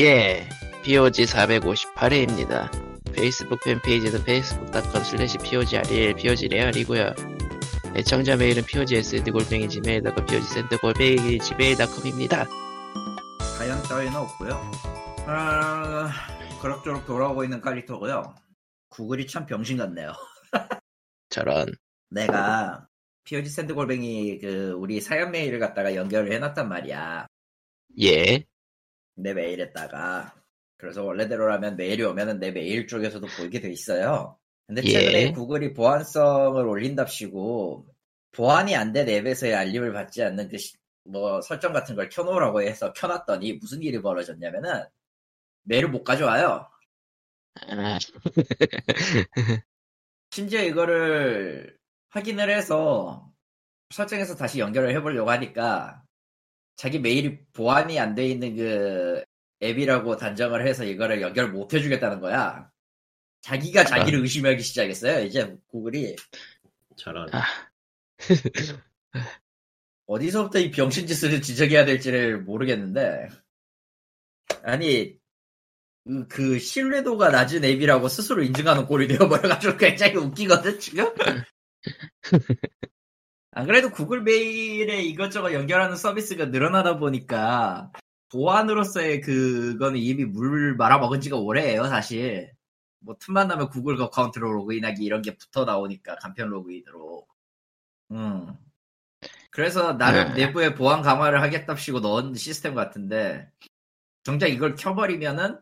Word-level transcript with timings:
예, 0.00 0.48
POG 0.82 1.22
458회입니다. 1.22 2.68
페이스북 3.14 3.60
팬페이지는 3.62 4.22
facebook.com 4.22 5.02
slash 5.02 5.38
POGREL, 5.38 6.14
POGREAL이고요. 6.14 7.14
애청자 7.94 8.36
메일은 8.36 8.64
POGSND골뱅이 8.64 9.68
지메일.com, 9.68 10.26
POGSND골뱅이 10.26 11.38
지메일.com입니다. 11.38 12.44
사연 13.56 13.80
따위는 13.84 14.16
없고요. 14.16 14.70
아, 15.28 16.10
그럭저럭 16.60 17.06
돌아오고 17.06 17.44
있는 17.44 17.60
깔리토고요. 17.60 18.34
구글이 18.88 19.28
참 19.28 19.46
병신 19.46 19.76
같네요. 19.76 20.12
저런, 21.28 21.66
내가 22.10 22.88
POG 23.22 23.48
send 23.48 23.74
골뱅이 23.74 24.40
그 24.40 24.72
우리 24.72 25.00
사연 25.00 25.30
메일을 25.30 25.60
갖다가 25.60 25.94
연결을 25.94 26.32
해놨단 26.32 26.68
말이야. 26.68 27.28
예, 28.02 28.44
내 29.16 29.34
메일에다가. 29.34 30.34
그래서 30.76 31.04
원래대로라면 31.04 31.76
메일이 31.76 32.02
오면은 32.04 32.40
내 32.40 32.50
메일 32.50 32.86
쪽에서도 32.86 33.26
보이게 33.38 33.60
돼 33.60 33.70
있어요. 33.70 34.38
근데 34.66 34.82
예. 34.84 34.92
최근에 34.92 35.32
구글이 35.32 35.74
보안성을 35.74 36.66
올린답시고 36.66 37.86
보안이 38.32 38.74
안 38.76 38.92
된 38.92 39.08
앱에서의 39.08 39.54
알림을 39.54 39.92
받지 39.92 40.22
않는 40.22 40.50
그뭐 41.04 41.40
설정 41.42 41.72
같은 41.72 41.94
걸 41.96 42.08
켜놓으라고 42.08 42.62
해서 42.62 42.92
켜놨더니 42.92 43.54
무슨 43.54 43.82
일이 43.82 44.00
벌어졌냐면은 44.02 44.84
메일을 45.64 45.88
못 45.90 46.04
가져와요. 46.04 46.68
아, 47.68 47.98
심지어 50.30 50.62
이거를 50.62 51.78
확인을 52.10 52.50
해서 52.50 53.32
설정해서 53.90 54.36
다시 54.36 54.58
연결을 54.58 54.94
해보려고 54.96 55.30
하니까 55.30 56.03
자기 56.76 56.98
메일이 56.98 57.38
보안이 57.52 57.98
안 57.98 58.14
돼 58.14 58.26
있는 58.28 58.56
그 58.56 59.24
앱이라고 59.62 60.16
단정을 60.16 60.66
해서 60.66 60.84
이거를 60.84 61.22
연결 61.22 61.50
못 61.50 61.72
해주겠다는 61.72 62.20
거야. 62.20 62.70
자기가 63.42 63.84
자기를 63.84 64.20
의심하기 64.20 64.62
시작했어요. 64.62 65.24
이제 65.24 65.56
구글이 65.68 66.16
저런 66.96 67.28
아. 67.34 67.44
어디서부터 70.06 70.58
이 70.58 70.70
병신 70.70 71.06
짓을 71.06 71.40
지적해야 71.40 71.84
될지를 71.84 72.42
모르겠는데 72.42 73.28
아니 74.62 75.16
그, 76.04 76.26
그 76.28 76.58
신뢰도가 76.58 77.30
낮은 77.30 77.64
앱이라고 77.64 78.08
스스로 78.08 78.42
인증하는 78.42 78.86
꼴이 78.86 79.08
되어버려가지고 79.08 79.76
굉장히 79.78 80.16
웃기거든 80.16 80.78
지금 80.80 81.06
안 83.56 83.66
그래도 83.66 83.90
구글 83.90 84.22
메일에 84.22 85.02
이것저것 85.02 85.52
연결하는 85.52 85.96
서비스가 85.96 86.46
늘어나다 86.46 86.98
보니까 86.98 87.92
보안으로서의 88.32 89.20
그거는 89.20 90.00
이미 90.00 90.24
물 90.24 90.74
말아먹은 90.74 91.20
지가 91.20 91.36
오래예요 91.36 91.84
사실. 91.84 92.52
뭐 92.98 93.14
틈만 93.20 93.46
나면 93.48 93.68
구글 93.68 94.00
account로 94.00 94.50
로그인하기 94.50 95.04
이런 95.04 95.22
게 95.22 95.36
붙어 95.36 95.64
나오니까 95.64 96.16
간편 96.16 96.48
로그인으로. 96.48 97.26
음. 98.10 98.56
그래서 99.50 99.96
나름 99.96 100.34
네. 100.34 100.46
내부에 100.46 100.74
보안 100.74 101.00
강화를 101.02 101.40
하겠답시고 101.42 102.00
넣은 102.00 102.34
시스템 102.34 102.74
같은데 102.74 103.48
정작 104.24 104.48
이걸 104.48 104.74
켜버리면은 104.74 105.60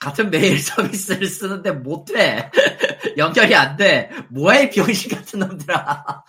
같은 0.00 0.28
메일 0.28 0.58
서비스를 0.60 1.28
쓰는데 1.28 1.72
못돼. 1.72 2.50
연결이 3.16 3.54
안돼. 3.54 4.10
뭐해 4.28 4.64
이 4.64 4.70
병신 4.70 5.16
같은 5.16 5.38
놈들아 5.38 6.24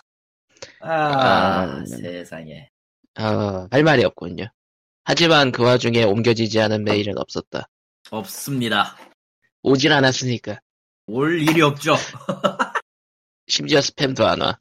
아, 0.86 1.80
아, 1.80 1.84
세상에 1.84 2.68
어, 3.18 3.66
할 3.70 3.82
말이 3.82 4.04
없군요. 4.04 4.46
하지만 5.04 5.52
그 5.52 5.62
와중에 5.64 6.04
옮겨지지 6.04 6.60
않은 6.60 6.84
메일은 6.84 7.18
없었다. 7.18 7.68
없습니다 8.10 8.96
오질 9.62 9.92
않았으니까. 9.92 10.60
올 11.08 11.40
일이 11.40 11.60
없죠 11.62 11.94
심지어 13.48 13.78
스팸도 13.80 14.24
안 14.24 14.40
와. 14.40 14.58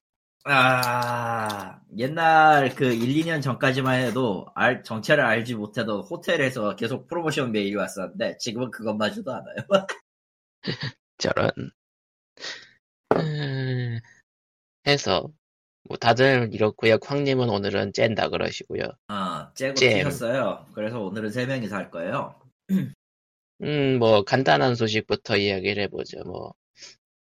아 0.48 1.80
옛날 1.98 2.74
그 2.76 2.86
1, 2.86 3.24
2년 3.24 3.42
전까지만 3.42 4.02
해도 4.02 4.46
알, 4.54 4.84
정체를 4.84 5.24
알지 5.26 5.56
못해도 5.56 6.04
호텔에서 6.04 6.76
계속 6.76 7.08
프로모션 7.08 7.52
메일이 7.52 7.76
왔었는데 7.76 8.38
지금은 8.38 8.70
그것마저도 8.70 9.32
안 9.34 9.44
와요 9.46 9.86
저런. 11.18 11.52
음, 13.16 14.00
해서, 14.88 15.32
뭐, 15.88 15.98
다들 15.98 16.50
이렇고요. 16.52 16.98
쾅님은 16.98 17.50
오늘은 17.50 17.94
쨘다 17.94 18.30
그러시고요. 18.30 18.84
아 19.08 19.52
째고 19.56 19.76
잼. 19.76 19.98
튀셨어요 19.98 20.66
그래서 20.74 21.00
오늘은 21.02 21.30
세 21.30 21.46
명이서 21.46 21.76
할 21.76 21.92
거예요 21.92 22.36
음, 23.62 24.00
뭐, 24.00 24.24
간단한 24.24 24.76
소식부터 24.76 25.38
이야기를 25.38 25.84
해보죠. 25.84 26.24
뭐, 26.26 26.54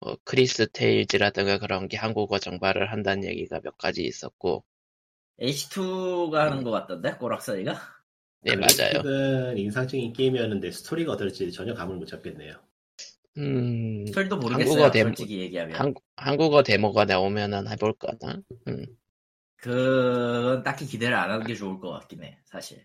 뭐, 0.00 0.16
크리스 0.24 0.68
테일즈라든가 0.70 1.58
그런 1.58 1.88
게 1.88 1.96
한국어 1.96 2.38
정발을 2.38 2.92
한다는 2.92 3.24
얘기가 3.24 3.60
몇 3.60 3.76
가지 3.76 4.04
있었고, 4.04 4.64
H2가 5.40 6.34
하는 6.34 6.62
것 6.62 6.70
같던데 6.70 7.14
꼬락서리가 7.16 7.74
네, 8.42 8.56
맞아요. 8.56 9.02
은 9.04 9.58
인상적인 9.58 10.12
게임이었는데 10.12 10.70
스토리가 10.70 11.12
어떨지 11.12 11.50
전혀 11.50 11.74
감을 11.74 11.96
못 11.96 12.06
잡겠네요. 12.06 12.54
음, 13.38 14.04
설도 14.12 14.36
모르겠어요 14.38 14.84
한국어 14.84 14.90
데모- 14.90 15.08
솔직히 15.08 15.40
얘기하면 15.40 15.76
한, 15.76 15.94
한국어 16.16 16.62
데모가 16.62 17.04
나오면은 17.06 17.68
해볼까나? 17.68 18.42
음, 18.68 18.86
그건 19.56 20.62
딱히 20.62 20.86
기대를 20.86 21.14
안 21.16 21.30
하는 21.30 21.46
게 21.46 21.54
좋을 21.54 21.78
것 21.80 21.90
같긴 21.90 22.22
해 22.24 22.38
사실 22.44 22.84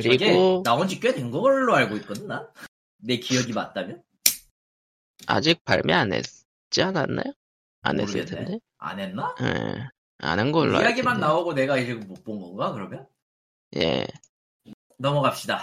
저게 0.00 0.26
그리고, 0.26 0.62
나온 0.62 0.88
지 0.88 1.00
꽤 1.00 1.14
된 1.14 1.30
걸로 1.30 1.74
알고 1.74 1.96
있거든 1.98 2.26
나? 2.28 2.50
내 2.98 3.16
기억이 3.18 3.52
맞다면? 3.52 4.02
아직 5.26 5.64
발매 5.64 5.92
안 5.92 6.12
했지 6.12 6.82
않았나요? 6.82 7.32
안 7.82 7.98
했을 8.00 8.24
모르겠네. 8.24 8.44
텐데. 8.44 8.58
안 8.78 9.00
했나? 9.00 9.34
예, 9.42 9.88
아는 10.18 10.52
걸로 10.52 10.78
알고 10.78 10.86
이야기만. 10.86 11.20
나오고 11.20 11.54
내가 11.54 11.76
이제 11.78 11.94
못 11.94 12.22
본 12.24 12.40
건가 12.40 12.72
그러면? 12.72 13.06
예, 13.76 14.06
넘어갑시다 14.98 15.60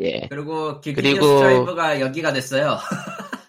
예, 0.00 0.26
그리고 0.28 0.80
Guilty 0.80 0.93
Gear 0.93 1.02
그리고- 1.02 1.26
Strive가 1.38 2.00
연기가 2.00 2.32
됐어요 2.32 2.78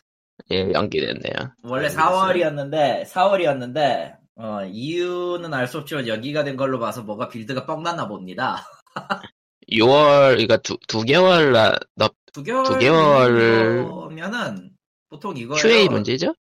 예, 0.51 0.71
연기됐네요. 0.71 1.33
원래 1.63 1.85
연기됐어요? 1.87 2.09
4월이었는데 2.09 3.05
4월이었는데 3.07 4.15
어, 4.35 4.63
이유는 4.65 5.53
알 5.53 5.67
수 5.67 5.79
없지만 5.79 6.07
연기가 6.07 6.43
된 6.43 6.55
걸로 6.55 6.79
봐서 6.79 7.01
뭐가 7.03 7.27
build가 7.27 7.65
뻥 7.65 7.83
났나 7.83 8.07
봅니다 8.07 8.65
6월, 9.71 10.29
그러니까 10.35 10.57
두, 10.57 10.77
두 10.87 11.01
개월, 11.03 11.51
나, 11.51 11.75
너, 11.95 12.09
두 12.31 12.41
개월 12.43 12.63
두 12.65 12.77
개월- 12.79 14.13
면은 14.13 14.71
보통 15.09 15.35
이거예요 15.35 15.61
QA 15.61 15.89
문제죠? 15.89 16.33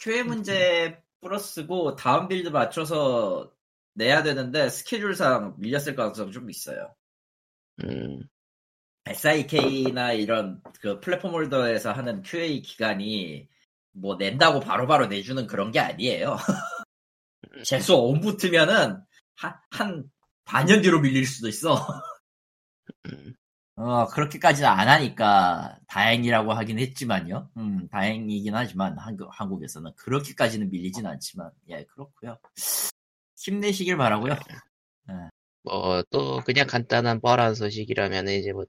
QA 0.00 0.24
문제 0.24 0.98
플러스고 1.20 1.94
다음 1.96 2.26
build 2.28 2.48
맞춰서 2.48 3.50
내야 3.94 4.22
되는데 4.24 4.68
스케줄상 4.68 5.54
밀렸을 5.58 5.94
가능성이 5.94 6.32
좀 6.32 6.50
있어요. 6.50 6.92
음, 7.84 8.20
SIK나 9.06 10.12
이런 10.12 10.62
그 10.80 10.98
플랫폼 11.00 11.32
홀더에서 11.32 11.92
하는 11.92 12.22
QA 12.22 12.62
기간이 12.62 13.48
뭐 13.92 14.16
낸다고 14.16 14.60
바로 14.60 14.86
바로 14.86 15.06
내주는 15.06 15.46
그런 15.46 15.70
게 15.70 15.80
아니에요. 15.80 16.36
재수 17.64 17.94
온 17.96 18.20
붙으면은 18.20 19.00
한, 19.36 19.54
한 19.70 20.04
반년 20.44 20.82
뒤로 20.82 21.00
밀릴 21.00 21.26
수도 21.26 21.48
있어. 21.48 21.76
음, 23.06 23.34
어, 23.76 24.06
그렇게까지는 24.06 24.68
안 24.68 24.88
하니까 24.88 25.78
다행이라고 25.88 26.52
하긴 26.52 26.78
했지만요. 26.78 27.50
음, 27.56 27.88
다행이긴 27.88 28.54
하지만 28.54 28.98
한국, 28.98 29.28
한국에서는 29.30 29.92
그렇게까지는 29.96 30.70
밀리진 30.70 31.06
않지만 31.06 31.50
예, 31.68 31.84
그렇고요. 31.84 32.38
힘내시길 33.36 33.96
바라고요. 33.96 34.36
뭐, 35.64 36.02
또, 36.10 36.40
그냥 36.44 36.66
간단한 36.66 37.20
뻔한 37.20 37.54
소식이라면, 37.54 38.28
이제 38.28 38.52
뭐, 38.52 38.64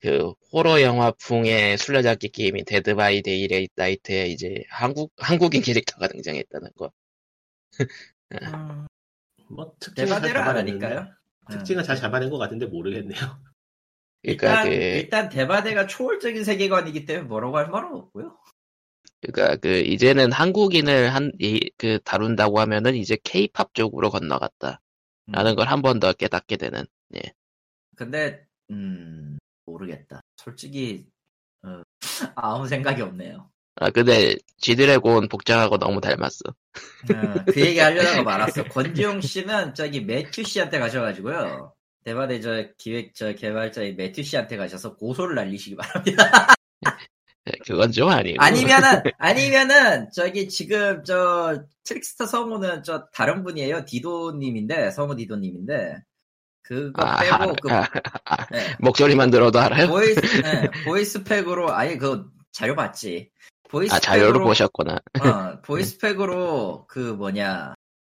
그, 0.00 0.32
호러 0.52 0.80
영화풍의 0.82 1.78
술래잡기 1.78 2.30
게임인 2.30 2.64
Dead 2.66 2.94
by 2.94 3.22
Daylight에 3.22 4.28
이제 4.28 4.64
한국, 4.70 5.12
한국인 5.18 5.62
캐릭터가 5.62 6.08
등장했다는 6.08 6.70
거. 6.76 6.92
음, 8.32 8.38
뭐 9.48 9.74
특징은 9.80 10.20
잘 10.20 10.32
잡아냈는데 10.32 10.86
하니까요. 10.86 11.14
특징은 11.50 11.84
잘 11.84 11.96
잡아낸 11.96 12.30
것 12.30 12.38
같은데 12.38 12.66
모르겠네요. 12.66 13.20
그러니까 14.22 14.48
일단, 14.48 14.64
그, 14.64 14.70
일단 14.74 15.28
대바대가 15.28 15.86
초월적인 15.86 16.44
세계관이기 16.44 17.06
때문에 17.06 17.28
뭐라고 17.28 17.56
할 17.58 17.68
말은 17.70 17.92
없고요. 17.94 18.36
그러니까 19.20 19.56
그, 19.56 19.68
이제는 19.80 20.32
한국인을 20.32 21.14
한, 21.14 21.32
이, 21.38 21.70
그, 21.78 21.98
다룬다고 22.04 22.60
하면은 22.60 22.94
이제 22.94 23.16
케이팝 23.24 23.74
쪽으로 23.74 24.10
건너갔다. 24.10 24.80
음. 25.28 25.32
라는 25.32 25.54
걸한 25.56 25.82
번 25.82 26.00
더 26.00 26.12
깨닫게 26.12 26.56
되는, 26.56 26.84
예. 27.16 27.20
근데 27.96 28.46
음, 28.70 29.35
모르겠다. 29.66 30.20
솔직히 30.36 31.06
어, 31.62 31.82
아무 32.36 32.66
생각이 32.66 33.02
없네요. 33.02 33.50
아, 33.78 33.90
근데, 33.90 34.36
지드래곤 34.58 35.28
복장하고 35.28 35.76
너무 35.76 36.00
닮았어. 36.00 36.48
어, 36.48 37.44
그 37.52 37.60
얘기 37.60 37.78
하려다가 37.78 38.22
말았어. 38.22 38.64
권지용 38.72 39.20
씨는 39.20 39.74
저기 39.74 40.00
매튜 40.00 40.44
씨한테 40.44 40.78
가셔가지고요. 40.78 41.74
대만의 42.04 42.40
저 42.40 42.68
기획 42.78 43.14
저 43.14 43.34
개발자인 43.34 43.96
매튜 43.96 44.22
씨한테 44.22 44.56
가셔서 44.56 44.96
고소를 44.96 45.34
날리시기 45.34 45.76
바랍니다. 45.76 46.54
네, 47.44 47.52
그건 47.66 47.92
좀 47.92 48.08
아니고. 48.08 48.42
아니면은 48.42 49.02
아니면은 49.18 50.08
저기 50.12 50.48
지금 50.48 51.02
저 51.04 51.64
Trickster 51.84 52.26
성우는 52.26 52.82
저 52.82 53.08
다른 53.12 53.42
분이에요. 53.42 53.84
디도님인데 53.84 54.92
성우 54.92 55.16
디도님인데 55.16 56.02
그거 56.66 57.02
아, 57.04 57.20
빼고 57.20 57.34
알아. 57.34 57.52
그 57.62 57.72
아, 57.72 57.88
아, 58.24 58.46
네, 58.50 58.74
목소리만 58.80 59.30
들어도 59.30 59.60
알아요? 59.60 59.86
보이스 59.86 60.20
네, 60.42 60.68
voice 60.84 61.18
pack으로 61.18 61.72
아예 61.72 61.96
그 61.96 62.26
자료 62.52 62.74
봤지. 62.74 63.30
아, 63.90 63.98
자료를 64.00 64.40
voice 64.40 64.41
pack으로 64.41 64.44
보셨구나. 64.44 64.98
어, 65.20 65.60
voice 65.62 66.10
pack으로 66.10 66.86
그 66.88 66.98
뭐냐 66.98 67.74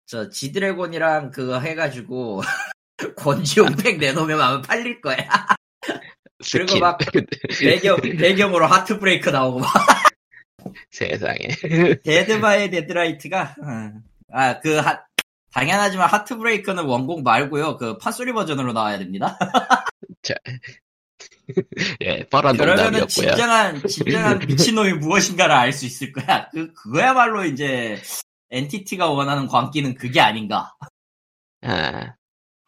저 0.06 0.28
지드래곤이랑 0.28 1.30
그거 1.32 1.58
해가지고 1.58 2.42
권지용팩 3.16 3.98
내놓으면 3.98 4.40
아마 4.40 4.62
팔릴 4.62 5.00
거야. 5.00 5.16
그리고. 6.52 6.78
막 6.78 6.98
배경 7.60 7.96
배경으로 7.96 8.66
Heartbreaker 8.66 9.30
나오고 9.30 9.60
막 9.60 9.72
세상에. 10.90 11.48
Dead 12.04 12.40
by 12.40 12.70
Daylight가 12.70 13.56
아그 14.32 14.80
당연하지만 15.56 16.06
Heartbreaker는 16.06 16.84
원곡 16.84 17.22
말고요 17.22 17.78
그 17.78 17.96
판소리 17.96 18.34
버전으로 18.34 18.74
나와야 18.74 18.98
됩니다. 18.98 19.38
예, 22.02 22.24
뻔한 22.24 22.58
그러면은. 22.58 23.08
진정한 23.08 23.80
진정한 23.88 24.38
미친놈이 24.38 24.92
무엇인가를 24.94 25.54
알 25.54 25.72
수 25.72 25.86
있을 25.86 26.12
거야. 26.12 26.50
그 26.50 26.74
그거야말로 26.74 27.46
이제 27.46 27.98
Entity가 28.50 29.08
원하는 29.08 29.46
광기는 29.46 29.94
그게 29.94 30.20
아닌가. 30.20 30.74
아, 31.62 32.14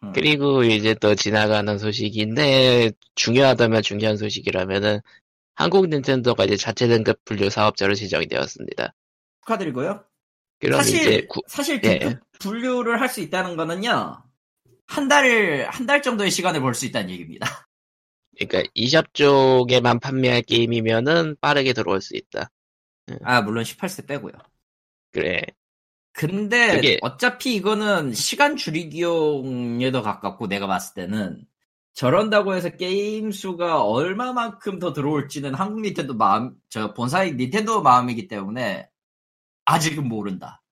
음. 0.03 0.13
그리고 0.15 0.65
이제 0.65 0.95
또 0.95 1.15
지나가는 1.15 1.79
소식인데, 1.79 2.93
중요하다면 3.17 3.83
중요한 3.83 4.17
소식이라면은, 4.17 5.01
한국 5.55 5.89
닌텐도가 5.89 6.45
이제 6.45 6.57
자체 6.57 6.89
등급 6.89 7.23
분류 7.25 7.51
사업자로 7.51 7.95
지정이 7.95 8.29
되었습니다. 8.29 8.95
축하드리고요. 9.43 10.08
사실 10.77 11.29
구- 11.29 11.43
사실 11.47 11.81
예. 11.85 11.99
등급 12.01 12.21
분류를 12.41 13.01
할 13.01 13.09
수 13.09 13.21
있다는 13.21 13.57
거는요. 13.57 14.23
한 14.87 15.09
달, 15.09 15.67
한 15.71 15.87
달 15.87 16.03
정도의 16.03 16.31
시간을 16.31 16.61
벌수 16.61 16.87
있다는 16.87 17.11
얘기입니다. 17.11 17.47
그러니까 18.39 18.71
e샵 18.75 19.13
쪽에만 19.15 20.01
판매할 20.01 20.43
게임이면은 20.43 21.37
빠르게 21.41 21.73
들어올 21.73 22.01
수 22.01 22.17
있다. 22.17 22.51
아, 23.23 23.43
물론 23.43 23.65
18세 23.65 24.07
빼고요. 24.07 24.33
그래. 25.13 25.43
근데 26.13 26.75
그게- 26.75 26.99
어차피 27.03 27.55
이거는 27.57 28.13
시간 28.13 28.57
줄이기용에 28.57 29.91
더 29.93 30.03
가깝고 30.03 30.47
내가 30.49 30.67
봤을 30.67 30.95
때는 30.95 31.45
저런다고 31.95 32.55
해서 32.55 32.71
게임 32.71 33.31
수가 33.33 33.83
얼마만큼 33.85 34.79
더 34.79 34.93
들어올지는 34.93 35.55
한국 35.55 35.81
닌텐도 35.83 36.15
마음, 36.15 36.55
저 36.69 36.95
본사의 36.95 37.35
닌텐도 37.35 37.83
마음이기 37.83 38.29
때문에 38.29 38.89
아직은 39.69 40.09
모른다. 40.09 40.63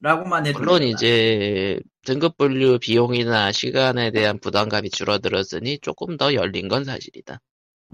라고만 0.00 0.46
해도 0.46 0.58
물론 0.58 0.80
된다. 0.80 0.86
이제 0.86 1.80
등급 2.04 2.36
분류 2.38 2.78
비용이나 2.78 3.52
시간에 3.52 4.10
대한 4.10 4.38
부담감이 4.38 4.90
줄어들었으니 4.90 5.78
조금 5.80 6.16
더 6.16 6.34
열린 6.34 6.68
건 6.68 6.84
사실이다. 6.84 7.40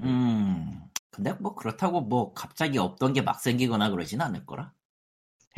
음, 0.01 0.81
근데 1.11 1.33
뭐 1.35 1.55
그렇다고 1.55 2.01
뭐 2.03 2.33
갑자기 2.35 2.79
없던 2.79 3.13
게 3.15 3.23
막 3.23 3.41
생기거나 3.41 3.91
그러진 3.91 4.21
않을 4.21 4.47
거라. 4.47 4.73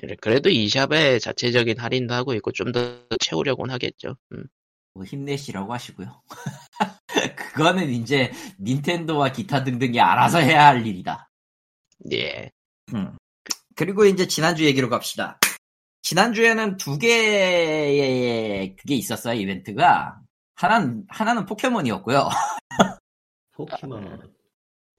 그래, 0.00 0.14
그래도 0.20 0.48
e샵에 0.50 1.18
자체적인 1.18 1.78
할인도 1.78 2.14
하고 2.14 2.34
있고 2.34 2.52
좀 2.52 2.72
더 2.72 2.80
채우려고는 3.20 3.72
하겠죠. 3.74 4.16
음. 4.32 4.44
뭐 4.94 5.04
힘내시라고 5.04 5.72
하시고요. 5.72 6.22
그거는 7.36 7.90
이제 7.90 8.32
닌텐도와 8.60 9.32
기타 9.32 9.64
등등이 9.64 10.00
알아서 10.00 10.38
해야 10.38 10.66
할 10.66 10.86
일이다. 10.86 11.30
예. 12.12 12.50
음. 12.94 13.16
그리고 13.78 14.04
이제 14.04 14.26
지난주 14.26 14.64
얘기로 14.64 14.88
갑시다. 14.90 15.38
지난주에는 16.02 16.78
두 16.78 16.98
개의 16.98 18.74
그게 18.74 18.96
있었어요, 18.96 19.34
이벤트가. 19.34 20.18
하나는, 20.56 21.04
하나는 21.08 21.46
포켓몬이었고요. 21.46 22.28
포켓몬. 23.52 24.32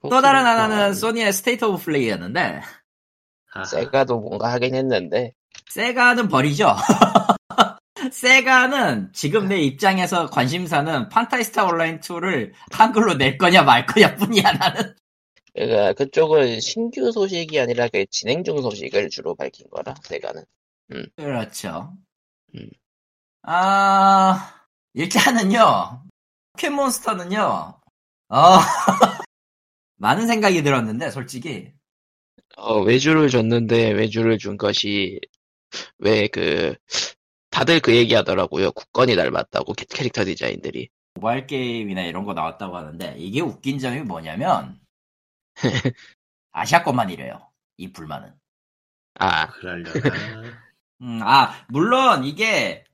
또 0.00 0.22
다른 0.22 0.46
하나는 0.46 0.94
소니의 0.94 1.30
State 1.34 1.66
of 1.66 1.84
Play였는데. 1.84 2.62
세가도 3.66 4.18
뭔가 4.18 4.50
하긴 4.52 4.74
했는데 4.74 5.34
세가는 5.68 6.28
버리죠. 6.28 6.74
세가는 8.12 9.10
지금 9.12 9.48
내 9.48 9.58
입장에서 9.60 10.30
관심사는 10.30 11.10
Phantasy 11.10 11.47
Star 11.47 11.66
Online 11.66 12.00
2를 12.00 12.52
한글로 12.72 13.14
낼 13.14 13.36
거냐 13.36 13.62
말 13.62 13.84
거냐 13.84 14.16
뿐이야, 14.16 14.52
나는. 14.52 14.94
그러니까 15.54 15.92
그쪽은 15.94 16.60
신규 16.60 17.12
소식이 17.12 17.60
아니라 17.60 17.88
그 17.88 18.04
진행 18.06 18.42
중 18.44 18.60
소식을 18.62 19.10
주로 19.10 19.34
밝힌 19.36 19.68
거라 19.70 19.94
세가는 20.04 20.44
그렇죠. 21.16 21.96
음. 22.54 22.70
아, 23.42 24.54
일단은요, 24.94 26.04
포켓몬스터는요, 26.52 27.80
어, 28.28 28.58
많은 29.98 30.26
생각이 30.26 30.62
들었는데, 30.64 31.10
솔직히. 31.12 31.72
어, 32.56 32.80
외주를 32.80 33.28
줬는데 33.28 33.90
외주를 33.92 34.38
준 34.38 34.56
것이 34.56 35.20
왜 35.98 36.28
그 36.28 36.74
다들 37.50 37.80
그 37.80 37.96
얘기 37.96 38.14
하더라고요. 38.14 38.72
국건이 38.72 39.16
닮았다고 39.16 39.74
캐- 39.74 39.86
캐릭터 39.88 40.24
디자인들이. 40.24 40.88
모바일 41.14 41.46
게임이나 41.46 42.02
이런 42.02 42.24
거 42.24 42.32
나왔다고 42.34 42.76
하는데, 42.76 43.16
이게 43.18 43.40
웃긴 43.40 43.78
점이 43.78 44.00
뭐냐면, 44.00 44.80
아시아 46.52 46.82
것만 46.82 47.10
이래요. 47.10 47.50
이 47.76 47.92
불만은. 47.92 48.32
아, 49.18 49.48
그러려나. 49.48 49.92
음, 51.02 51.20
아, 51.22 51.54
물론 51.68 52.24
이게, 52.24 52.84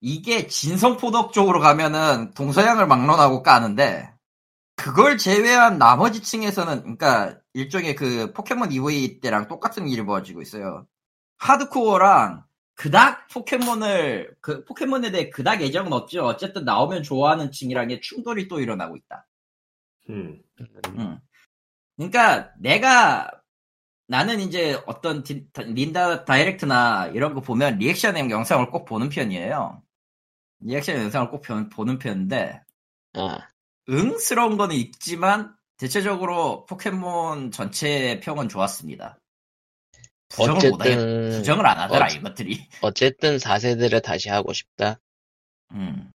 이게 0.00 0.46
진성포덕 0.46 1.32
쪽으로 1.32 1.60
가면은 1.60 2.32
동서양을 2.34 2.86
막론하고 2.86 3.42
까는데, 3.42 4.12
그걸 4.76 5.18
제외한 5.18 5.78
나머지 5.78 6.22
층에서는, 6.22 6.80
그러니까 6.80 7.38
일종의 7.52 7.94
그 7.96 8.32
포켓몬 8.32 8.72
EV 8.72 9.20
때랑 9.20 9.48
똑같은 9.48 9.88
일이 9.88 10.04
벌어지고 10.04 10.40
있어요. 10.40 10.86
하드코어랑 11.36 12.44
그닥 12.74 13.28
포켓몬을, 13.28 14.34
그 14.40 14.64
포켓몬에 14.64 15.10
대해 15.10 15.28
그닥 15.28 15.60
애정은 15.60 15.92
없죠. 15.92 16.24
어쨌든 16.24 16.64
나오면 16.64 17.02
좋아하는 17.02 17.52
층이랑의 17.52 18.00
충돌이 18.00 18.48
또 18.48 18.58
일어나고 18.58 18.96
있다. 18.96 19.26
음. 20.08 20.42
음. 20.96 21.20
그러니까 22.10 22.50
내가 22.58 23.30
나는 24.06 24.40
이제 24.40 24.80
어떤 24.86 25.22
디- 25.22 25.46
닌텐도 25.54 26.24
Direct나 26.24 27.08
이런 27.08 27.34
거 27.34 27.40
보면 27.42 27.76
리액션 27.78 28.16
영상을 28.30 28.70
꼭 28.70 28.86
보는 28.86 29.10
편이에요. 29.10 29.82
리액션 30.60 30.96
영상을 30.96 31.30
꼭 31.30 31.42
보- 31.42 31.68
보는 31.68 31.98
편인데 31.98 32.62
아, 33.14 33.38
응스러운 33.88 34.56
거는 34.56 34.74
있지만 34.76 35.54
대체적으로 35.76 36.64
포켓몬 36.66 37.50
전체 37.50 38.18
평은 38.20 38.48
좋았습니다. 38.48 39.18
부정을 40.30 40.70
못 40.70 40.80
하겠, 40.80 40.92
어쨌든 40.96 41.30
부정을 41.38 41.66
안 41.66 41.78
하더라 41.80 42.06
어- 42.06 42.08
이것들이. 42.16 42.66
어쨌든 42.82 43.36
4세대를 43.36 44.02
다시 44.02 44.28
하고 44.30 44.52
싶다. 44.54 45.00
음. 45.72 46.10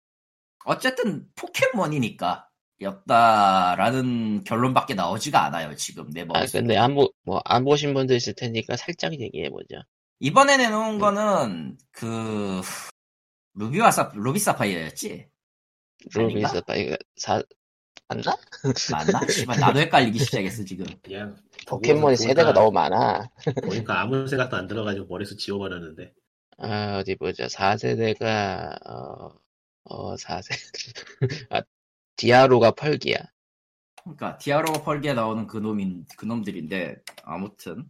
어쨌든 0.65 1.27
포켓몬이니까 1.35 2.47
였다라는 2.81 4.43
결론밖에 4.43 4.95
나오지가 4.95 5.45
않아요 5.45 5.75
지금 5.75 6.09
내 6.11 6.21
아, 6.21 6.25
머릿속에. 6.25 6.59
근데 6.59 6.77
안 6.77 6.95
보, 6.95 7.11
뭐, 7.23 7.41
안 7.45 7.63
보신 7.63 7.93
분도 7.93 8.13
있을 8.13 8.33
테니까 8.33 8.75
살짝 8.75 9.13
얘기해보죠. 9.19 9.81
이번에 10.19 10.57
내놓은 10.57 10.99
거는 10.99 11.77
그 11.91 12.61
루비와 13.53 13.91
사 13.91 14.11
루비 14.13 14.39
사파이어였지 14.39 15.27
루비 16.13 16.33
아닌가? 16.33 16.49
스파이가 16.49 16.97
사, 17.15 17.41
맞나? 18.07 18.35
맞나? 18.91 19.27
씨발 19.27 19.59
나도 19.59 19.79
헷갈리기 19.79 20.19
시작했어 20.19 20.63
지금. 20.63 20.85
그냥 21.01 21.35
포켓몬이 21.67 22.15
세대가 22.15 22.53
너무 22.53 22.71
많아. 22.71 23.29
보니까 23.63 24.01
아무 24.01 24.27
생각도 24.27 24.57
안 24.57 24.67
들어가지고 24.67 25.07
머리에서 25.07 25.35
지워버렸는데. 25.35 26.13
아, 26.57 26.99
어디 26.99 27.15
보자. 27.15 27.47
4세대가, 27.47 28.77
어, 28.87 29.29
어, 29.85 30.15
4세대. 30.15 30.93
아, 31.49 31.61
디아루가 32.15 32.71
펄기아. 32.71 33.17
그러니까 34.03 34.37
디아루가 34.37 34.83
펄기아에 34.83 35.13
나오는 35.13 35.47
그 35.47 35.57
놈인 35.57 36.05
그 36.17 36.25
놈들인데 36.25 36.95
아무튼 37.23 37.85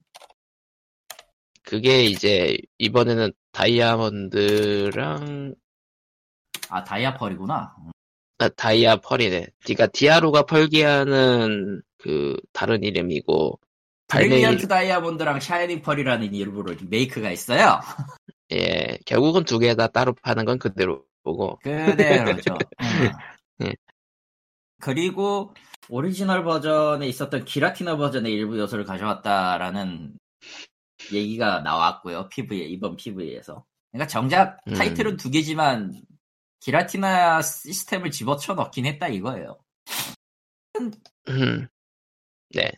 그게 1.63 2.03
이제, 2.03 2.57
이번에는 2.77 3.31
다이아몬드랑, 3.51 5.55
아 6.69 6.83
다이아 6.83 7.17
펄이구나. 7.17 7.75
아, 8.37 8.49
다이아 8.49 8.97
펄이네. 8.97 9.47
그니까 9.65 9.87
디아루가 9.87 10.43
펄기아는 10.43 11.81
그, 11.97 12.37
다른 12.53 12.83
이름이고, 12.83 13.59
발매일, 14.07 14.29
브릴리언트 14.29 14.67
다이아몬드랑 14.67 15.39
샤이닝 15.39 15.81
펄이라는 15.81 16.35
이름으로 16.35 16.75
리메이크가 16.87 17.31
있어요. 17.31 17.79
예, 18.51 18.99
결국은 19.05 19.43
두 19.43 19.57
개 19.59 19.73
다 19.75 19.87
따로 19.87 20.13
파는 20.21 20.45
건 20.45 20.59
그대로고, 20.59 21.57
그대로죠. 21.63 22.53
음. 22.81 23.11
예. 23.63 23.73
그리고 24.81 25.53
오리지널 25.89 26.43
버전에 26.43 27.07
있었던 27.07 27.45
기라티나 27.45 27.97
버전의 27.97 28.31
일부 28.31 28.57
요소를 28.57 28.85
가져왔다라는 28.85 30.17
얘기가 31.13 31.61
나왔고요. 31.61 32.29
PV 32.29 32.71
이번 32.71 32.95
PV에서. 32.95 33.65
그러니까 33.91 34.07
정작 34.07 34.59
음. 34.67 34.73
타이틀은 34.73 35.17
두 35.17 35.29
개지만 35.29 36.01
기라티나 36.59 37.41
시스템을 37.41 38.11
집어쳐 38.11 38.53
넣긴 38.55 38.85
했다 38.85 39.07
이거예요. 39.07 39.57
음. 41.29 41.67
네. 42.49 42.71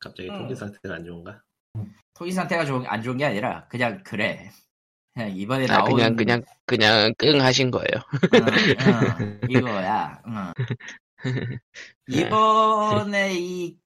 갑자기 0.00 0.28
음. 0.30 0.38
통신 0.38 0.56
상태가 0.56 0.94
안 0.94 1.04
좋은가? 1.04 1.42
토기 2.14 2.32
상태가 2.32 2.64
좋은, 2.64 2.84
안 2.86 3.02
좋은 3.02 3.16
게 3.16 3.24
아니라 3.24 3.66
그냥 3.68 4.02
그래. 4.04 4.50
그냥 5.14 5.36
이번에 5.36 5.64
아, 5.64 5.78
나온 5.78 5.92
그냥, 5.92 6.16
그냥, 6.16 6.42
그냥 6.64 7.12
끙 7.18 7.40
하신 7.40 7.70
거예요. 7.70 7.86
응, 8.34 9.20
응, 9.20 9.40
이거야. 9.48 10.22
응. 10.26 10.52
이번에 12.08 13.34
이 13.34 13.76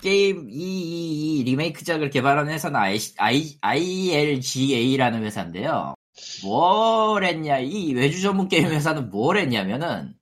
게임 0.00 0.50
이, 0.50 0.54
이, 0.54 1.38
이 1.38 1.44
리메이크작을 1.44 2.10
개발한 2.10 2.48
회사는 2.48 2.78
I, 2.78 2.98
I, 3.18 3.58
ILGA라는 3.60 5.24
회사인데요. 5.24 5.94
뭘 6.42 7.24
했냐? 7.24 7.58
이 7.58 7.94
외주 7.94 8.20
전문 8.20 8.48
게임 8.48 8.66
회사는 8.66 9.10
뭘 9.10 9.38
했냐면은 9.38 10.14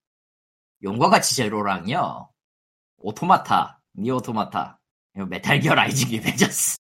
용과 0.82 1.10
같이 1.10 1.34
제로랑요. 1.36 2.28
오토마타, 2.98 3.80
니어 3.96 4.10
오토마타, 4.10 4.80
메탈 5.28 5.60
기어 5.60 5.74
라이징 5.74 6.10
리벤전스 6.10 6.78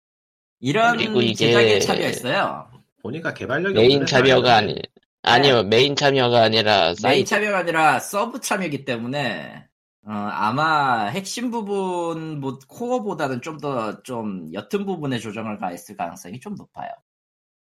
이런 0.60 0.98
제작에 1.36 1.80
참여했어요. 1.80 2.72
보니까 3.02 3.34
개발력이 3.34 3.76
메인 3.76 4.06
참여가 4.06 4.58
아니, 4.58 4.82
아니요, 5.22 5.64
메인 5.64 5.96
참여가 5.96 6.44
아니라, 6.44 6.94
메인 7.02 7.26
참여가 7.26 7.60
아니라 7.60 8.00
서브 8.00 8.42
참여이기 8.42 8.84
때문에 8.86 9.69
어, 10.10 10.12
아마 10.12 11.06
핵심 11.06 11.52
부분 11.52 12.40
뭐 12.40 12.58
코어보다는 12.68 13.44
좀더좀 13.44 14.52
옅은 14.54 14.88
부분에 14.88 15.20
조정을 15.20 15.60
가했을 15.60 15.96
가능성이 15.96 16.40
좀 16.40 16.56
높아요. 16.56 16.90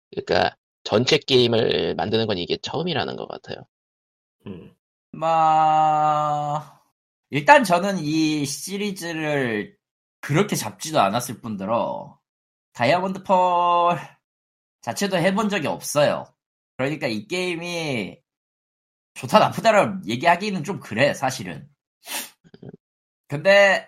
그러니까, 0.10 0.56
전체 0.86 1.18
게임을 1.18 1.96
만드는 1.96 2.28
건 2.28 2.38
이게 2.38 2.58
처음이라는 2.62 3.18
것 3.18 3.28
같아요. 3.28 3.68
음. 4.48 4.74
뭐 5.12 6.62
일단 7.30 7.66
저는 7.66 7.98
이 8.00 8.46
시리즈를 8.46 9.78
그렇게 10.22 10.56
잡지도 10.56 11.02
않았을 11.02 11.42
뿐더러 11.42 12.18
다이아몬드 12.72 13.24
펄 13.24 14.00
자체도 14.82 15.18
해본 15.18 15.50
적이 15.50 15.68
없어요. 15.68 16.24
그러니까 16.78 17.08
이 17.08 17.28
게임이 17.28 18.18
좋다 19.16 19.40
나쁘다를 19.40 20.00
얘기하기는 20.08 20.64
좀 20.64 20.80
그래 20.80 21.14
사실은. 21.14 21.70
근데 23.40 23.88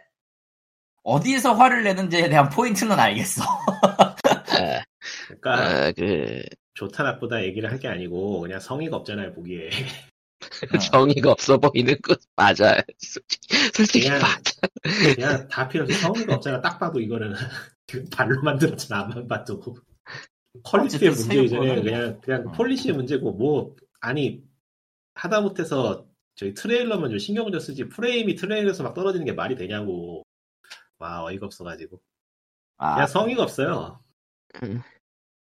어디에서 1.04 1.54
화를 1.56 1.84
내는지에 1.84 2.30
대한 2.30 2.48
포인트는 2.50 2.98
알겠어. 2.98 3.44
아, 3.44 4.16
그러니까 5.28 5.54
아, 5.88 5.92
그, 5.92 6.44
좋다 6.76 7.04
나쁘다 7.04 7.44
얘기를 7.44 7.70
할게 7.70 7.88
아니고 7.88 8.40
그냥 8.42 8.60
성의가 8.60 8.98
없잖아요 8.98 9.34
보기에. 9.34 9.70
어. 10.74 10.78
성의가 10.78 11.32
없어 11.32 11.58
보이는 11.58 11.96
거 12.02 12.16
맞아. 12.36 12.82
솔직히, 13.00 13.58
솔직히 13.74 14.10
그냥- 14.10 14.22
맞아. 14.22 15.14
그냥 15.16 15.48
다 15.48 15.68
필요 15.68 15.84
없이 15.84 15.98
성의가 15.98 16.36
없잖아. 16.36 16.62
딱 16.62 16.80
봐도 16.80 17.00
이거는 17.00 17.34
발로 18.12 18.42
만들었잖아. 18.44 19.02
앞만 19.04 19.28
봐도. 19.28 19.60
quality의 20.64 21.12
어쨌든 21.12 21.28
문제 21.38 21.44
이전에 21.44 21.68
생각보다- 21.76 21.84
그냥 21.84 22.22
그냥 22.22 22.48
어. 22.48 22.52
polish의 22.52 22.96
문제고 22.96 23.32
뭐 23.34 23.76
아니 24.02 24.44
하다 25.16 25.42
못해서 25.42 26.06
저희 26.36 26.54
트레일러만 26.54 27.10
좀 27.10 27.20
신경 27.20 27.52
좀 27.52 27.60
쓰지 27.60 27.88
프레임이 27.90 28.36
트레일러에서 28.36 28.84
막 28.84 28.94
떨어지는 28.94 29.26
게 29.26 29.34
말이 29.34 29.56
되냐고. 29.56 30.24
와 30.98 31.24
어이가 31.24 31.48
없어가지고 31.48 32.00
아, 32.78 32.96
그냥 32.96 33.08
성의가 33.08 33.44
없어요. 33.44 34.00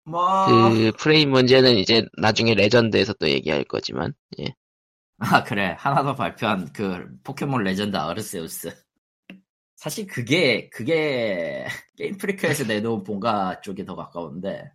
뭐그 0.04 0.92
프레임 0.98 1.30
문제는 1.30 1.76
이제 1.76 2.06
나중에 2.16 2.54
레전드에서 2.54 3.12
또 3.14 3.28
얘기할 3.28 3.64
거지만, 3.64 4.14
예. 4.38 4.54
아, 5.18 5.42
그래. 5.44 5.74
하나 5.78 6.02
더 6.02 6.14
발표한 6.14 6.72
그 6.72 7.06
포켓몬 7.22 7.64
레전드 7.64 7.96
아르세우스. 7.96 8.74
사실 9.76 10.06
그게, 10.06 10.68
그게 10.70 11.64
게임 11.96 12.16
프리크에서 12.16 12.64
내놓은 12.64 13.02
본가 13.02 13.60
쪽에 13.60 13.84
더 13.84 13.94
가까운데. 13.94 14.70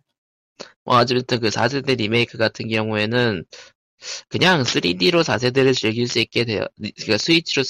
뭐, 0.84 0.96
어쨌든 0.96 1.40
그 1.40 1.48
4세대 1.48 1.96
리메이크 1.96 2.38
같은 2.38 2.68
경우에는 2.68 3.44
그냥 4.28 4.62
3D로 4.62 5.22
4세대를 5.22 5.74
즐길 5.74 6.08
수 6.08 6.18
있게 6.18 6.44
되어, 6.44 6.66
그러니까 6.76 7.18
스위치로 7.18 7.62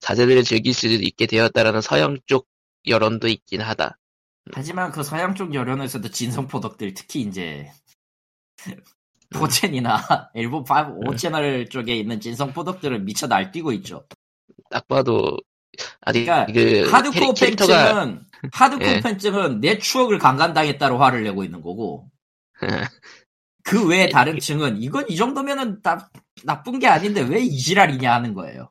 4세대를 0.00 0.44
즐길 0.46 0.74
수 0.74 0.86
있게 0.88 1.26
되었다라는 1.26 1.80
서양 1.80 2.18
쪽 2.26 2.48
여론도 2.86 3.28
있긴 3.28 3.60
하다. 3.60 3.98
하지만 4.52 4.92
그 4.92 5.02
서양 5.02 5.34
쪽 5.34 5.54
여론에서도 5.54 6.08
진성포덕들, 6.10 6.94
특히 6.94 7.22
이제, 7.22 7.70
4첸이나 9.32 10.28
일본 10.34 10.60
5, 10.60 10.64
5채널 10.64 11.68
쪽에 11.70 11.96
있는 11.96 12.20
진성포덕들은 12.20 13.04
미쳐 13.04 13.26
날뛰고 13.26 13.72
있죠. 13.72 14.06
딱 14.70 14.86
봐도, 14.86 15.36
아니, 16.00 16.24
그러니까 16.24 16.52
그, 16.52 16.88
하드코어 16.90 17.32
캐릭- 17.34 17.34
캐릭터가, 17.34 17.84
팬층은, 17.94 18.24
하드코어 18.52 18.88
예. 18.88 19.00
팬층은 19.00 19.60
내 19.60 19.78
추억을 19.78 20.18
강간당했다로 20.18 20.98
화를 20.98 21.24
내고 21.24 21.42
있는 21.44 21.60
거고, 21.60 22.08
그 23.66 23.86
외에 23.88 24.08
다른 24.08 24.38
층은 24.38 24.82
이건 24.82 25.08
이 25.10 25.16
정도면은 25.16 25.80
나, 25.82 26.08
나쁜 26.44 26.78
게 26.78 26.86
아닌데 26.86 27.22
왜 27.22 27.40
이 27.42 27.58
지랄이냐 27.58 28.12
하는 28.14 28.34
거예요. 28.34 28.70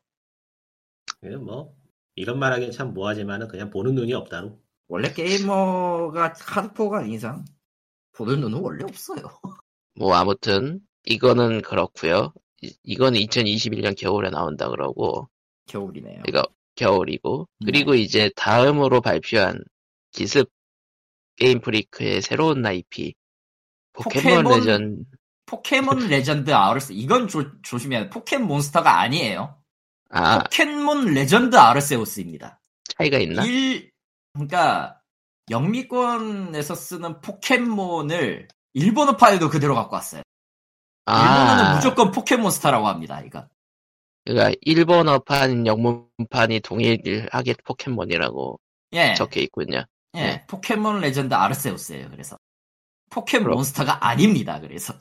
그냥 1.20 1.44
뭐 1.44 1.74
이런 2.16 2.40
말하기엔 2.40 2.72
참 2.72 2.94
뭐하지만은 2.94 3.48
그냥 3.48 3.70
보는 3.70 3.96
눈이 3.96 4.14
없다로. 4.14 4.60
원래 4.88 5.12
게이머가 5.12 6.34
하드코어가 6.40 7.00
아닌 7.00 7.14
이상 7.14 7.44
보는 8.14 8.40
눈은 8.40 8.60
원래 8.60 8.84
없어요. 8.84 9.24
뭐, 9.96 10.14
아무튼, 10.16 10.80
이거는 11.06 11.62
그렇고요 11.62 12.34
이- 12.62 12.75
이거는 12.84 13.20
2021년 13.20 13.96
겨울에 13.96 14.30
나온다 14.30 14.70
그러고, 14.70 15.30
겨울이네요. 15.68 16.24
이거 16.28 16.44
겨울이고, 16.75 17.48
네. 17.60 17.66
그리고 17.66 17.96
이제 17.96 18.30
다음으로 18.36 19.02
발표한 19.02 19.64
기습 20.12 20.50
게임 21.38 21.60
프리크의 21.60 22.22
새로운 22.22 22.66
IP, 22.66 23.14
포켓몬, 23.96 24.44
포켓몬- 24.44 24.60
레전, 24.60 25.06
포켓몬 25.46 25.98
레전드 26.10 26.52
아르스 26.52 26.92
이건 26.94 27.28
조, 27.28 27.62
조심해야 27.62 28.04
돼. 28.04 28.10
포켓몬스터가 28.10 29.00
아니에요. 29.00 29.58
아, 30.10 30.40
포켓몬 30.44 31.14
레전드 31.14 31.56
아르세우스입니다. 31.56 32.60
차이가 32.98 33.18
있나? 33.20 33.44
일 33.46 33.92
그러니까 34.34 35.00
영미권에서 35.50 36.75
쓰는 36.75 37.22
포켓몬을 37.22 38.48
일본어판에도 38.74 39.50
그대로 39.50 39.75
갖고 39.75 39.96
왔어요. 39.96 40.22
일본어는 41.08 41.64
아, 41.66 41.75
무조건 41.75 42.12
포켓몬스터라고 42.12 42.88
합니다. 42.88 43.22
이거. 43.22 43.48
그러니까 44.25 44.58
일본어판, 44.62 45.68
영문판이 45.68 46.62
동일하게 46.62 47.54
포켓몬이라고 47.64 48.60
예. 48.94 49.14
적혀 49.14 49.40
있군요. 49.42 49.84
예, 50.16 50.20
네. 50.22 50.46
포켓몬 50.48 51.00
레전드 51.02 51.34
아르세우스예요. 51.36 52.10
그래서 52.10 52.38
포켓몬스터가 53.19 54.05
아닙니다. 54.05 54.60
그래서 54.60 54.93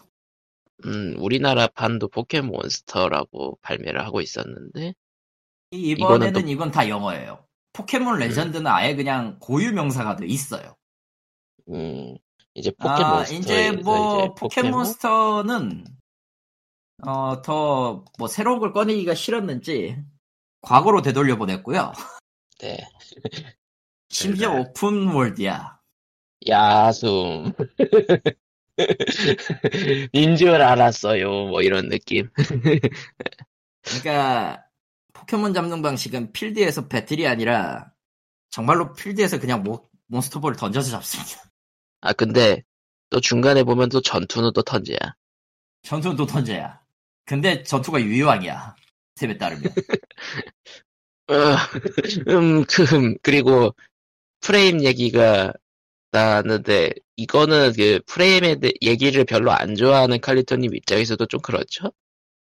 음, 0.85 1.15
우리나라 1.19 1.67
판도 1.67 2.09
포켓몬스터라고 2.09 3.59
발매를 3.63 4.05
하고 4.05 4.21
있었는데, 4.21 4.95
이- 5.73 5.91
이번에는 5.93 6.43
또- 6.43 6.49
이건 6.49 6.71
다 6.71 6.89
영어예요. 6.89 7.45
포켓몬 7.73 8.19
레전드는 8.21 8.67
아예 8.69 8.95
그냥 8.95 9.39
고유 9.41 9.73
명사가 9.73 10.15
돼 10.17 10.27
있어요. 10.27 10.77
음, 11.71 12.17
이제 12.55 12.71
아, 12.79 12.95
포켓몬스터. 12.97 13.35
이제 13.35 13.73
뭐 13.73 14.35
포켓몬스터는 14.35 15.85
어 17.07 17.43
더 17.43 18.05
뭐 18.19 18.29
새로운 18.29 18.61
걸 18.61 18.73
꺼내기가 18.73 19.15
싫었는지 19.15 19.97
과거로 20.61 21.03
되돌려 21.03 21.37
보냈고요. 21.37 21.93
네. 22.61 22.79
심지어 24.09 24.55
네. 24.55 24.61
open 24.71 25.09
world야. 25.13 25.74
야숨. 26.49 27.53
인 30.13 30.37
줄 30.37 30.51
알았어요. 30.51 31.29
뭐 31.47 31.63
이런 31.63 31.89
느낌. 31.89 32.29
그러니까 33.83 34.65
포켓몬 35.13 35.55
잡는 35.55 35.81
방식은 35.83 36.33
필드에서 36.33 36.89
배틀이 36.89 37.27
아니라 37.27 37.93
정말로 38.51 38.93
필드에서 38.95 39.39
그냥 39.39 39.63
모, 39.63 39.89
몬스터볼을 40.07 40.57
던져서 40.57 40.91
잡습니다. 40.91 41.43
아, 42.01 42.13
근데 42.13 42.63
또 43.11 43.21
중간에 43.21 43.63
보면 43.63 43.89
또 43.91 44.01
전투는 44.01 44.53
또 44.55 44.63
turn제야. 44.63 44.99
전투는 45.83 46.17
또 46.17 46.27
던져야. 46.27 46.81
근데 47.27 47.63
전투가 47.63 48.01
유효왕이야. 48.01 48.75
셈에 49.17 49.39
따르면. 49.39 49.63
어, 51.29 51.35
음, 52.29 52.65
그, 52.65 53.15
그리고 53.23 53.75
프레임 54.41 54.83
얘기가 54.85 55.53
나는데 56.19 56.93
이거는 57.17 57.73
그 57.77 58.01
프레임에 58.07 58.61
대- 58.61 58.73
얘기를 58.83 59.25
별로 59.25 59.51
안 59.51 59.75
좋아하는 59.75 60.21
칼리토님 60.21 60.75
입장에서도 60.75 61.27
좀 61.27 61.41
그렇죠? 61.41 61.93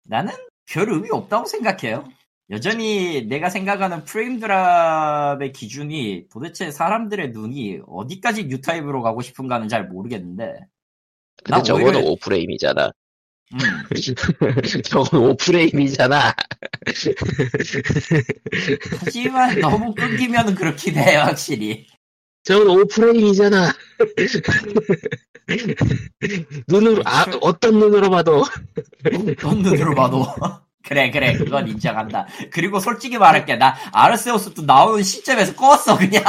나는 0.04 0.32
별 0.66 0.88
의미 0.90 1.08
없다고 1.10 1.46
생각해요. 1.46 2.08
여전히 2.50 3.22
내가 3.26 3.50
생각하는 3.50 4.04
프레임 4.04 4.38
드랍의 4.38 5.52
기준이 5.52 6.26
도대체 6.30 6.70
사람들의 6.70 7.30
눈이 7.32 7.80
어디까지 7.86 8.44
뉴타입으로 8.44 9.02
가고 9.02 9.22
싶은가는 9.22 9.68
잘 9.68 9.88
모르겠는데. 9.88 10.44
근데 11.42 11.50
난 11.50 11.64
저거는 11.64 11.96
오히려- 11.96 12.14
5프레임이잖아. 12.14 12.92
음, 13.52 13.58
저건 14.84 15.36
5프레임이잖아. 15.36 16.34
하지만 19.00 19.60
너무 19.60 19.94
끊기면 19.94 20.54
그렇긴 20.54 20.96
해, 20.96 21.16
확실히. 21.16 21.86
저건 22.44 22.68
5프레임이잖아. 22.68 23.74
눈으로, 26.68 27.02
아, 27.06 27.24
어떤 27.40 27.78
눈으로 27.78 28.10
봐도. 28.10 28.44
어떤 29.42 29.62
눈으로 29.62 29.94
봐도. 29.94 30.26
그래, 30.84 31.10
그래, 31.10 31.38
그건 31.38 31.68
인정한다. 31.68 32.26
그리고 32.50 32.80
솔직히 32.80 33.16
말할게, 33.16 33.56
나 33.56 33.74
아르세우스도 33.92 34.62
나오는 34.62 35.02
시점에서 35.02 35.54
껐어, 35.54 35.98
그냥. 35.98 36.22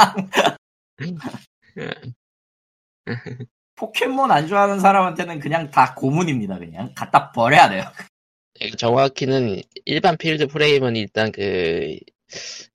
포켓몬 3.76 4.30
안 4.30 4.48
좋아하는 4.48 4.80
사람한테는 4.80 5.38
그냥 5.38 5.70
다 5.70 5.94
고문입니다, 5.94 6.58
그냥. 6.58 6.94
갖다 6.94 7.30
버려야 7.32 7.68
돼요. 7.68 7.84
정확히는 8.78 9.60
일반 9.84 10.16
필드 10.16 10.46
프레임은 10.46 10.96
일단 10.96 11.30
그, 11.30 11.98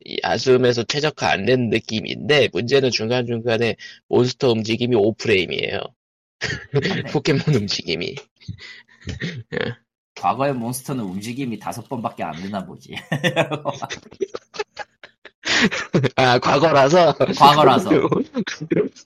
이 0.06 0.18
아숨에서 0.24 0.84
최적화 0.84 1.30
안 1.32 1.46
된 1.46 1.70
느낌인데, 1.70 2.50
문제는 2.54 2.90
중간중간에 2.92 3.76
몬스터 4.10 4.52
움직임이 4.52 4.96
5프레임이에요. 4.96 5.82
포켓몬 7.14 7.56
움직임이. 7.56 8.16
과거의 10.16 10.54
몬스터는 10.54 11.04
움직임이 11.04 11.58
다섯 11.60 11.88
번밖에 11.90 12.24
안 12.24 12.34
되나 12.42 12.66
보지. 12.66 12.96
아, 16.16 16.40
과거라서? 16.40 17.14
과거라서. 17.38 17.90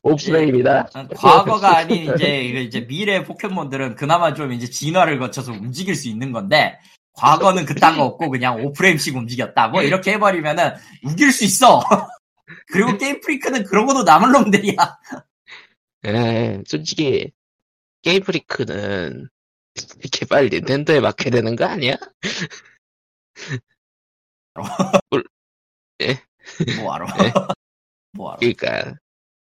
5프레임이다? 0.03 1.09
과거가 1.15 1.77
아닌 1.77 2.13
이제 2.13 2.43
이제 2.43 2.85
미래 2.85 3.23
포켓몬들은 3.23 3.95
그나마 3.95 4.33
좀 4.33 4.51
이제 4.51 4.69
진화를 4.69 5.19
거쳐서 5.19 5.53
움직일 5.53 5.95
수 5.95 6.09
있는 6.09 6.31
건데 6.31 6.77
과거는 7.15 7.65
그딴 7.65 7.97
거 7.97 8.03
없고 8.03 8.29
그냥 8.29 8.57
5프레임씩 8.57 9.15
움직였다. 9.15 9.69
뭐 9.69 9.81
이렇게 9.81 10.13
해버리면은 10.13 10.75
우길 11.03 11.31
수 11.31 11.43
있어. 11.45 11.81
그리고 12.67 12.97
게임 12.97 13.21
프리크는 13.21 13.63
그러고도 13.63 14.03
남을 14.03 14.31
놈들이야. 14.31 14.97
에, 16.05 16.61
솔직히, 16.67 17.31
게임 18.01 18.21
프리크는, 18.21 19.29
이렇게 19.99 20.25
빨리 20.27 20.49
닌텐도에 20.49 20.99
맡게 20.99 21.29
되는 21.31 21.55
거 21.55 21.65
아니야? 21.65 21.95
뭐하러? 24.53 25.23
네. 25.97 26.21
뭐하러? 28.11 28.39
그니까, 28.39 28.95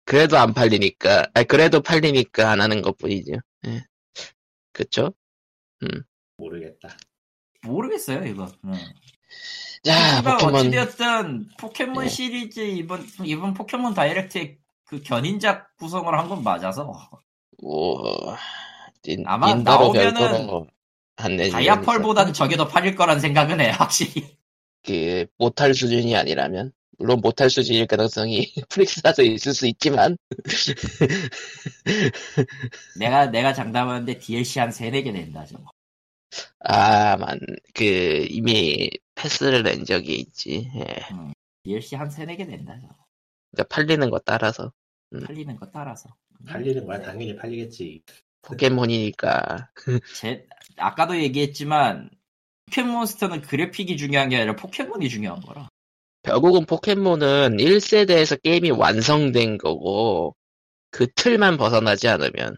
그래도 0.04 0.38
안 0.38 0.54
팔리니까, 0.54 1.30
아 1.34 1.42
그래도 1.42 1.80
팔리니까 1.80 2.50
안 2.52 2.60
하는 2.60 2.80
것 2.80 2.96
뿐이죠. 2.96 3.32
예. 3.66 3.84
그쵸? 4.72 5.12
모르겠다. 6.36 6.96
모르겠어요 7.66 8.25
이거. 8.26 8.49
응. 8.64 8.73
아, 9.88 10.23
포켓몬, 10.23 10.54
어찌되었든 10.56 11.49
포켓몬 11.58 12.04
네. 12.04 12.11
시리즈 12.11 12.61
이번 12.61 13.06
이번 13.25 13.54
포켓몬 13.54 13.94
다이렉트의 13.94 14.58
그 14.85 15.00
견인작 15.02 15.76
구성을 15.76 16.12
한 16.18 16.28
건 16.28 16.42
맞아서 16.42 16.92
뭐, 17.62 18.37
닌, 19.04 19.23
아마 19.26 19.54
나오면은 19.54 20.64
내지. 21.37 21.50
다이아펄보다는 21.50 22.32
저게 22.32 22.56
더 22.56 22.66
팔릴 22.68 22.94
거란 22.96 23.20
생각은 23.20 23.61
해 23.61 23.70
확실히. 23.70 24.37
그, 24.85 25.26
못할 25.38 25.75
수준이 25.75 26.16
아니라면. 26.16 26.73
물론 26.99 27.20
못할 27.20 27.50
수준일 27.50 27.87
가능성이 27.87 28.52
프릭스라서 28.70 29.23
있을 29.23 29.52
수 29.54 29.66
있지만, 29.66 30.16
내가 32.98 33.26
내가 33.26 33.52
장담하는데 33.52 34.18
DLC 34.18 34.59
한 34.61 34.70
3, 34.70 34.90
4개 34.90 35.12
낸다 35.12 35.44
저거. 35.46 35.64
아, 36.60 37.16
만, 37.16 37.38
그, 37.74 38.26
이미 38.28 38.90
패스를 39.14 39.62
낸 39.62 39.84
적이 39.84 40.16
있지. 40.16 40.70
예. 40.74 41.06
DLC 41.64 41.96
한 41.96 42.10
3, 42.10 42.26
4개 42.26 42.46
낸다 42.46 42.80
저거. 42.80 42.94
그러니까 43.50 43.74
팔리는 43.74 44.10
거 44.10 44.18
따라서. 44.20 44.72
팔리는 45.24 45.56
거 45.56 45.66
따라서. 45.70 46.08
팔리는 46.46 46.84
거야 46.84 47.00
당연히 47.00 47.36
팔리겠지. 47.36 48.02
포켓몬이니까. 48.42 49.70
제 50.20 50.46
아까도 50.76 51.16
얘기했지만 51.18 52.10
포켓몬스터는 52.66 53.42
그래픽이 53.42 53.96
중요한 53.96 54.28
게 54.28 54.36
아니라 54.36 54.56
포켓몬이 54.56 55.08
중요한 55.08 55.40
거라. 55.40 55.68
결국은 56.22 56.66
포켓몬은 56.66 57.56
1세대에서 57.58 58.42
게임이 58.42 58.72
완성된 58.72 59.58
거고, 59.58 60.34
그 60.90 61.06
틀만 61.14 61.56
벗어나지 61.56 62.08
않으면 62.08 62.56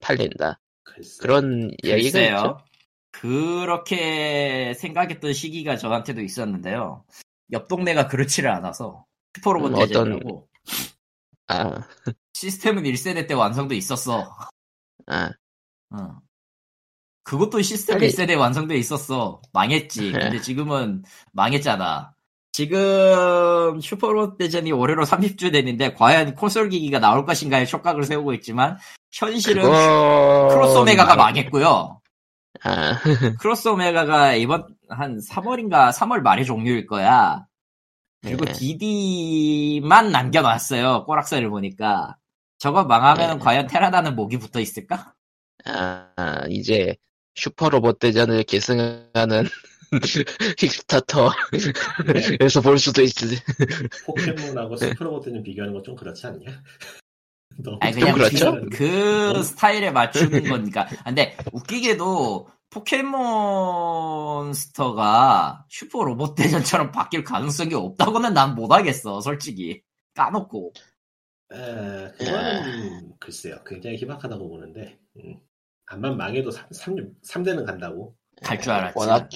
팔린다. 0.00 0.60
글쎄. 0.82 1.18
그런 1.20 1.70
이야기가 1.82 2.20
있죠. 2.20 2.58
그렇게 3.20 4.74
생각했던 4.74 5.32
시기가 5.32 5.76
저한테도 5.76 6.20
있었는데요. 6.20 7.04
옆 7.52 7.68
동네가 7.68 8.08
그렇지를 8.08 8.50
않아서 8.50 9.04
슈퍼로봇 9.36 9.70
음, 9.70 9.74
어떤- 9.76 9.86
대전이라고 9.88 10.48
아, 11.46 11.80
시스템은 12.32 12.82
1세대 12.84 13.28
때 13.28 13.34
완성도 13.34 13.74
있었어. 13.74 14.34
아, 15.06 15.30
응. 15.94 16.08
그것도 17.22 17.62
시스템 17.62 17.96
아니- 17.98 18.08
1세대 18.08 18.36
완성돼 18.36 18.76
있었어. 18.76 19.40
망했지. 19.52 20.12
네. 20.12 20.18
근데 20.18 20.40
지금은 20.40 21.04
망했잖아. 21.32 22.12
지금 22.52 23.80
슈퍼로봇 23.80 24.38
대전이 24.38 24.72
올해로 24.72 25.04
30주년 25.04 25.52
됐는데 25.52 25.94
과연 25.94 26.34
콘솔 26.34 26.68
기기가 26.70 26.98
나올 26.98 27.24
것인가에 27.26 27.64
촉각을 27.66 28.04
세우고 28.04 28.32
있지만 28.34 28.78
현실은 29.12 29.62
그거. 29.62 30.48
크로스 30.50 30.78
오메가가 30.78 31.16
말- 31.16 31.32
망했고요. 31.34 32.00
아, 32.64 32.98
크로스 33.40 33.68
오메가가 33.68 34.34
이번 34.34 34.66
한 34.88 35.18
3월인가 35.18 35.92
3월 35.92 36.20
말에 36.20 36.44
종료일 36.44 36.86
거야. 36.86 37.44
그리고 38.22 38.44
네. 38.46 38.52
DD만 38.52 40.10
남겨놨어요. 40.10 41.04
꼬락서를 41.04 41.50
보니까. 41.50 42.16
저거 42.58 42.84
망하면 42.84 43.38
네. 43.38 43.44
과연 43.44 43.66
테라다는 43.66 44.16
목이 44.16 44.38
붙어 44.38 44.60
있을까? 44.60 45.12
아, 45.66 46.44
이제 46.48 46.96
슈퍼로봇 47.34 47.98
대전을 47.98 48.44
계승하는 48.44 49.46
킥스타터에서 50.56 52.60
볼 52.62 52.78
수도 52.78 53.02
있지. 53.02 53.38
포켓몬하고 54.06 54.76
슈퍼로봇은 54.76 55.42
비교하는 55.42 55.74
건 55.74 55.82
좀 55.82 55.94
그렇지 55.94 56.26
않냐? 56.26 56.46
아니 57.80 57.94
그냥 57.94 58.14
그렇죠? 58.14 58.52
그, 58.72 59.32
그 59.34 59.42
스타일에 59.42 59.90
맞추는 59.90 60.44
거니까. 60.48 60.82
아, 60.82 61.04
근데 61.04 61.36
웃기게도 61.52 62.48
포켓몬스터가 64.44 65.64
슈퍼 65.68 66.04
로봇 66.04 66.34
대전처럼 66.34 66.90
바뀔 66.92 67.24
가능성이 67.24 67.74
없다고는 67.74 68.34
난 68.34 68.54
못하겠어, 68.54 69.20
솔직히. 69.20 69.82
까놓고. 70.14 70.72
에, 71.52 71.56
그거는 72.18 73.12
글쎄요. 73.20 73.56
굉장히 73.66 73.96
희박하다고 73.96 74.48
보는데 74.48 74.98
음. 75.16 75.36
암만 75.86 76.16
망해도 76.16 76.50
3, 76.50 76.68
삼대는 77.22 77.64
간다고. 77.64 78.14
갈 78.42 78.60
줄 78.60 78.72
알았지. 78.72 78.98
워낙, 78.98 79.28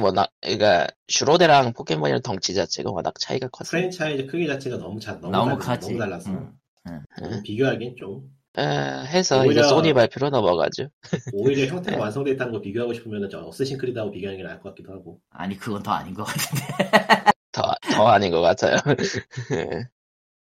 워낙, 0.00 0.30
그러니까 0.40 0.88
슈로대랑 1.08 1.72
포켓몬이랑 1.74 2.22
덩치 2.22 2.54
자체가 2.54 2.90
워낙 2.90 3.14
차이가 3.20 3.48
컸어. 3.48 3.68
프랜차이즈 3.70 4.26
크기 4.26 4.46
자체가 4.48 4.78
너무 4.78 4.98
자, 5.00 5.12
너무, 5.20 5.30
너무 5.30 5.58
달라, 5.58 5.74
크지. 5.78 5.88
너무 5.94 5.98
달라서 6.00 6.30
응. 6.30 6.52
음. 6.86 7.42
비교하기엔 7.44 7.94
좀 7.96 8.28
아, 8.56 8.62
해서 9.08 9.40
오히려- 9.40 9.52
이제 9.62 9.62
소니 9.68 9.92
발표로 9.92 10.30
넘어가죠. 10.30 10.88
오히려 11.32 11.66
형태가 11.74 11.96
네. 11.96 12.02
완성돼 12.02 12.32
있다는 12.32 12.52
거 12.52 12.60
비교하고 12.60 12.92
싶으면 12.94 13.28
저 13.28 13.40
Assassin's 13.40 13.78
Creed하고 13.78 14.10
비교하는 14.12 14.38
게 14.38 14.44
나을 14.44 14.60
것 14.60 14.70
같기도 14.70 14.92
하고. 14.92 15.20
아니, 15.30 15.56
그건 15.58 15.82
더 15.82 15.90
아닌 15.92 16.14
것 16.14 16.24
같은데. 16.24 17.24
더, 17.52 17.74
더 17.94 18.06
아닌 18.08 18.30
것 18.30 18.40
같아요. 18.40 18.76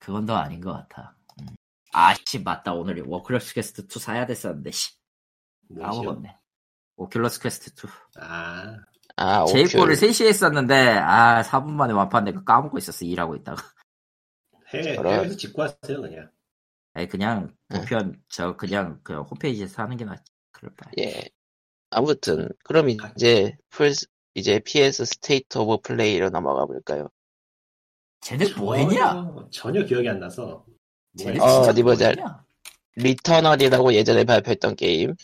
그건 0.01 0.27
더 0.27 0.35
아닌 0.37 0.61
것 0.61 0.73
같아. 0.73 1.15
음. 1.41 1.47
아, 1.93 2.15
씨, 2.25 2.41
맞다. 2.41 2.73
오늘 2.73 3.03
Oculus 3.07 3.55
Quest 3.55 3.83
2 3.83 3.99
사야 4.01 4.27
됐었는데, 4.27 4.71
씨. 4.71 4.93
까먹었네. 5.79 6.37
Oculus 6.97 7.43
Quest 7.43 7.71
2. 7.87 7.89
아, 8.21 8.77
아, 9.17 9.45
제이코를 9.47 9.95
오큐. 9.95 10.07
3시에 10.07 10.27
했었는데, 10.27 10.75
아, 10.99 11.43
4분 11.43 11.71
만에 11.71 11.93
완판된 11.93 12.35
거 12.35 12.45
까먹고 12.45 12.79
있었어, 12.79 13.05
일하고 13.05 13.37
있다가. 13.37 13.63
해외, 14.69 14.95
저런. 14.95 15.13
해외에서 15.15 15.37
왔어요 15.55 16.01
그냥. 16.01 16.31
아니, 16.93 17.09
그냥, 17.09 17.55
응. 17.73 17.79
보편, 17.79 18.23
저, 18.29 18.57
그냥, 18.57 19.01
그, 19.03 19.21
홈페이지에서 19.21 19.83
하는 19.83 19.97
게 19.97 20.05
낫지. 20.05 20.23
그럴 20.51 20.73
바에. 20.77 20.93
예. 20.99 21.29
아무튼, 21.91 22.49
그럼 22.65 22.89
이제, 22.91 23.57
풀, 23.71 23.93
이제 24.35 24.61
PS 24.61 25.05
State 25.05 25.59
of 25.59 25.79
Play로 25.83 26.31
넘어가 26.31 26.67
볼까요? 26.67 27.09
쟤네 28.23 28.53
뭐 28.55 28.75
했냐? 28.75 29.35
전혀, 29.51 29.85
기억이 29.85 30.09
안 30.09 30.21
나서. 30.21 30.65
뭐 30.67 30.67
쟤네 31.17 31.41
어, 31.41 31.49
진짜 31.49 31.71
어디 31.71 31.83
뭐 31.83 31.93
보자. 31.93 32.15
Returnal이라고 32.97 33.95
예전에 33.95 34.25
발표했던 34.25 34.77
게임, 34.77 35.15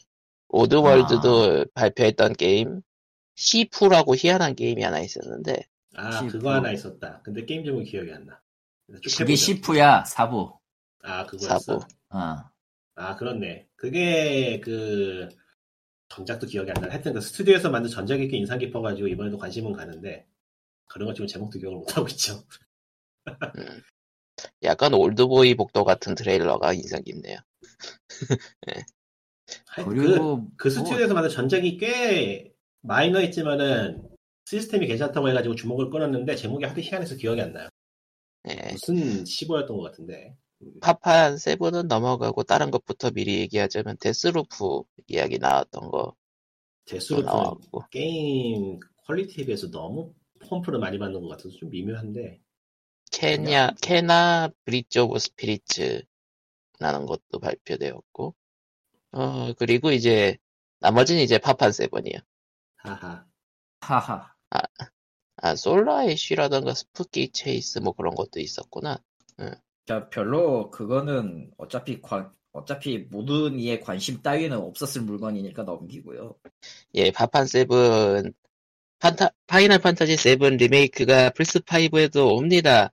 Oddworld도 0.48 1.66
발표했던 1.74 2.32
게임, 2.34 2.82
Sifu라고 3.34 4.16
희한한 4.16 4.54
게임이 4.54 4.82
하나 4.82 5.00
있었는데 5.00 5.64
아 5.94 6.10
Sifu. 6.12 6.32
그거 6.32 6.52
하나 6.54 6.72
있었다. 6.72 7.20
근데 7.22 7.44
게임 7.44 7.64
제목이 7.64 7.84
기억이 7.84 8.12
안 8.12 8.24
나. 8.26 8.40
그게. 8.86 9.36
Sifu야 9.36 10.04
사부. 10.04 10.58
아 11.06 11.24
그거였어. 11.24 11.78
어. 12.10 12.36
아 12.96 13.16
그렇네. 13.16 13.68
그게 13.76 14.58
그 14.60 15.28
전작도 16.08 16.48
기억이 16.48 16.70
안 16.70 16.82
나. 16.82 16.88
하여튼 16.90 17.12
그 17.12 17.20
스튜디오에서 17.20 17.70
만든 17.70 17.90
전작이 17.90 18.26
꽤 18.28 18.36
인상 18.36 18.58
깊어가지고 18.58 19.06
이번에도 19.06 19.38
관심은 19.38 19.72
가는데 19.72 20.26
그런 20.86 21.06
거 21.06 21.14
지금 21.14 21.28
제목도 21.28 21.60
기억을 21.60 21.78
못 21.78 21.96
하고 21.96 22.08
있죠. 22.08 22.42
음, 23.56 23.82
약간 24.64 24.94
올드보이 24.94 25.54
복도 25.54 25.84
같은 25.84 26.16
트레일러가 26.16 26.72
인상 26.72 27.02
깊네요. 27.04 27.38
하여튼 29.66 29.94
그리고 29.94 30.48
그, 30.50 30.56
그 30.56 30.70
스튜디오에서 30.70 31.14
만든 31.14 31.30
전작이 31.30 31.76
꽤 31.76 32.52
마이너했지만은 32.80 34.08
시스템이 34.44 34.88
괜찮다고 34.88 35.28
해가지고 35.28 35.54
주목을 35.54 35.90
끌었는데 35.90 36.34
제목이 36.34 36.64
하도 36.64 36.80
희한해서 36.80 37.14
기억이 37.16 37.40
안 37.40 37.52
나요. 37.52 37.68
예, 38.48 38.72
무슨 38.72 39.24
15였던 39.24 39.68
것 39.68 39.82
같은데. 39.82 40.36
파판 40.80 41.38
Seven은 41.38 41.88
넘어가고 41.88 42.42
다른 42.42 42.70
것부터 42.70 43.10
미리 43.10 43.40
얘기하자면 43.40 43.98
Deathloop 43.98 44.82
이야기 45.08 45.38
나왔던 45.38 45.90
거 45.90 46.14
Deathloop는 46.86 47.26
나왔고 47.26 47.84
게임 47.90 48.80
퀄리티에 49.06 49.44
비해서 49.44 49.70
너무 49.70 50.14
펌프를 50.40 50.78
많이 50.78 50.98
받는 50.98 51.20
것 51.20 51.28
같아서 51.28 51.50
좀 51.50 51.70
미묘한데 51.70 52.40
Kena 53.12 53.70
Kena 53.80 54.48
Bridge 54.64 54.98
of 55.00 55.18
Spirits 55.18 56.02
라는 56.78 57.06
것도 57.06 57.38
발표되었고 57.40 58.34
어 59.12 59.52
그리고 59.54 59.92
이제 59.92 60.36
나머지는 60.80 61.22
이제 61.22 61.38
파판 61.38 61.72
Seven이요. 61.72 62.18
하하 62.76 63.26
하하. 63.80 64.34
아 65.36 65.54
Solar 65.54 66.06
Ash라던가 66.06 66.74
Spooky 66.74 67.30
Chase 67.30 67.78
뭐 67.78 67.92
그런 67.92 68.14
것도 68.14 68.40
있었구나. 68.40 69.02
자, 69.86 70.08
별로 70.08 70.70
그거는 70.70 71.50
어차피 71.58 72.00
관, 72.02 72.30
어차피 72.52 73.06
모든 73.10 73.58
이의 73.58 73.80
관심 73.80 74.20
따위는 74.22 74.56
없었을 74.58 75.02
물건이니까 75.02 75.62
넘기고요. 75.62 76.34
예, 76.94 77.10
파판 77.12 77.46
Seven 77.46 78.32
판타 78.98 79.30
Final 79.46 79.78
Fantasy 79.78 80.16
Seven 80.16 80.56
Remake가 80.56 81.30
플스 81.30 81.60
5에도 81.60 82.32
옵니다. 82.36 82.92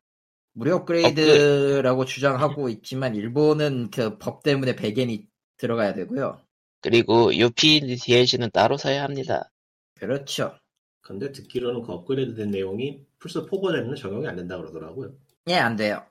무료 0.54 0.76
업그레이드라고 0.76 2.06
주장하고 2.06 2.70
있지만 2.70 3.16
일본은 3.16 3.90
그 3.90 4.20
법 4.20 4.44
때문에 4.44 4.76
백 4.76 5.05
엔이 5.05 5.26
들어가야 5.58 5.94
되고요. 5.94 6.40
그리고 6.82 7.34
유피 7.34 7.80
DLC는 7.98 8.52
따로 8.52 8.78
사야 8.78 9.04
합니다. 9.04 9.50
그렇죠. 9.96 10.56
근데 11.02 11.32
듣기로는 11.32 11.82
그 11.82 11.92
업그레이드 11.94 12.36
된 12.36 12.52
내용이 12.52 13.02
플스 13.18 13.40
4 13.42 13.46
버전에는 13.48 13.96
적용이 13.96 14.28
안 14.28 14.36
된다 14.36 14.58
그러더라고요 14.58 15.14
예, 15.48 15.56
안 15.56 15.76
돼요. 15.76 16.06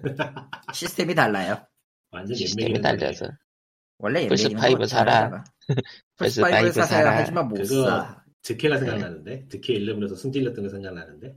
시스템이 0.72 1.14
달라요. 1.14 1.66
완전 2.10 2.34
시스템이 2.36 2.80
달라서 2.80 3.26
원래 3.98 4.26
플스 4.28 4.44
엠베이는 4.46 4.60
Five 4.60 4.78
거 4.80 4.86
사라. 4.86 5.12
잘하잖아. 5.12 5.44
플스 5.66 5.80
플스 6.16 6.40
5를 6.42 6.50
Five 6.50 6.72
사세요. 6.72 7.04
사라. 7.04 7.16
하지만 7.18 7.48
못 7.48 7.54
그거 7.56 7.84
사. 7.86 8.22
드퀘가 8.42 8.78
생각나는데 8.78 9.46
드퀘 9.48 9.78
11에서 9.78 10.16
승질냈던 10.16 10.64
게 10.64 10.68
생각나는데 10.70 11.36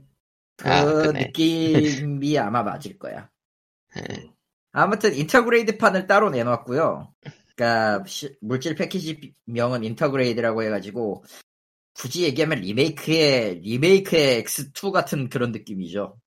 그 0.56 0.68
아. 0.68 1.12
느낌이 1.12 2.36
아마 2.38 2.62
맞을 2.62 2.98
거야. 2.98 3.30
예, 3.96 4.30
아무튼 4.72 5.14
Intergrade 5.14 5.76
판을 5.78 6.06
따로 6.06 6.30
내놨고요. 6.30 7.14
그러니까 7.54 8.04
시- 8.06 8.36
물질 8.40 8.74
패키지 8.74 9.34
명은 9.46 9.84
Intergrade라고 9.84 10.62
해가지고 10.64 11.24
굳이 11.94 12.24
얘기하면 12.24 12.58
리메이크의 12.60 13.60
리메이크의 13.60 14.42
X2 14.44 14.90
같은 14.90 15.28
그런 15.30 15.52
느낌이죠. 15.52 16.18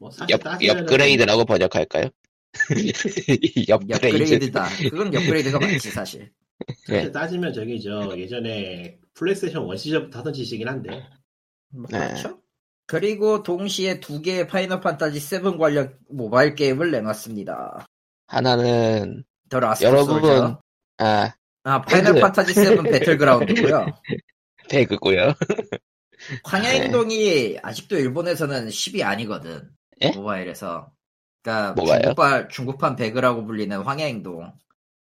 뭐 0.00 0.10
업, 0.10 0.46
업그레이드라고 0.80 1.44
번역할까요? 1.44 2.10
업그레이드. 3.70 4.06
업그레이드 4.06 4.50
다. 4.50 4.66
그건 4.90 5.08
업그레이드가 5.08 5.58
맞지 5.58 5.90
사실. 5.90 6.30
사실 6.86 7.04
네. 7.04 7.12
따지면 7.12 7.52
저기 7.52 7.80
저 7.80 8.16
예전에 8.16 8.98
플레이스테이션 9.14 9.68
1 9.68 9.78
시절부터 9.78 10.18
하던 10.20 10.32
짓이긴 10.32 10.68
한데 10.68 11.06
뭐 11.68 11.86
네. 11.90 11.98
그렇죠. 11.98 12.40
그리고 12.86 13.42
동시에 13.42 14.00
두 14.00 14.22
개의 14.22 14.48
파이널 14.48 14.80
판타지 14.80 15.20
7 15.20 15.58
관련 15.58 15.96
모바일 16.08 16.54
게임을 16.54 16.90
내놨습니다. 16.90 17.86
하나는 18.26 19.24
The 19.48 19.60
Last 19.60 19.84
여러분. 19.84 20.56
아 20.98 21.38
아 21.68 21.82
Final 21.82 22.14
배그. 22.14 22.20
판타지 22.20 22.54
7 22.54 22.82
배틀그라운드고요. 22.82 23.86
배그고요. 24.70 25.34
황야행동이 26.44 27.58
아직도 27.62 27.98
일본에서는 27.98 28.68
10위 28.68 29.02
안이거든. 29.04 29.68
예? 30.02 30.10
모바일에서. 30.10 30.90
그러니까 31.42 31.72
뭐가요? 31.74 32.00
중국발, 32.00 32.48
중국판 32.48 32.96
배그라고 32.96 33.44
불리는 33.44 33.76
황야행동. 33.78 34.52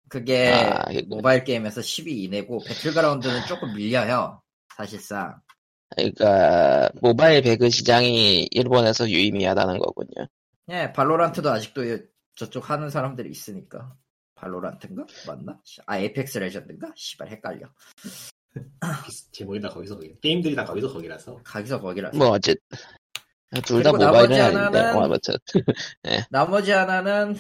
그게 0.08 0.52
아. 0.52 0.84
모바일 1.06 1.44
게임에서 1.44 1.80
10위 1.80 2.08
이내고 2.08 2.60
배틀그라운드는 2.66 3.46
조금 3.46 3.74
밀려요. 3.74 4.42
사실상. 4.76 5.40
그러니까 5.96 6.90
모바일 7.00 7.42
배그 7.42 7.70
시장이 7.70 8.48
일본에서 8.50 9.08
유의미하다는 9.08 9.78
거군요. 9.78 10.26
예, 10.70 10.92
Valorant도 10.92 11.50
아직도 11.50 11.82
저쪽 12.34 12.70
하는 12.70 12.90
사람들이 12.90 13.30
있으니까. 13.30 13.94
Valorant인가? 14.34 15.06
맞나? 15.26 15.58
아, 15.86 15.98
Apex 15.98 16.38
Legends인가? 16.38 16.92
씨발 16.96 17.28
헷갈려. 17.28 17.68
제목이 19.32 19.60
다 19.60 19.68
거기서 19.68 19.96
거기 19.96 20.14
게임들이 20.20 20.54
다 20.54 20.64
거기서 20.64 20.92
거기라서 20.92 21.40
가기서 21.44 21.80
거기라서. 21.80 22.16
뭐 22.16 22.28
어쨌 22.28 22.56
둘 23.64 23.82
다 23.82 23.92
모바일은 23.92 24.40
아닌데 24.40 24.78
하나는- 24.80 24.92
뭐 24.92 25.04
아무튼 25.04 25.34
나머지 26.30 26.70
하나는 26.72 27.36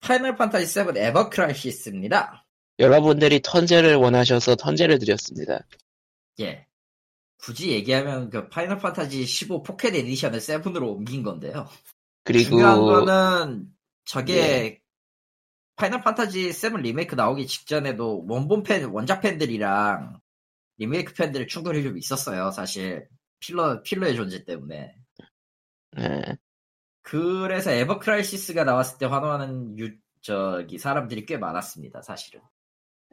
Final 0.00 0.36
Fantasy 0.36 0.66
7 0.66 0.96
Ever 0.96 1.30
Crisis입니다. 1.30 2.46
여러분들이 2.78 3.40
턴제를 3.42 3.94
원하셔서 3.96 4.56
턴제를 4.56 4.98
드렸습니다. 4.98 5.60
예. 6.40 6.66
굳이 7.38 7.70
얘기하면 7.70 8.28
그 8.30 8.48
Final 8.48 8.78
Fantasy 8.78 9.24
15 9.24 9.62
Pocket 9.62 9.94
Edition을 9.94 10.40
7으로 10.40 10.88
옮긴 10.96 11.22
건데요. 11.22 11.68
그리고 12.24 12.50
중요한 12.50 12.80
거는 12.80 13.68
저게 14.04 14.34
예. 14.36 14.80
Final 15.76 16.02
Fantasy 16.02 16.52
7 16.52 16.74
리메이크 16.82 17.14
나오기 17.14 17.46
직전에도 17.46 18.24
원본 18.28 18.62
팬, 18.62 18.84
원작 18.86 19.20
팬들이랑 19.22 20.20
리메이크 20.78 21.14
팬들 21.14 21.46
충돌이 21.48 21.82
좀 21.82 21.96
있었어요, 21.96 22.50
사실. 22.50 23.08
Feeler, 23.40 23.82
Feeler의 23.82 24.16
존재 24.16 24.44
때문에. 24.44 24.94
예, 25.98 26.36
그래서 27.02 27.70
Ever 27.70 27.98
Crisis가 27.98 28.64
나왔을 28.64 28.98
때 28.98 29.06
환호하는 29.06 29.78
유, 29.78 29.94
저기 30.20 30.78
사람들이 30.78 31.24
꽤 31.26 31.36
많았습니다, 31.36 32.02
사실은. 32.02 32.40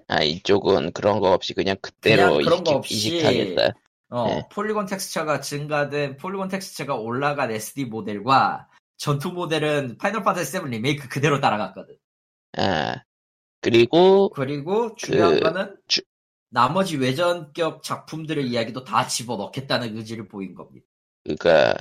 아 0.07 0.21
이쪽은 0.21 0.91
그런 0.93 1.19
거 1.19 1.31
없이 1.31 1.53
그냥 1.53 1.77
그대로 1.81 2.37
그냥 2.37 2.43
그런 2.43 2.53
이식, 2.53 2.63
거 2.63 2.71
없이 2.71 2.93
이식하겠다. 2.93 3.79
어, 4.09 4.27
네. 4.27 4.47
polygon 4.51 4.85
texture가 4.85 5.41
증가된 5.41 6.17
polygon 6.17 6.49
texture가 6.49 6.95
올라간 6.95 7.51
SD 7.51 7.85
모델과 7.85 8.67
전투 8.97 9.31
모델은 9.31 9.97
Final 9.97 10.23
Fantasy 10.23 10.51
7 10.51 10.65
리메이크 10.65 11.07
그대로 11.07 11.39
따라갔거든. 11.39 11.95
아 12.57 13.01
그리고 13.61 14.29
그리고 14.29 14.93
중요한 14.95 15.35
그, 15.35 15.39
거는 15.39 15.77
주- 15.87 16.01
나머지 16.49 16.97
외전격 16.97 17.81
작품들의 17.81 18.47
이야기도 18.47 18.83
다 18.83 19.07
집어넣겠다는 19.07 19.97
의지를 19.97 20.27
보인 20.27 20.53
겁니다. 20.53 20.85
그니까 21.23 21.75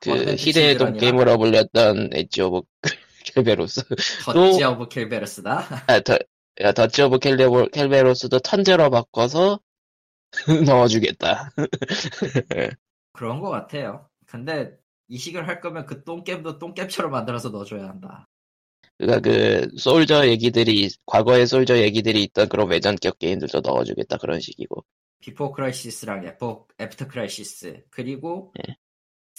그 0.00 0.34
희대의. 0.36 0.78
똥게임으로 0.78 1.38
불렸던 1.38 2.10
Dirge 2.12 2.42
of 2.42 2.62
Cerberus 3.34 3.82
Dirge 4.24 4.64
of 4.64 4.88
Cerberus다. 4.88 5.84
아, 5.86 6.00
더, 6.00 6.18
야, 6.60 6.72
Dirge 6.72 7.02
of 7.02 7.18
켈베로, 7.18 7.68
Cerberus도 7.70 8.38
턴제로 8.40 8.90
바꿔서 8.90 9.60
넣어주겠다. 10.66 11.50
그런 13.12 13.40
것 13.40 13.50
같아요. 13.50 14.08
근데 14.26 14.72
이식을 15.08 15.48
할 15.48 15.60
거면 15.60 15.86
그 15.86 16.04
똥겜도 16.04 16.58
똥겜처럼 16.58 17.10
만들어서 17.10 17.48
넣어줘야 17.48 17.88
한다. 17.88 18.28
그니까 18.98 19.20
그 19.20 19.68
soldier 19.76 20.28
얘기들이 20.28 20.90
과거의 21.06 21.46
soldier 21.46 21.78
얘기들이 21.78 22.22
있던 22.24 22.48
그런 22.48 22.68
외전격 22.68 23.18
게임들도 23.18 23.60
넣어주겠다 23.60 24.18
그런 24.18 24.40
식이고. 24.40 24.84
Before 25.20 25.52
Crisis랑 25.52 26.26
애포, 26.26 26.66
After 26.80 27.08
Crisis 27.08 27.84
그리고 27.90 28.52
예. 28.68 28.76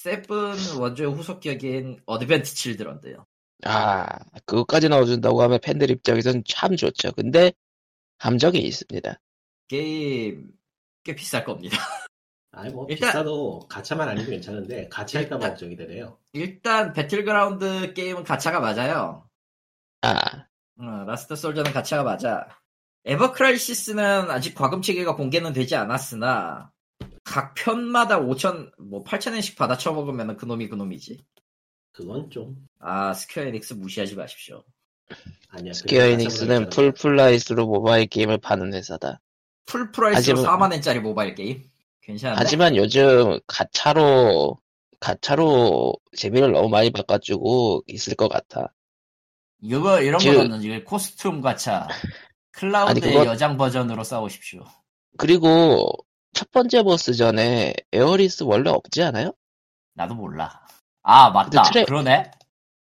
세븐 0.04 0.56
원조의 0.80 1.12
후속격인 1.14 2.02
Advent 2.06 2.56
Children도요. 2.56 3.26
아 3.66 4.08
그것까지 4.46 4.88
넣어준다고 4.88 5.42
하면 5.44 5.60
팬들 5.62 5.92
입장에선 5.92 6.44
참 6.48 6.78
좋죠. 6.78 7.12
근데 7.12 7.52
함정이 8.20 8.58
있습니다. 8.60 9.20
게임 9.68 10.52
꽤 11.04 11.16
비쌀 11.16 11.44
겁니다. 11.44 11.78
아니 12.52 12.72
뭐 12.72 12.86
일단- 12.90 13.10
비싸도 13.10 13.68
가차만 13.70 14.08
아니면 14.08 14.30
괜찮은데 14.30 14.88
가차일까봐 14.88 15.36
일단- 15.36 15.50
걱정이 15.52 15.76
되네요. 15.76 16.18
일단 16.32 16.94
배틀그라운드 16.94 17.94
게임은 17.94 18.24
가차가 18.24 18.62
맞아요. 18.62 19.28
아 20.02 20.46
어, 20.80 21.04
Last 21.06 21.36
Soldier는 21.36 21.74
가차가 21.74 22.04
맞아. 22.04 22.48
Ever 23.04 23.40
Crisis는 23.40 24.32
아직 24.32 24.56
과금 24.56 24.82
체계가 24.82 25.18
공개는 25.18 25.52
되지 25.52 25.76
않았으나 25.76 26.72
각 27.30 27.54
편마다 27.54 28.20
5천, 28.20 28.72
뭐 28.80 29.04
8천엔씩 29.04 29.56
받아 29.56 29.78
쳐먹으면 29.78 30.36
그놈이 30.36 30.68
그놈이지. 30.68 31.24
그건 31.92 32.30
좀 32.30 32.56
아, 32.80 33.14
Square 33.14 33.44
Enix 33.44 33.74
무시하지 33.76 34.16
마십시오. 34.16 34.64
아니야. 35.50 35.74
Square 35.74 36.06
Enix는 36.06 36.70
full 36.70 36.92
price로 36.92 37.68
모바일 37.68 38.08
게임을 38.08 38.40
파는 38.40 38.74
회사다. 38.74 39.20
full 39.66 39.92
price로 39.92 40.38
하지만- 40.40 40.58
4만 40.72 40.74
엔짜리 40.74 41.00
모바일 41.00 41.36
게임? 41.36 41.64
괜찮은데? 42.02 42.40
하지만 42.42 42.76
요즘 42.76 43.40
가차로 43.48 44.58
가차로 45.00 45.94
재미를 46.18 46.52
너무 46.52 46.68
많이 46.70 46.90
봐가지고 46.92 47.84
있을 47.88 48.16
것 48.16 48.28
같아. 48.28 48.74
이거, 49.62 50.02
이런 50.02 50.20
지금- 50.20 50.38
거는 50.50 50.62
이게 50.64 50.84
costume 50.84 51.42
가차. 51.42 51.88
클라우드의 52.52 53.14
그거- 53.14 53.26
여장 53.26 53.56
버전으로 53.58 54.04
싸우십시오. 54.04 54.64
그리고 55.18 55.92
첫 56.34 56.52
번째 56.52 56.84
보스 56.84 57.14
전에 57.14 57.74
에어리스 57.92 58.44
원래 58.44 58.70
없지 58.70 59.02
않아요? 59.04 59.34
나도 59.94 60.16
몰라. 60.16 60.62
아, 61.04 61.30
맞다. 61.32 61.64
트레- 61.64 61.86
그러네? 61.86 62.32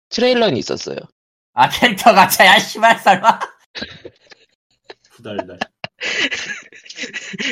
트레일러는 0.09 0.57
있었어요. 0.57 0.97
아, 1.53 1.69
캐릭터 1.69 2.13
가차야, 2.13 2.59
씨발, 2.59 2.99
설마? 2.99 3.39
후덜덜. 5.11 5.59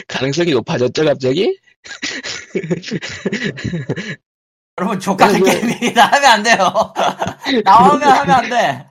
가능성이 0.08 0.52
높아졌죠 0.52 1.06
갑자기? 1.06 1.60
여러분, 4.78 5.00
족같은 5.00 5.44
왜- 5.44 5.60
게임이다 5.62 6.06
하면 6.06 6.26
안 6.32 6.44
돼요. 6.44 6.58
나오면 7.64 8.08
하면 8.08 8.30
안 8.36 8.50
돼. 8.50 8.90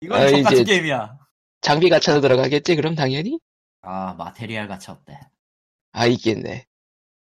이건 0.00 0.20
아, 0.22 0.28
족같은 0.28 0.52
이제- 0.62 0.64
게임이야. 0.64 1.18
장비 1.60 1.88
가차로 1.90 2.20
들어가겠지 2.20 2.76
그럼 2.76 2.94
당연히? 2.94 3.38
아, 3.82 4.14
마테리아 4.16 4.68
가차 4.68 4.92
어때? 4.92 5.18
아 5.92 6.06
있겠네. 6.06 6.66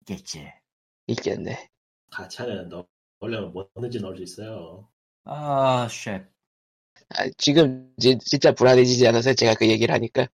있겠지. 0.02 0.52
있겠네. 1.08 1.70
가차는 2.12 2.70
너 2.70 2.86
원래 3.20 3.40
뭐든지 3.40 4.00
넣을 4.00 4.18
수 4.18 4.24
있어요. 4.24 4.88
아, 5.26 5.88
shit. 5.90 6.26
아, 7.10 7.28
지금 7.38 7.94
지- 8.00 8.18
진짜 8.20 8.52
불안해지지 8.54 9.08
않아서 9.08 9.34
제가 9.34 9.56
그 9.56 9.68
얘기를 9.68 9.94
하니까 9.94 10.28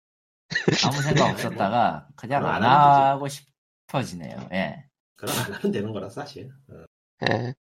아무 0.84 1.02
생각 1.02 1.30
없었다가 1.32 2.08
그냥 2.16 2.46
안안 2.46 2.60
되지. 2.90 3.00
하고 3.00 3.28
싶어지네요. 3.28 4.48
예. 4.52 4.84
그럼 5.16 5.34
안 5.38 5.52
하면 5.54 5.72
되는 5.72 5.92
거라 5.92 6.08
사실. 6.08 6.50
어. 6.68 6.84
예. 7.30 7.54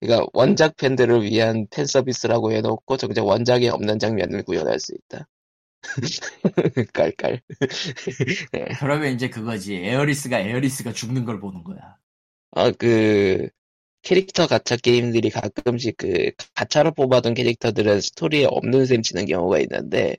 그러니까 0.00 0.26
원작 0.34 0.76
팬들을 0.76 1.22
위한 1.24 1.66
팬 1.70 1.86
서비스라고 1.86 2.52
해놓고 2.52 2.96
정작 2.98 3.26
원작에 3.26 3.68
없는 3.68 3.98
장면을 3.98 4.44
구현할 4.44 4.80
수 4.80 4.94
있다. 4.94 5.26
깔깔. 6.92 7.40
그러면 8.80 9.12
이제 9.14 9.28
그거지. 9.28 9.76
에어리스가 9.76 10.40
에어리스가 10.40 10.92
죽는 10.92 11.24
걸 11.24 11.40
보는 11.40 11.64
거야. 11.64 11.96
어, 12.50 12.70
그, 12.72 13.48
캐릭터 14.02 14.46
가차 14.46 14.76
게임들이 14.76 15.30
가끔씩 15.30 15.96
그, 15.96 16.30
가차로 16.54 16.92
뽑아둔 16.92 17.34
캐릭터들은 17.34 18.00
스토리에 18.00 18.46
없는 18.46 18.86
셈 18.86 19.02
치는 19.02 19.26
경우가 19.26 19.58
있는데, 19.60 20.16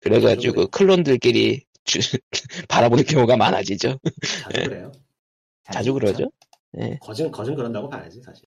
그래가지고 0.00 0.68
클론들끼리 0.68 1.64
주- 1.84 1.98
바라보는 2.68 3.04
경우가 3.04 3.36
많아지죠. 3.36 3.98
자주 4.42 4.62
그래요. 4.68 4.92
자주 5.64 5.94
그러죠? 5.94 6.30
예. 6.78 6.96
거진 7.00 7.30
거진 7.30 7.54
그런다고 7.54 7.88
봐야지 7.88 8.20
사실. 8.22 8.44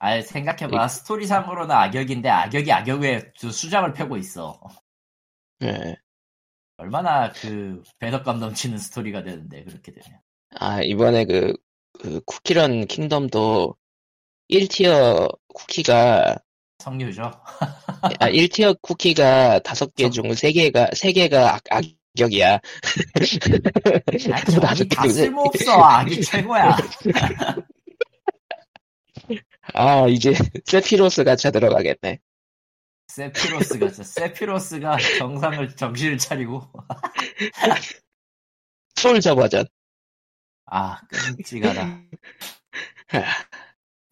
아 0.00 0.20
생각해봐. 0.22 0.88
스토리상으로는 0.88 1.74
악역인데 1.74 2.28
악역이 2.28 2.72
악역의 2.72 3.32
그 3.40 3.50
수장을 3.50 3.92
펴고 3.92 4.16
있어. 4.16 4.60
예. 5.62 5.96
얼마나 6.76 7.32
그 7.32 7.82
배덕감 7.98 8.38
넘치는 8.38 8.78
스토리가 8.78 9.24
되는데 9.24 9.64
그렇게 9.64 9.92
되면. 9.92 10.20
아, 10.60 10.80
이번에 10.82 11.24
그, 11.24 11.52
그 11.98 12.20
쿠키런 12.24 12.86
킹덤도 12.86 13.74
1티어 14.50 15.36
쿠키가, 15.54 16.36
성류죠. 16.78 17.22
아, 18.20 18.30
1티어 18.30 18.80
쿠키가 18.80 19.58
5개 19.60 20.12
중 20.12 20.28
3개가, 20.28 20.92
3개가 20.94 21.34
악, 21.34 21.62
악역이야. 21.70 22.54
아, 22.54 22.60
개다 24.74 25.08
쓸모없어. 25.08 25.72
악이 25.82 26.22
최고야. 26.22 26.76
아, 29.74 30.06
이제 30.08 30.32
세피로스 30.64 31.24
가차 31.24 31.50
들어가겠네. 31.50 32.20
세피로스가 33.18 33.90
세피로스가 33.90 34.96
정상을 35.18 35.74
정신을 35.74 36.18
차리고 36.18 36.62
솔저 38.94 39.34
버전. 39.34 39.66
아 40.66 41.00
끔찍하다. 41.08 42.02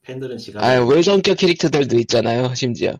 팬들은 0.02 0.38
지가 0.38 0.64
아, 0.64 0.80
외성격 0.84 1.38
캐릭터들도 1.38 1.96
있잖아요, 2.00 2.52
심지어. 2.54 2.98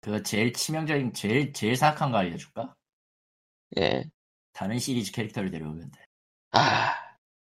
그 0.00 0.22
제일 0.22 0.52
치명적인 0.52 1.14
제일 1.14 1.52
제일 1.52 1.74
사악한 1.74 2.12
거 2.12 2.18
알려줄까? 2.18 2.76
예. 3.78 4.04
다른 4.52 4.78
시리즈 4.78 5.10
캐릭터를 5.10 5.50
데려오면 5.50 5.90
돼. 5.90 6.04
아, 6.52 6.94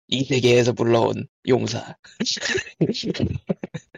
이 0.09 0.25
세계에서 0.25 0.75
불러온 0.75 1.27
용사. 1.49 1.97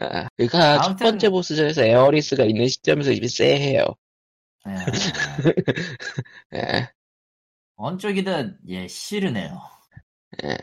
아, 0.00 0.28
그니까 0.36 0.76
첫 0.78 0.84
아무튼- 0.90 0.96
번째 1.04 1.28
보스전에서 1.30 1.82
에어리스가 1.84 2.44
있는 2.44 2.68
시점에서 2.68 3.12
이미 3.12 3.28
쎄해요. 3.28 3.84
예. 4.68 4.74
예, 6.54 6.88
어느 7.76 7.96
쪽이든 7.98 8.58
예 8.68 8.86
싫으네요. 8.88 9.60
예. 10.44 10.56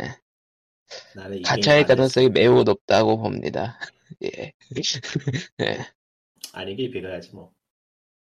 가차의 1.43 1.85
가능성이 1.85 2.29
매우 2.29 2.63
높다고 2.63 3.17
봅니다. 3.17 3.79
예. 4.23 4.53
예. 5.61 5.85
아니길 6.53 6.91
빌어야지 6.91 7.31
뭐. 7.33 7.51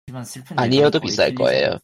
하지만 0.05 0.25
슬픈 0.25 0.59
아니어도 0.59 0.99
비쌀 0.99 1.33
거예요. 1.33 1.71
않- 1.71 1.79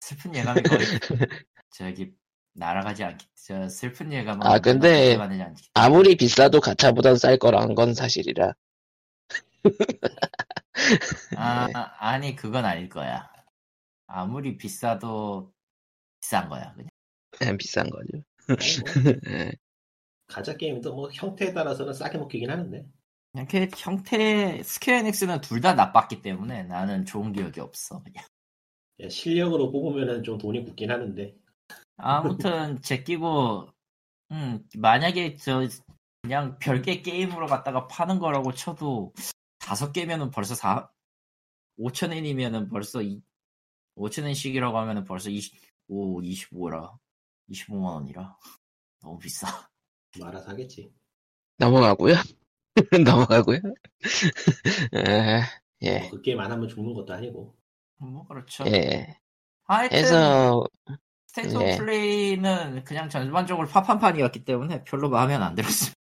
슬픈 0.00 0.34
예감이 0.34 0.62
거의 0.62 0.80
저기 1.70 2.12
날아가지 2.54 3.04
않기 3.04 3.26
저 3.46 3.68
슬픈 3.68 4.12
예감은 4.12 4.46
아, 4.46 4.58
근데 4.58 5.16
아무리 5.74 6.16
비싸도 6.16 6.60
가차보단 6.60 7.16
쌀 7.16 7.38
거란 7.38 7.74
건 7.74 7.94
사실이라. 7.94 8.52
아, 11.36 11.66
네. 11.68 11.72
아, 11.74 11.94
아니 11.98 12.34
그건 12.36 12.64
아닐 12.64 12.88
거야. 12.88 13.30
아무리 14.06 14.56
비싸도 14.56 15.52
비싼 16.20 16.48
거야 16.48 16.72
그냥. 16.74 16.88
그냥 17.30 17.56
비싼 17.56 17.88
거죠. 17.90 18.22
뭐 18.48 18.56
예. 19.30 19.52
가짜 20.26 20.56
게임도 20.56 20.94
뭐 20.94 21.10
형태에 21.12 21.52
따라서는 21.52 21.92
싸게 21.92 22.18
먹히긴 22.18 22.50
하는데. 22.50 22.84
이렇게 23.34 23.68
형태 23.76 24.60
스퀘어닉스는 24.62 25.40
둘 25.40 25.60
다 25.60 25.74
나빴기 25.74 26.20
때문에 26.22 26.64
나는 26.64 27.04
좋은 27.04 27.32
기억이 27.32 27.60
없어 27.60 28.02
그냥. 28.02 28.24
예, 29.00 29.08
실력으로 29.08 29.70
뽑으면은 29.70 30.22
좀 30.24 30.36
돈이 30.38 30.64
굳긴 30.64 30.90
하는데. 30.90 31.34
아무튼 32.02 32.80
제끼고 32.82 33.68
음 34.32 34.68
만약에 34.76 35.36
저 35.36 35.66
그냥 36.22 36.58
별개 36.58 37.02
게임으로 37.02 37.46
갖다가 37.46 37.86
파는 37.88 38.18
거라고 38.18 38.52
쳐도 38.52 39.12
다섯 39.58 39.92
개면은 39.92 40.30
벌써 40.30 40.54
4 40.54 40.90
5천 41.78 42.12
엔이면은 42.12 42.68
벌써 42.68 43.00
5천 43.96 44.26
엔씩이라고 44.26 44.78
하면은 44.78 45.04
벌써 45.04 45.30
25 45.30 46.20
25라 46.22 46.96
25만 47.50 47.94
원이라 47.94 48.36
너무 49.02 49.18
비싸. 49.18 49.46
말아서 50.20 50.50
하겠지. 50.50 50.92
넘어가고요. 51.58 52.14
넘어가고요. 53.04 53.58
예. 54.94 55.42
예. 55.82 55.98
뭐 56.00 56.10
그 56.10 56.22
게임 56.22 56.40
안 56.40 56.50
하면 56.52 56.68
죽는 56.68 56.94
것도 56.94 57.12
아니고. 57.14 57.56
뭐 57.98 58.26
그렇죠. 58.26 58.64
예. 58.66 59.18
하여튼 59.64 59.98
해서 59.98 60.66
State 61.30 61.54
예. 61.54 61.56
of 61.56 61.76
Play는 61.78 62.82
그냥 62.82 63.08
전반적으로 63.08 63.68
파판판이었기 63.68 64.44
때문에 64.44 64.82
별로 64.82 65.08
마음에 65.08 65.34
안 65.34 65.54
들었습니다. 65.54 65.96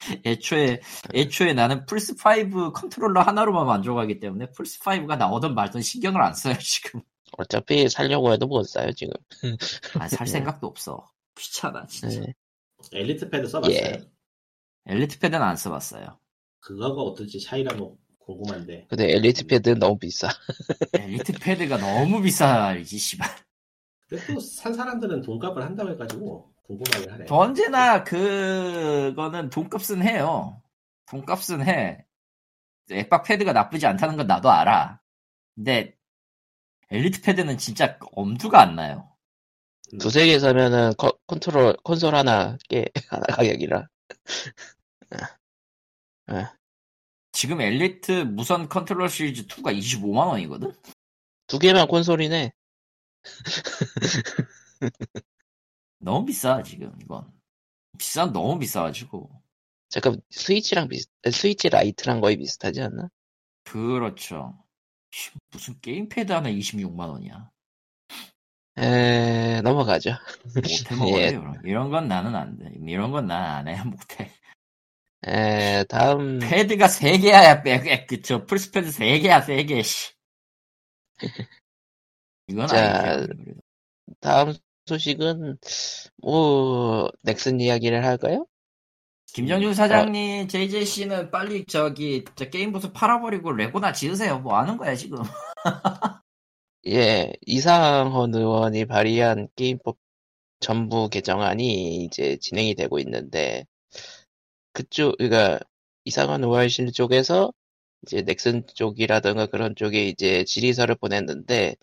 애초에 0.26 0.80
애초에 1.14 1.54
나는 1.54 1.86
플스 1.86 2.14
5 2.14 2.72
컨트롤러 2.72 3.22
하나로만 3.22 3.66
만족하기 3.66 4.20
때문에 4.20 4.50
플스 4.50 4.78
5가 4.80 5.16
나오든 5.16 5.54
말든 5.54 5.80
신경을 5.80 6.20
안 6.20 6.34
써요 6.34 6.54
지금. 6.60 7.00
어차피 7.38 7.88
살려고 7.88 8.30
해도 8.30 8.46
못 8.46 8.64
사요 8.64 8.92
지금. 8.92 9.14
아, 9.98 10.06
살 10.06 10.26
생각도 10.26 10.66
없어. 10.66 11.10
귀찮아 11.34 11.86
진짜. 11.86 12.20
예. 12.20 12.34
엘리트 12.92 13.30
패드 13.30 13.46
써봤어요? 13.46 13.74
예. 13.74 14.02
엘리트 14.84 15.18
패드는 15.18 15.42
안 15.42 15.56
써봤어요. 15.56 16.18
그거가 16.60 17.00
어떨지 17.00 17.40
차이가 17.40 17.74
뭐 17.74 17.96
궁금한데. 18.18 18.88
근데 18.90 19.14
엘리트 19.14 19.46
패드는 19.46 19.78
너무 19.78 19.98
비싸. 19.98 20.28
엘리트 20.92 21.32
패드가 21.40 21.78
너무 21.78 22.20
비싸지 22.20 22.98
씨발. 22.98 23.30
그래도 24.12 24.38
산 24.40 24.74
사람들은 24.74 25.22
돈값을 25.22 25.62
한다고 25.62 25.90
해가지고 25.90 26.52
궁금하긴 26.66 27.10
하네. 27.10 27.26
언제나 27.30 28.04
그거는 28.04 29.48
돈값은 29.48 30.02
해요. 30.02 30.60
돈값은 31.06 31.66
해. 31.66 32.04
엑박 32.90 33.24
패드가 33.24 33.54
나쁘지 33.54 33.86
않다는 33.86 34.18
건 34.18 34.26
나도 34.26 34.50
알아. 34.50 35.00
근데 35.54 35.96
엘리트 36.90 37.22
패드는 37.22 37.56
진짜 37.56 37.98
엄두가 38.14 38.60
안 38.60 38.76
나요. 38.76 39.08
음. 39.94 39.98
두세 39.98 40.26
개 40.26 40.38
사면은 40.38 40.92
컨- 40.98 41.12
컨트롤 41.26 41.78
콘솔 41.82 42.14
하나 42.14 42.58
깨 42.68 42.84
하나 43.08 43.22
가격이라. 43.34 43.88
지금 47.32 47.62
엘리트 47.62 48.24
무선 48.24 48.68
컨트롤 48.68 49.08
시리즈 49.08 49.46
2가 49.46 49.74
25만 49.74 50.26
원이거든. 50.28 50.74
두 51.46 51.58
개만 51.58 51.88
콘솔이네. 51.88 52.52
너무 55.98 56.24
비싸 56.26 56.62
지금 56.62 56.92
이건. 57.02 57.30
비싸 57.98 58.26
너무 58.26 58.58
비싸가지고. 58.58 59.30
잠깐 59.88 60.20
Switch랑 60.30 60.88
비슷 60.88 61.10
Switch 61.30 61.68
Lite랑 61.68 62.20
거의 62.20 62.36
비슷하지 62.36 62.80
않나? 62.82 63.08
그렇죠. 63.64 64.58
씨, 65.12 65.30
무슨 65.50 65.78
게임 65.80 66.08
패드 66.08 66.32
하나 66.32 66.48
26만 66.50 67.08
원이야. 67.10 67.50
에 68.78 69.60
넘어가죠. 69.62 70.10
못해 70.54 70.62
먹어요. 70.96 71.18
예. 71.20 71.28
이런, 71.28 71.60
이런 71.64 71.90
건 71.90 72.08
나는 72.08 72.34
안 72.34 72.56
돼. 72.58 72.72
이런 72.86 73.10
건 73.12 73.26
난 73.26 73.42
안 73.42 73.68
해. 73.68 73.82
못해. 73.84 74.30
에 75.26 75.84
다음 75.84 76.40
패드가 76.40 76.86
3개야, 76.88 77.62
빼, 77.62 78.06
그쵸. 78.06 78.44
플스 78.46 78.70
패드 78.72 78.88
3개야, 78.90 79.44
3개, 79.44 79.82
씨. 79.84 80.12
이건 82.52 82.66
자, 82.66 83.14
아니지. 83.14 83.32
다음 84.20 84.52
소식은 84.86 85.58
뭐 86.22 87.10
넥슨 87.22 87.60
이야기를 87.60 88.04
할까요? 88.04 88.46
김정준 89.34 89.72
사장님, 89.72 90.48
JJC는 90.48 91.30
빨리 91.30 91.64
저기, 91.64 92.24
저 92.36 92.50
게임 92.50 92.70
부스 92.70 92.92
팔아버리고 92.92 93.52
레고나 93.52 93.92
지으세요. 93.92 94.40
뭐 94.40 94.58
하는 94.58 94.76
거야, 94.76 94.94
지금. 94.94 95.18
예, 96.86 97.32
이상헌 97.46 98.34
의원이 98.34 98.84
발의한 98.84 99.48
게임법 99.56 99.96
전부 100.60 101.08
개정안이 101.08 102.04
이제 102.04 102.36
진행이 102.36 102.74
되고 102.74 102.98
있는데, 102.98 103.64
그쪽, 104.72 105.16
그니까, 105.16 105.58
이상헌 106.04 106.44
의원실 106.44 106.92
쪽에서 106.92 107.52
이제 108.02 108.20
넥슨 108.20 108.66
쪽이라든가 108.74 109.46
그런 109.46 109.74
쪽에 109.76 110.06
이제 110.08 110.44
질의서를 110.44 110.96
보냈는데, 110.96 111.76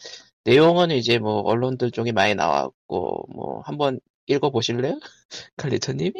내용은 0.44 0.92
이제 0.92 1.20
뭐 1.20 1.42
언론들 1.42 1.92
쪽에 1.92 2.12
많이 2.12 2.36
나왔고, 2.36 3.26
뭐 3.34 3.62
한번 3.66 4.00
읽어 4.28 4.50
보실래요? 4.52 5.00
칼리토님이? 5.58 6.14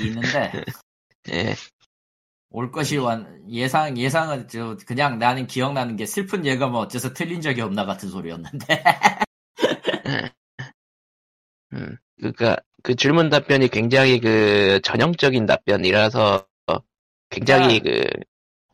있는데, 0.00 0.52
예, 1.32 1.54
올 2.50 2.70
것이 2.70 2.96
완, 2.96 3.44
예상, 3.50 3.96
예상은 3.98 4.48
저, 4.48 4.76
그냥 4.86 5.18
나는 5.18 5.46
기억나는 5.46 5.96
게 5.96 6.06
슬픈 6.06 6.46
예감은 6.46 6.78
어째서 6.80 7.12
틀린 7.12 7.40
적이 7.40 7.62
없나 7.62 7.84
같은 7.84 8.08
소리였는데. 8.08 8.82
음, 11.72 11.96
그니까, 12.20 12.56
그 12.82 12.94
질문 12.94 13.28
답변이 13.28 13.68
굉장히 13.68 14.20
그 14.20 14.80
전형적인 14.82 15.46
답변이라서, 15.46 16.46
굉장히 17.30 17.80
그, 17.80 18.04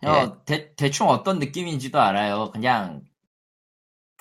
어, 0.04 0.44
대, 0.44 0.74
대충 0.76 1.08
어떤 1.08 1.38
느낌인지도 1.38 1.98
알아요. 1.98 2.50
그냥, 2.52 3.02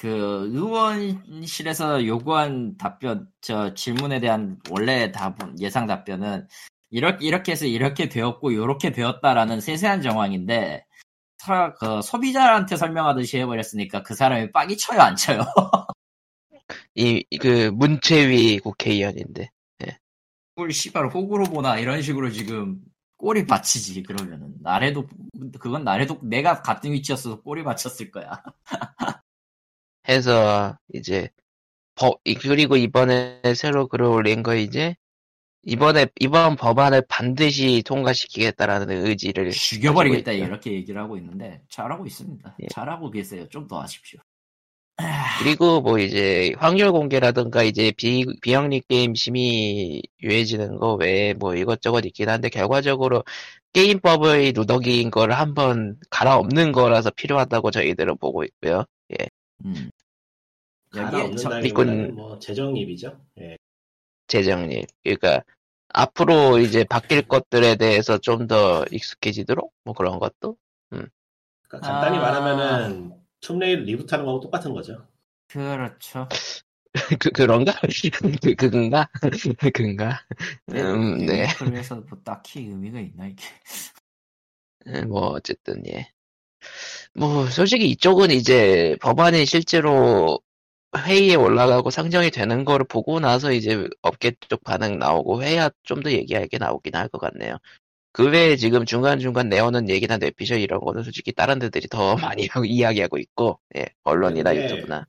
그, 0.01 0.49
의원실에서 0.51 2.07
요구한 2.07 2.75
답변, 2.75 3.27
저 3.39 3.75
질문에 3.75 4.19
대한 4.19 4.57
원래 4.71 5.11
답은, 5.11 5.59
예상 5.59 5.85
답변은, 5.85 6.47
이렇게, 6.89 7.23
이렇게 7.23 7.51
해서 7.51 7.67
이렇게 7.67 8.09
되었고, 8.09 8.55
요렇게 8.55 8.93
되었다라는 8.93 9.61
세세한 9.61 10.01
정황인데, 10.01 10.87
사- 11.37 11.75
그 11.75 12.01
소비자한테 12.01 12.77
설명하듯이 12.77 13.37
해버렸으니까 13.41 14.01
그 14.01 14.15
사람이 14.15 14.51
빡이 14.51 14.75
쳐요, 14.75 14.99
안 15.01 15.15
쳐요? 15.15 15.41
이, 16.95 17.23
그, 17.39 17.69
문채위 17.69 18.57
국회의원인데. 18.57 19.51
꿀 20.55 20.73
씨발 20.73 21.09
호구로 21.09 21.43
보나 21.43 21.77
이런 21.77 22.01
식으로 22.01 22.31
지금 22.31 22.79
꼬리 23.17 23.45
받치지 23.45 24.01
그러면은 24.01 24.55
나래도 24.61 25.07
그건 25.59 25.83
나래도 25.83 26.17
내가 26.23 26.63
같은 26.63 26.91
위치였어서 26.91 27.41
꼬리 27.41 27.63
받쳤을 27.63 28.09
거야. 28.09 28.43
해서, 30.09 30.77
이제, 30.93 31.29
법, 31.95 32.21
이- 32.25 32.35
그리고 32.35 32.77
이번에 32.77 33.41
새로 33.55 33.87
글을 33.87 34.05
올린 34.07 34.43
거 34.43 34.55
이제, 34.55 34.95
이번에, 35.63 36.07
이번 36.19 36.55
법안을 36.55 37.03
반드시 37.09 37.83
통과시키겠다라는 37.85 39.05
의지를. 39.05 39.51
죽여버리겠다. 39.51 40.31
이렇게 40.33 40.73
얘기를 40.73 41.01
하고 41.01 41.17
있는데 41.17 41.61
잘하고 41.69 42.05
있습니다. 42.07 42.55
예. 42.63 42.67
잘하고 42.69 43.11
계세요. 43.11 43.47
좀 43.49 43.67
더 43.67 43.81
하십시오. 43.81 44.19
그리고 45.39 45.81
뭐 45.81 45.97
이제, 45.99 46.53
확률 46.57 46.91
공개라든가 46.91 47.63
이제 47.63 47.91
비, 47.97 48.25
비영리 48.41 48.81
게임 48.87 49.15
심의 49.15 50.01
유해지는 50.21 50.77
거 50.77 50.95
외에 50.95 51.33
뭐 51.33 51.55
이것저것 51.55 52.05
있긴 52.05 52.29
한데, 52.29 52.49
결과적으로 52.49 53.23
게임법의 53.73 54.53
누더기인 54.53 55.09
거를 55.11 55.37
한번 55.39 55.97
갈아엎는 56.09 56.71
거라서 56.73 57.09
필요하다고 57.11 57.71
저희들은 57.71 58.17
보고 58.17 58.43
있고요. 58.43 58.85
음. 59.65 59.89
여기에 60.95 61.67
이건- 61.67 62.15
뭐 62.15 62.37
재정입이죠. 62.39 63.19
예. 63.39 63.57
재정립. 64.27 64.87
그러니까 65.03 65.43
앞으로 65.89 66.57
이제 66.59 66.83
바뀔 66.83 67.21
것들에 67.27 67.75
대해서 67.75 68.17
좀 68.17 68.47
더 68.47 68.85
익숙해지도록 68.91 69.73
뭐 69.83 69.93
그런 69.93 70.19
것도. 70.19 70.57
그러니까 70.89 71.79
간단히 71.79 72.17
아. 72.17 72.21
말하면은 72.21 73.13
툼레이드 73.39 73.81
리부트하는 73.83 74.25
거하고 74.25 74.41
똑같은 74.41 74.73
거죠. 74.73 75.07
그렇죠. 75.47 76.27
그 77.19 77.29
그런가? 77.31 77.73
그 78.43 78.55
그건가? 78.55 79.09
그건가? 79.61 80.25
음, 80.73 81.25
네. 81.25 81.47
그래서 81.57 81.95
뭐 81.95 82.19
딱히 82.23 82.59
의미가 82.61 82.99
있나 82.99 83.27
이게. 83.27 83.43
음, 84.87 85.07
뭐 85.09 85.27
어쨌든 85.29 85.85
예. 85.87 86.11
뭐 87.13 87.47
솔직히 87.47 87.89
이쪽은 87.91 88.31
이제 88.31 88.97
법안이 89.01 89.45
실제로 89.45 90.39
회의에 90.97 91.35
올라가고 91.35 91.89
상정이 91.91 92.31
되는 92.31 92.65
거를 92.65 92.85
보고 92.87 93.19
나서 93.19 93.51
이제 93.53 93.87
업계 94.03 94.33
쪽 94.49 94.63
반응 94.63 94.99
나오고 94.99 95.43
해야 95.43 95.69
좀 95.83 96.03
더 96.03 96.11
얘기할 96.11 96.47
게 96.49 96.57
나오긴 96.57 96.95
할 96.95 97.09
것 97.09 97.19
같네요. 97.19 97.57
그 98.13 98.29
외에 98.31 98.57
지금 98.57 98.85
중간중간 98.85 99.49
내오는 99.49 99.89
얘기나 99.89 100.17
뇌피셜 100.17 100.59
이런 100.59 100.81
거는 100.81 101.03
솔직히 101.03 101.33
다른 101.33 101.59
데들이 101.59 101.87
더 101.89 102.15
많이 102.35 102.47
하고 102.47 102.65
이야기하고 102.65 103.17
있고, 103.19 103.59
예, 103.77 103.87
언론이나 104.03 104.55
유튜브나. 104.55 105.07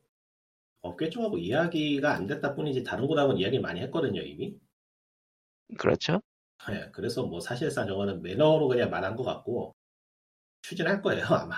업계 0.83 1.09
쪽하고 1.11 1.39
이야기가 1.39 2.13
안 2.15 2.27
됐다 2.29 2.55
뿐이지 2.55 2.85
다른 2.85 3.07
곳하고는 3.09 3.41
이야기 3.41 3.59
많이 3.59 3.81
했거든요 3.81 4.23
이미. 4.23 4.57
그렇죠? 5.79 6.21
예, 6.71 6.91
그래서 6.93 7.25
뭐 7.27 7.41
사실상 7.41 7.87
저거는 7.87 8.23
매너로 8.23 8.69
그냥 8.69 8.91
말한 8.91 9.17
것 9.17 9.25
같고 9.25 9.75
추진할 10.63 11.03
거예요 11.03 11.25
아마. 11.27 11.57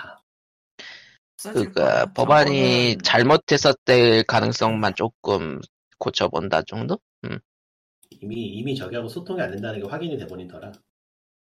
그니까 1.42 2.06
법안이 2.14 2.96
저거는- 2.96 3.04
잘못했었을 3.04 4.24
가능성만 4.26 4.94
조금 4.94 5.60
고쳐본다 5.98 6.62
정도? 6.62 6.98
이미 8.10 8.46
이미 8.46 8.74
저기하고 8.76 9.08
소통이 9.08 9.40
안 9.42 9.50
된다는 9.50 9.80
게 9.80 9.86
확인이 9.86 10.16
돼버린 10.16 10.48
터라. 10.48 10.72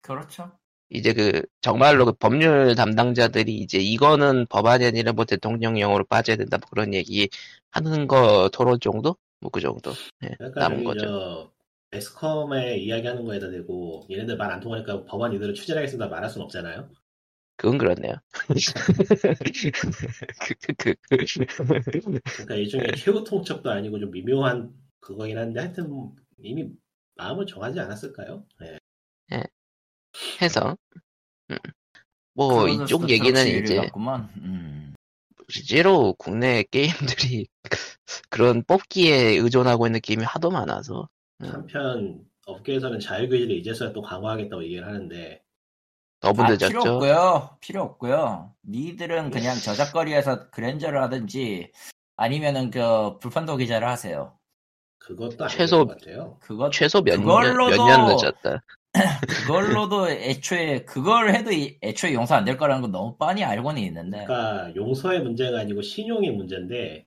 그렇죠. 0.03 0.59
이제 0.91 1.13
그 1.15 1.43
정말로 1.61 2.05
그 2.05 2.13
법률 2.13 2.75
담당자들이 2.75 3.55
이제 3.57 3.79
이거는 3.79 4.47
법안이 4.47 4.85
아니라 4.85 5.13
뭐 5.13 5.25
대통령령으로 5.25 6.05
빠져야 6.05 6.37
된다 6.37 6.59
뭐 6.59 6.69
그런 6.71 6.93
얘기 6.95 7.29
하는 7.71 8.07
거 8.07 8.49
토론 8.53 8.79
정도? 8.81 9.17
뭐 9.41 9.51
그 9.51 9.61
정도 9.61 9.93
예, 10.25 10.31
그러니까 10.39 10.61
남은 10.61 10.85
거죠. 10.85 11.01
저 11.07 11.53
베스컴에 11.91 12.77
이야기하는 12.79 13.25
거에다 13.25 13.51
대고 13.51 14.07
얘네들 14.11 14.37
말 14.37 14.51
안 14.51 14.61
통하니까 14.61 15.05
법안 15.05 15.33
이대로 15.33 15.53
추진하겠습니다 15.55 16.09
말할 16.09 16.29
순 16.31 16.43
없잖아요. 16.43 16.89
그건 17.57 17.79
그렇네요. 17.79 18.15
그, 20.47 20.55
그, 20.75 20.75
그, 20.77 20.95
그. 21.09 21.27
그러니까 21.27 22.55
일종의 22.55 22.89
최후 22.97 23.25
통첩도 23.25 23.71
아니고 23.71 23.99
좀 23.99 24.11
미묘한 24.11 24.73
그거긴 25.01 25.39
한데 25.39 25.61
하여튼 25.61 26.13
이미 26.43 26.69
마음을 27.17 27.47
정하지 27.47 27.81
않았을까요? 27.81 28.45
예. 29.33 29.43
해서 30.41 30.77
음. 31.51 31.57
뭐 32.35 32.69
이쪽 32.69 33.09
얘기는 33.09 33.47
이제. 33.47 33.91
음. 34.37 34.95
실제로 35.49 36.13
국내 36.15 36.63
게임들이 36.65 37.47
그런 38.31 38.63
뽑기에 38.65 39.39
의존하고 39.39 39.87
있는 39.87 40.01
게임이 40.01 40.25
하도 40.25 40.51
많아서 40.51 41.09
음. 41.43 41.47
한편 41.47 42.25
업계에서는 42.47 43.01
자율 43.01 43.29
규제를 43.29 43.57
이제서야 43.57 43.93
또 43.93 44.03
강화하겠다고 44.03 44.63
얘기를 44.65 44.87
하는데 44.87 45.43
너무 46.33 46.43
아. 46.43 46.69
필요 46.69 46.81
없고요. 46.95 47.57
필요 47.61 47.83
없고요. 47.83 48.55
니들은 48.69 49.31
그냥 49.31 49.57
저작거리에서 49.57 50.51
그랜저를 50.51 51.03
하든지 51.03 51.73
아니면은 52.17 52.71
그 52.71 53.19
불판도 53.19 53.57
기자를 53.57 53.89
하세요. 53.89 54.39
그것도 54.99 55.47
최소-. 55.49 55.87
그것 56.41 56.71
최소 56.73 57.01
몇 57.03 57.17
년, 57.21 57.27
그걸로도- 57.27 57.71
몇년 57.77 58.07
늦었다. 58.07 58.63
그걸로도 59.47 60.09
애초에 60.11 60.85
그걸 60.85 61.35
해도 61.35 61.53
이- 61.53 61.79
애초에 61.83 62.15
용서 62.15 62.35
안 62.35 62.45
될 62.45 62.57
거라는 62.57 62.81
건 62.83 62.91
너무 62.93 63.17
뻔히 63.19 63.45
알고는 63.45 63.83
있는데 63.83 64.25
그러니까 64.25 64.75
용서의 64.75 65.21
문제가 65.23 65.61
아니고 65.61 65.83
신용의 65.83 66.31
문제인데 66.31 67.07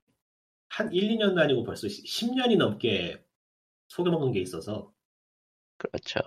한 0.69 0.93
1, 0.93 1.17
2년도 1.17 1.39
아니고 1.39 1.63
벌써 1.63 1.87
10년이 1.87 2.57
넘게 2.57 3.17
속여먹은 3.87 4.31
게 4.33 4.39
있어서 4.41 4.91
그렇죠. 5.77 6.19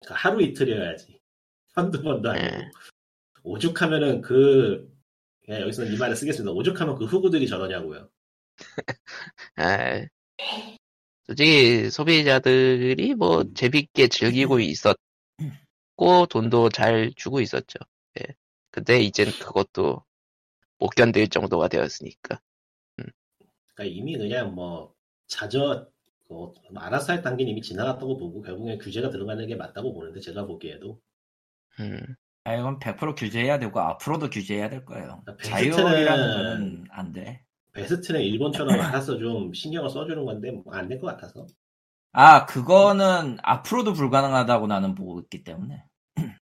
그러니까 0.00 0.14
하루 0.28 0.40
이틀이어야지. 0.40 1.17
한두 1.78 2.02
번도 2.02 2.30
아니고. 2.30 2.46
예. 2.46 2.70
오죽하면은 3.42 4.20
그, 4.20 4.92
예, 5.48 5.60
여기서는 5.60 5.92
이 5.92 5.96
말을 5.96 6.16
쓰겠습니다. 6.16 6.52
오죽하면 6.52 6.96
그 6.96 7.04
후구들이 7.06 7.46
저러냐고요. 7.46 8.08
아, 9.56 10.06
솔직히 11.26 11.90
소비자들이 11.90 13.14
뭐 13.14 13.44
재밌게 13.54 14.08
즐기고 14.08 14.60
있었고 14.60 14.96
돈도 16.28 16.70
잘 16.70 17.12
주고 17.16 17.40
있었죠. 17.40 17.78
예. 18.20 18.34
근데 18.70 19.00
이젠 19.00 19.26
그것도 19.26 20.04
못 20.78 20.88
견딜 20.90 21.28
정도가 21.28 21.68
되었으니까. 21.68 22.40
그러니까 23.78 23.96
이미 23.96 24.18
그냥 24.18 24.54
뭐, 24.54 24.92
자저, 25.28 25.88
뭐, 26.28 26.52
알아서 26.74 27.12
할 27.12 27.22
단계는 27.22 27.52
이미 27.52 27.62
지나갔다고 27.62 28.16
보고, 28.16 28.42
결국에 28.42 28.76
규제가 28.76 29.10
들어가는 29.10 29.46
게 29.46 29.54
맞다고 29.54 29.94
보는데, 29.94 30.20
제가 30.20 30.46
보기에도. 30.46 31.00
음, 31.80 32.00
아, 32.44 32.54
이건 32.54 32.78
100% 32.78 33.14
규제해야 33.16 33.58
되고, 33.58 33.78
앞으로도 33.80 34.30
규제해야 34.30 34.68
될 34.68 34.84
거예요. 34.84 35.22
베스트는- 35.26 35.42
자유이라는 35.76 36.36
거는 36.36 36.84
안 36.90 37.12
돼. 37.12 37.42
베스트는 37.72 38.20
일본처럼 38.20 38.80
알아서 38.80 39.18
좀 39.18 39.52
신경을 39.52 39.88
써주는 39.90 40.24
건데, 40.24 40.50
뭐 40.50 40.64
안될 40.72 41.00
것 41.00 41.06
같아서. 41.08 41.46
아, 42.12 42.46
그거는 42.46 43.38
앞으로도 43.42 43.92
불가능하다고 43.92 44.66
나는 44.66 44.94
보고 44.94 45.20
있기 45.20 45.44
때문에. 45.44 45.84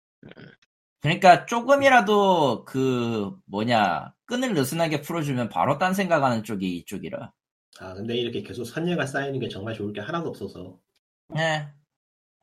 그러니까 1.01 1.45
조금이라도 1.45 2.65
그 2.65 3.31
뭐냐 3.45 4.13
끈을 4.25 4.53
느슨하게 4.53 5.01
풀어주면 5.01 5.49
바로 5.49 5.77
딴 5.77 5.93
생각하는 5.93 6.43
쪽이 6.43 6.77
이쪽이라. 6.77 7.31
아, 7.79 7.93
근데 7.93 8.17
이렇게 8.17 8.41
계속 8.41 8.65
선예가 8.65 9.05
쌓이는 9.05 9.39
게 9.39 9.47
정말 9.47 9.73
좋을 9.73 9.93
게 9.93 10.01
하나도 10.01 10.29
없어서. 10.29 10.77
예. 11.37 11.67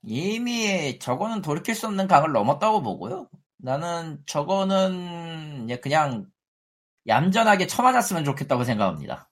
이미 0.07 1.01
저거는 1.01 1.43
돌이킬 1.43 1.75
수 1.75 1.89
없는 1.89 2.07
강을 2.07 2.31
넘었다고 2.31 2.81
보고요. 2.81 3.29
나는 3.59 4.23
저거는 4.27 5.67
그냥 5.83 6.31
얌전하게 7.09 7.67
쳐맞았으면 7.67 8.25
좋겠다고 8.25 8.63
생각합니다. 8.63 9.29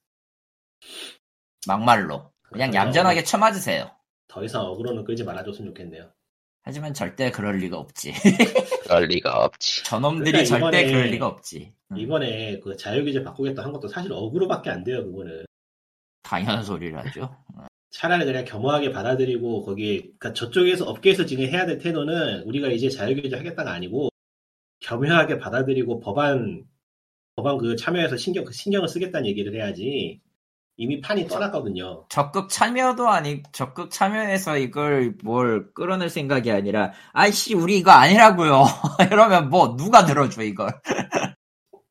막말로. 1.68 2.32
그냥. 2.42 2.74
얌전하게 2.74 3.22
쳐맞으세요. 3.22 3.90
더 4.26 4.42
이상 4.42 4.62
어그로는 4.62 5.04
끌지 5.04 5.22
말아줬으면 5.22 5.70
좋겠네요. 5.70 6.10
하지만 6.62 6.92
절대 6.92 7.30
그럴 7.30 7.58
리가 7.58 7.78
없지. 7.78 8.12
그럴 8.82 9.04
리가 9.04 9.44
없지. 9.44 9.84
저놈들이 9.84 10.44
그러니까 10.44 10.58
절대 10.58 10.86
그럴 10.86 11.06
리가 11.06 11.26
없지. 11.26 11.72
음, 11.92 11.98
이번에 11.98 12.58
그 12.58 12.76
자유규제 12.76 13.22
바꾸겠다 13.22 13.62
한 13.62 13.72
것도 13.72 13.86
사실 13.86 14.12
어그로밖에 14.12 14.70
안 14.70 14.82
돼요, 14.82 15.04
그거는. 15.04 15.44
당연한 16.22 16.64
소리를 16.64 16.98
하죠. 16.98 17.36
차라리 17.94 18.24
그냥 18.24 18.44
겸허하게 18.44 18.90
받아들이고 18.90 19.64
거기 19.64 20.00
그러니까 20.00 20.32
저쪽에서 20.32 20.84
업계에서 20.84 21.26
지금 21.26 21.44
해야 21.44 21.64
될 21.64 21.78
태도는 21.78 22.42
우리가 22.42 22.66
이제 22.68 22.88
자유규제 22.88 23.36
하겠다가 23.36 23.70
아니고 23.70 24.08
겸허하게 24.80 25.38
받아들이고 25.38 26.00
법안 26.00 26.64
법안 27.36 27.56
그 27.56 27.76
참여해서 27.76 28.16
신경 28.16 28.50
신경을 28.50 28.88
쓰겠다는 28.88 29.28
얘기를 29.28 29.54
해야지. 29.54 30.20
이미 30.76 31.00
판이 31.00 31.28
떠났거든요. 31.28 32.06
적극 32.08 32.48
참여도 32.48 33.08
아니 33.08 33.44
적극 33.52 33.92
참여해서 33.92 34.58
이걸 34.58 35.14
뭘 35.22 35.72
끌어낼 35.72 36.08
생각이 36.08 36.50
아니라 36.50 36.92
아이씨 37.12 37.54
우리 37.54 37.78
이거 37.78 37.92
아니라고요. 37.92 38.64
이러면 39.12 39.50
뭐 39.50 39.76
누가 39.76 40.04
들어줘 40.04 40.42
이걸. 40.42 40.72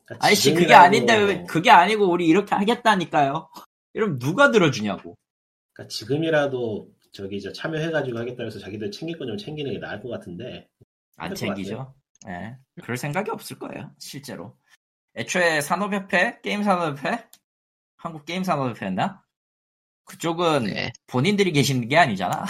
그러니까 0.06 0.18
아이씨 0.20 0.54
그게 0.54 0.74
아닌데 0.74 1.16
왜 1.16 1.44
그게 1.46 1.72
아니고 1.72 2.12
우리 2.12 2.28
이렇게 2.28 2.56
하겠다니까요. 2.56 3.48
이러면 3.94 4.20
누가 4.20 4.52
들어주냐고 4.52 5.16
그러니까 5.74 5.90
지금이라도 5.90 6.90
저기 7.12 7.42
저 7.42 7.52
참여해가지고 7.54 8.18
하겠다 8.20 8.44
해서 8.44 8.60
자기들 8.60 8.92
챙길 8.92 9.18
거 9.18 9.26
좀 9.26 9.38
챙기는 9.38 9.72
게 9.72 9.80
나을 9.80 10.02
것 10.02 10.10
같은데 10.10 10.68
안 11.18 11.34
챙기죠. 11.36 11.94
예. 12.28 12.58
그럴 12.82 12.98
생각이 12.98 13.30
없을 13.32 13.60
거예요 13.60 13.92
실제로. 14.00 14.58
애초에 15.16 15.62
산업협회? 15.62 16.40
게임산업협회? 16.42 17.28
한국 17.98 18.26
게임산업협회였나? 18.26 19.22
그쪽은 20.06 20.64
네. 20.66 20.92
본인들이 21.08 21.52
계시는 21.52 21.88
게 21.88 21.98
아니잖아. 21.98 22.46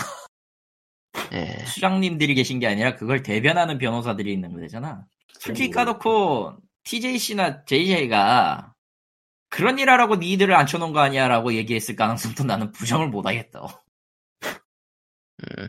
예. 1.33 1.45
수장님들이 1.67 2.35
계신 2.35 2.59
게 2.59 2.67
아니라 2.67 2.95
그걸 2.95 3.21
대변하는 3.23 3.77
변호사들이 3.77 4.31
있는 4.31 4.53
거잖아. 4.59 5.05
솔직히 5.39 5.69
까놓고 5.71 6.57
TJC나 6.83 7.65
JJ가 7.65 8.72
그런 9.53 9.77
일 9.77 9.87
하라고 9.91 10.15
니들을 10.15 10.51
앉혀놓은 10.55 10.93
거 10.93 10.99
아니야 10.99 11.27
라고 11.27 11.53
얘기했을 11.53 11.95
가능성도 11.95 12.43
나는 12.43 12.71
부정을 12.71 13.09
못하겠다. 13.09 13.83
음, 14.43 15.67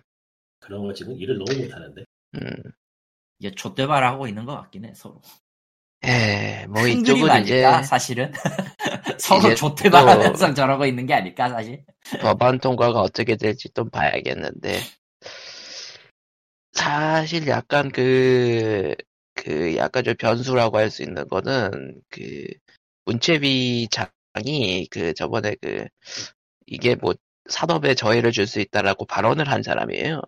그런 0.58 0.86
거 0.86 0.92
지금 0.94 1.14
일을 1.20 1.36
너무 1.36 1.58
못하는데 1.62 2.02
음. 2.36 2.50
이게 3.38 3.50
좆대발 3.54 4.02
하고 4.02 4.26
있는 4.26 4.46
것 4.46 4.54
같긴 4.56 4.86
해 4.86 4.92
서로. 4.94 5.20
예, 6.06 6.66
뭐 6.70 6.86
이쪽은 6.86 7.42
이제 7.42 7.62
아닐까 7.64 7.82
사실은 7.82 8.32
서로 9.20 9.40
이제 9.40 9.54
좆대발 9.54 10.02
또- 10.04 10.10
하면서 10.10 10.54
저러고 10.54 10.86
있는 10.86 11.04
게 11.04 11.12
아닐까 11.12 11.50
사실. 11.50 11.84
법안 12.22 12.58
통과가 12.60 13.00
어떻게 13.00 13.36
될지 13.36 13.68
좀 13.74 13.90
봐야겠는데 13.90 14.78
사실 16.72 17.46
약간 17.48 17.90
그, 17.92 18.94
그 19.34 19.76
약간 19.76 20.04
좀 20.04 20.14
변수라고 20.18 20.78
할 20.78 20.90
수 20.90 21.02
있는 21.02 21.28
거는 21.28 22.00
그 22.08 22.46
문채비 23.06 23.88
장이 23.90 24.86
그 24.90 25.14
저번에 25.14 25.56
그 25.60 25.86
이게 26.66 26.94
뭐 26.96 27.14
산업에 27.48 27.94
저해를 27.94 28.32
줄 28.32 28.46
수 28.46 28.60
있다라고 28.60 29.06
발언을 29.06 29.48
한 29.50 29.62
사람이에요. 29.62 30.22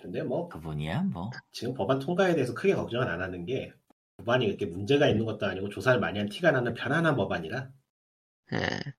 근데 0.00 0.22
뭐 0.22 0.48
그분이야 0.48 1.02
뭐. 1.02 1.30
지금 1.52 1.74
법안 1.74 1.98
통과에 1.98 2.34
대해서 2.34 2.54
크게 2.54 2.74
걱정은 2.74 3.08
안 3.08 3.22
하는 3.22 3.44
게 3.46 3.72
법안이 4.18 4.44
이렇게 4.46 4.66
문제가 4.66 5.08
있는 5.08 5.24
것도 5.24 5.46
아니고 5.46 5.70
조사를 5.70 5.98
많이 6.00 6.18
한 6.18 6.28
티가 6.28 6.50
나는 6.52 6.74
편안한 6.74 7.16
법안이라 7.16 7.70
예, 8.52 8.58
그러니까 8.58 8.94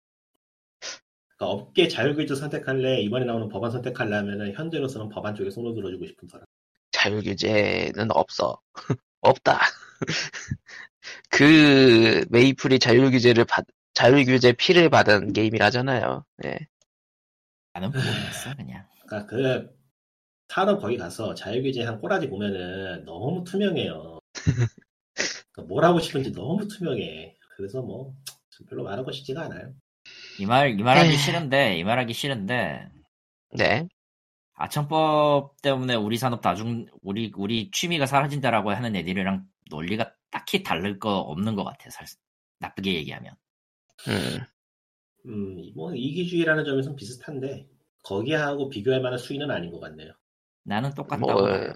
업계 1.40 1.88
자율규제 1.88 2.36
선택할래 2.36 3.00
이번에 3.02 3.26
나오는 3.26 3.48
법안 3.50 3.72
선택하려면은 3.72 4.54
현재로서는 4.54 5.10
법안 5.10 5.36
쪽에 5.36 5.50
손을 5.50 5.74
들어주고 5.76 6.06
싶은 6.08 6.28
사람 6.28 6.46
자율 6.92 7.22
규제는 7.22 8.12
없어. 8.12 8.60
없다. 9.22 9.60
그 11.30 12.26
메이플이 12.30 12.80
자율 12.80 13.12
규제를 13.12 13.46
받 13.46 13.66
자율 13.94 14.26
규제 14.26 14.54
피를 14.54 14.90
받은 14.90 15.34
게임이라잖아요. 15.34 16.26
예. 16.46 16.60
나는 17.74 17.92
모르겠어 17.92 18.56
그냥. 18.56 18.86
그러니까 19.08 19.26
그 19.30 19.70
산업 20.50 20.82
거기 20.82 20.98
가서 20.98 21.34
자율 21.36 21.64
규제 21.64 21.84
한 21.84 22.00
꼬라지 22.00 22.30
보면은 22.30 23.06
너무 23.06 23.44
투명해요 23.44 24.20
그러니까 25.52 25.74
뭘 25.74 25.84
하고 25.86 26.00
싶은지 26.00 26.32
너무 26.32 26.68
투명해 26.68 27.36
그래서 27.58 27.82
뭐 27.82 28.14
별로 28.70 28.84
말하고 28.84 29.12
싶지가 29.12 29.44
않아요 29.44 29.74
이 30.40 30.46
말 30.46 30.78
이 30.80 30.84
말하기. 30.84 31.18
싫은데 31.18 31.78
이 31.78 31.84
말하기 31.84 32.14
싫은데 32.14 32.88
네. 33.58 33.88
아청법 34.56 35.62
때문에 35.62 35.96
우리 35.96 36.18
산업 36.18 36.42
다중 36.42 36.86
우리 37.02 37.32
우리 37.36 37.70
취미가 37.72 38.06
사라진다라고 38.06 38.72
하는 38.72 38.96
애들이랑 38.96 39.46
논리가 39.70 40.14
딱히 40.36 40.64
다를 40.64 41.00
거 41.00 41.20
없는 41.20 41.56
것 41.56 41.64
같아. 41.64 41.90
살 41.90 42.06
나쁘게 42.60 42.94
얘기하면. 42.96 43.38
음. 44.10 44.46
음, 45.28 45.72
뭐 45.74 45.96
이기주의라는 45.96 46.66
점에서는 46.66 46.98
비슷한데 46.98 47.70
거기하고 48.04 48.68
비교할 48.68 49.02
만한 49.02 49.18
수위는 49.18 49.50
아닌 49.50 49.72
것 49.72 49.80
같네요. 49.80 50.12
나는 50.64 50.94
똑같다고 50.94 51.32
뭐, 51.32 51.44
봐요. 51.44 51.74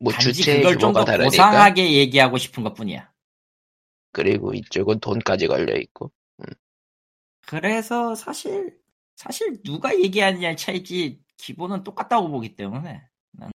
뭐 0.00 0.12
단지 0.12 0.44
그걸 0.44 0.78
좀 0.78 0.92
더. 0.92 1.02
고상하게 1.02 1.94
얘기하고 1.94 2.36
싶은 2.36 2.62
것뿐이야. 2.62 3.10
그리고 4.12 4.52
이쪽은 4.52 5.00
돈까지 5.00 5.46
걸려 5.46 5.74
있고. 5.78 6.12
그래서 7.46 8.14
사실 8.14 8.78
사실 9.16 9.62
누가 9.62 9.98
얘기하느냐의 9.98 10.58
차이지 10.58 11.22
기본은 11.38 11.84
똑같다고 11.84 12.28
보기 12.28 12.54
때문에 12.54 13.08
음. 13.40 13.50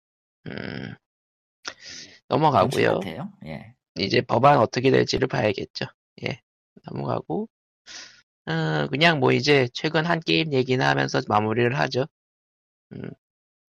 눈치 1.66 2.18
넘어가고요. 2.28 3.00
같아요. 3.00 3.34
예. 3.48 3.79
이제 4.00 4.22
법안 4.22 4.58
어떻게 4.60 4.92
될지를 4.92 5.28
봐야겠죠. 5.28 5.86
예. 6.26 6.42
넘어가고. 6.86 7.50
어, 8.46 8.88
그냥 8.90 9.20
뭐 9.20 9.32
이제 9.32 9.68
최근 9.74 10.06
한 10.06 10.20
게임 10.20 10.54
얘기나 10.54 10.90
하면서 10.90 11.22
마무리를 11.28 11.78
하죠. 11.78 12.06
음. 12.94 13.12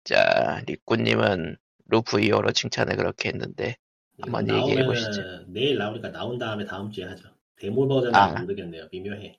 자, 0.05 0.62
리꾸님은 0.66 1.57
Loop 1.87 2.20
Hero 2.20 2.53
칭찬을 2.53 2.97
그렇게 2.97 3.29
했는데, 3.29 3.77
한번 4.20 4.47
나오면은 4.47 4.70
얘기해 4.70 4.87
보시죠. 4.87 5.45
내일 5.49 5.79
나오니까 5.79 6.11
나온 6.11 6.39
다음에 6.39 6.64
다음 6.64 6.91
주에 6.91 7.05
하죠. 7.05 7.29
데모 7.57 7.87
버전은 7.87 8.14
아. 8.14 8.41
모르겠네요. 8.41 8.89
미묘해. 8.91 9.39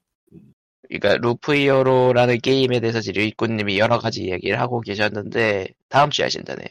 그러니까 0.87 1.17
Loop 1.17 1.55
Hero라는 1.55 2.39
게임에 2.39 2.79
대해서 2.79 3.01
지금 3.01 3.23
리꾸님이 3.23 3.79
여러 3.79 3.97
가지 3.99 4.29
얘기를 4.29 4.59
하고 4.59 4.81
계셨는데, 4.81 5.69
다음 5.89 6.11
주에 6.11 6.25
하신다네요. 6.25 6.67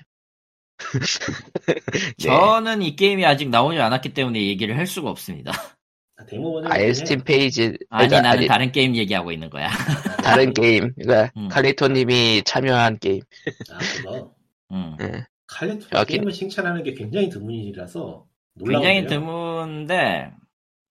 네. 1.67 1.75
저는 2.19 2.83
이 2.83 2.97
게임이 2.97 3.25
아직 3.25 3.49
나오지 3.49 3.79
않았기 3.79 4.15
때문에 4.15 4.41
얘기를 4.47 4.77
할 4.77 4.87
수가 4.87 5.11
없습니다. 5.11 5.53
아, 6.17 6.25
버전 6.27 6.71
아예 6.73 6.93
스팀 6.93 7.25
페이지 7.25 7.65
아니 7.91 8.09
그러니까 8.09 8.21
나는 8.23 8.39
아니, 8.39 8.47
다른 8.47 8.73
게임 8.73 8.95
얘기하고 8.97 9.33
있는 9.33 9.51
거야. 9.51 9.69
다른 10.23 10.53
게임 10.53 10.93
그러니까 10.95 11.33
음. 11.37 11.49
칼리토님이 11.49 12.43
참여한 12.45 12.99
게임 12.99 13.23
아 13.73 13.79
그거 13.79 14.35
음. 14.71 14.97
예. 15.01 15.27
칼리토가 15.49 16.01
여기- 16.01 16.15
게임을 16.15 16.33
칭찬하는 16.33 16.83
게 16.85 16.95
굉장히 16.95 17.29
드문 17.29 17.53
일이라서 17.55 18.25
놀라운데요. 18.55 18.93
굉장히 18.93 19.07
드문데 19.09 20.31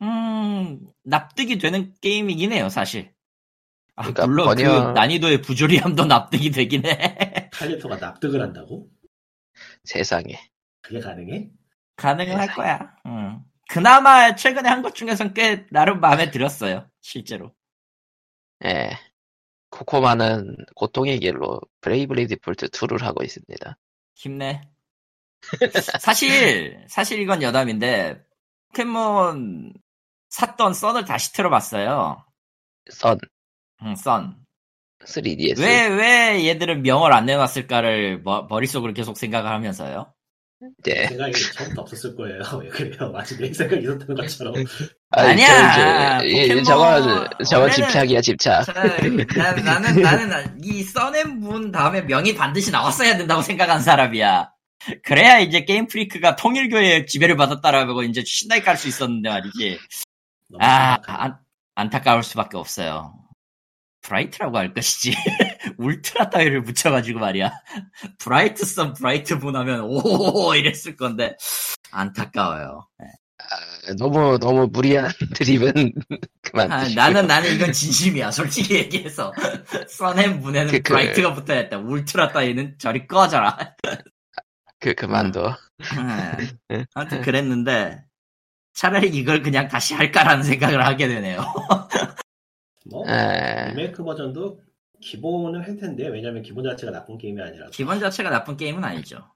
음 0.02 0.80
납득이 1.04 1.58
되는 1.60 1.94
게임이긴 2.02 2.52
해요 2.54 2.70
사실. 2.70 3.12
아, 3.96 4.02
그러니까 4.04 4.26
물론 4.28 4.46
번역- 4.48 4.94
그 4.94 5.00
난이도의 5.00 5.42
부조리함도 5.44 6.06
납득이 6.08 6.52
되긴 6.52 6.86
해. 6.86 7.50
칼리토가 7.54 7.98
납득을 7.98 8.42
한다고? 8.42 8.88
세상에 9.84 10.40
그게 10.82 11.00
가능해? 11.00 11.50
가능은 11.96 12.38
할 12.38 12.48
세상에. 12.48 12.56
거야. 12.56 12.96
음. 13.06 13.44
그나마 13.70 14.36
최근에 14.36 14.68
한 14.70 14.82
것 14.82 14.96
중에선 14.96 15.34
꽤 15.34 15.66
나름 15.72 16.00
마음에 16.02 16.32
들었어요. 16.32 16.90
실제로. 17.02 17.56
예. 18.66 18.92
코코마는 19.72 20.58
고통의 20.76 21.20
길로 21.20 21.62
브레이브리 21.82 22.28
디폴트 22.28 22.70
2를 22.70 23.02
하고 23.04 23.24
있습니다. 23.24 23.78
힘내. 24.16 24.62
사실 26.00 26.86
사실 26.90 27.20
이건 27.20 27.42
여담인데 27.42 28.24
포켓몬 28.70 29.74
샀던 30.30 30.74
썬을 30.74 31.06
다시 31.06 31.34
틀어봤어요. 31.34 32.26
선 32.92 33.18
음, 33.84 33.96
썬. 33.96 34.41
3DS 35.06 35.60
왜, 35.60 35.88
왜 35.88 36.48
얘들은 36.48 36.84
명을 36.84 37.14
안 37.14 37.26
내놨을까를 37.26 38.22
머, 38.24 38.48
머릿속으로 38.50 38.94
계속 38.94 39.18
생각을 39.18 39.52
하면서요. 39.52 40.14
예. 40.88 41.08
생각이 41.08 41.34
처음부터 41.54 41.82
없었을 41.82 42.16
거예요. 42.16 42.40
왜 42.62 42.70
그래요? 42.70 43.12
마치 43.12 43.38
내 43.38 43.52
생각이 43.52 43.82
있었던 43.82 44.16
것처럼. 44.16 44.54
아니, 45.10 45.44
아니야. 45.44 46.20
저, 46.20 46.22
저, 46.22 46.28
예, 46.28 46.48
포켓몬 46.48 47.28
저거 47.50 47.70
집착이야 47.70 48.22
집착. 48.22 48.66
자, 48.66 48.74
난, 48.74 49.64
나는, 49.64 50.02
나는 50.02 50.60
이 50.64 50.84
Sun 50.84 51.12
and 51.12 51.40
Moon 51.40 51.72
다음에 51.72 52.02
명이 52.02 52.36
반드시 52.36 52.72
나왔어야 52.72 53.18
된다고 53.18 53.42
생각한 53.42 53.82
사람이야. 53.82 54.52
그래야 55.04 55.40
이제 55.40 55.66
Game 55.66 55.88
Freak가 55.88 56.36
통일교의 56.36 57.08
지배를 57.08 57.36
받았다라고 57.36 58.04
이제 58.04 58.24
신나게 58.26 58.62
깔수 58.62 58.88
있었는데 58.88 59.30
말이지. 59.30 59.80
아. 60.60 60.98
안, 61.06 61.38
안타까울 61.76 62.24
수밖에 62.24 62.58
없어요. 62.58 63.21
브라이트라고 64.02 64.58
할 64.58 64.74
것이지. 64.74 65.14
울트라 65.78 66.30
따위를 66.30 66.64
붙여가지고 66.64 67.20
말이야. 67.20 67.52
브라이트 68.20 68.66
썬 68.66 68.94
브라이트 68.94 69.40
문 69.40 69.56
하면 69.56 69.82
오 69.82 70.54
이랬을 70.56 70.96
건데 70.98 71.36
안타까워요. 71.92 72.88
아, 73.00 73.94
너무 73.98 74.38
너무 74.40 74.68
무리한 74.72 75.12
드립은 75.36 75.94
그만. 76.42 76.72
아. 76.72 76.88
나는 76.90 77.28
나는 77.28 77.54
이건 77.56 77.74
진심이야. 77.74 78.32
솔직히 78.32 78.76
얘기해서 78.76 79.34
썬앤문에는 79.90 80.72
그, 80.72 80.78
그- 80.82 80.94
브라이트가 80.94 81.34
붙어야 81.34 81.58
했다. 81.60 81.78
울트라 81.78 82.30
따위는 82.30 82.76
저리 82.80 83.08
꺼져라. 83.08 83.58
그 84.80 84.94
그만둬. 84.96 85.58
네. 86.70 86.86
아무튼 86.96 87.22
그랬는데 87.22 88.04
차라리 88.74 89.10
이걸 89.10 89.42
그냥 89.44 89.68
다시 89.68 89.94
할까라는 89.94 90.44
생각을 90.44 90.86
하게 90.86 91.08
되네요. 91.08 91.46
뭐 92.86 93.08
에, 93.08 93.70
리메이크 93.70 94.04
버전도 94.04 94.62
기본은 95.02 95.62
할 95.62 95.78
텐데 95.78 96.08
왜냐면 96.08 96.42
기본 96.42 96.64
자체가 96.64 96.92
나쁜 96.92 97.18
게임이 97.18 97.42
아니라 97.42 97.68
기본 97.72 98.00
자체가 98.00 98.30
나쁜 98.30 98.56
게임은 98.58 98.84
아니죠. 98.84 99.32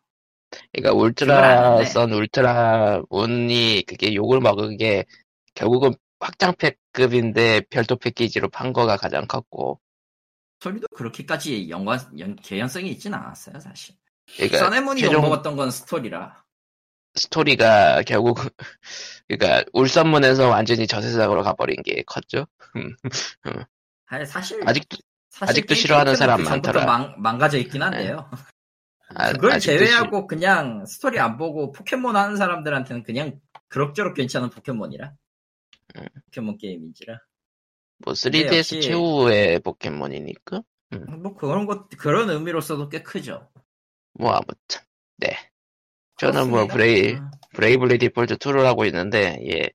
그러니까 0.72 0.94
울트라. 0.94 1.86
선 1.86 2.14
울트라 2.14 3.04
운이 3.10 3.84
그게 3.88 4.14
욕을 4.14 4.40
먹은 4.40 4.78
게 4.78 5.06
결국은 5.54 5.94
확장팩급인데 6.20 7.62
별도 7.70 7.96
패키지로 7.98 8.50
판 8.50 8.74
거가 8.74 8.98
가장 8.98 9.28
컸고. 9.28 9.80
스토리도 10.60 10.88
그렇게까지 10.96 11.70
연관 11.70 12.00
연, 12.20 12.36
개연성이 12.38 12.92
있진 12.92 13.14
않았어요 13.14 13.60
사실. 13.60 13.96
그러니까 14.36 14.58
썬앤문이 14.60 15.02
최종 15.02 15.16
욕먹었던 15.16 15.56
건 15.56 15.72
스토리라. 15.72 16.45
스토리가 17.16 18.04
결국 18.04 18.38
그러니까 19.28 19.64
울썬문에서 19.74 20.50
완전히 20.50 20.88
저세상으로 20.88 21.44
가버린 21.44 21.82
게 21.84 22.04
컸죠. 22.06 22.46
아니, 24.08 24.26
사실 24.26 24.62
아직도 24.68 24.98
사실 25.30 25.52
아직도 25.52 25.74
싫어하는 25.76 26.16
사람 26.16 26.44
그 26.44 26.50
많더라. 26.50 26.86
망, 26.86 27.16
망가져 27.18 27.58
있긴 27.58 27.82
한데요. 27.82 28.30
아, 29.16 29.32
그걸 29.34 29.60
제외하고 29.60 30.28
그냥 30.28 30.86
스토리 30.86 31.20
안 31.20 31.38
보고 31.38 31.72
포켓몬 31.72 32.16
하는 32.16 32.36
사람들한테는 32.38 33.04
그냥 33.04 33.40
그럭저럭 33.70 34.14
괜찮은 34.16 34.50
포켓몬이라. 34.50 35.14
음. 35.98 36.06
포켓몬 36.26 36.58
게임인지라. 36.58 37.20
뭐 38.00 38.14
근데 38.22 38.46
3DS 38.46 38.58
역시- 38.60 38.82
최후의 38.82 39.60
포켓몬이니까 39.60 40.62
뭐 41.22 41.36
그런 41.36 41.66
것 41.66 41.90
그런 41.98 42.30
의미로서도 42.30 42.90
꽤 42.90 43.02
크죠. 43.04 43.50
뭐 44.14 44.32
아무튼 44.34 44.82
네 45.18 45.36
저는 46.18 46.50
뭐 46.50 46.68
그렇습니다. 46.68 46.74
브레이 46.74 47.14
음. 47.14 47.30
브레이블리 47.54 47.98
디폴트 48.00 48.36
2를 48.38 48.64
하고 48.64 48.86
있는데 48.86 49.38
예 49.50 49.70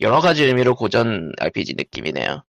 여러 0.00 0.20
가지 0.20 0.44
의미로 0.44 0.74
고전 0.74 1.32
RPG 1.38 1.74
느낌이네요. 1.76 2.42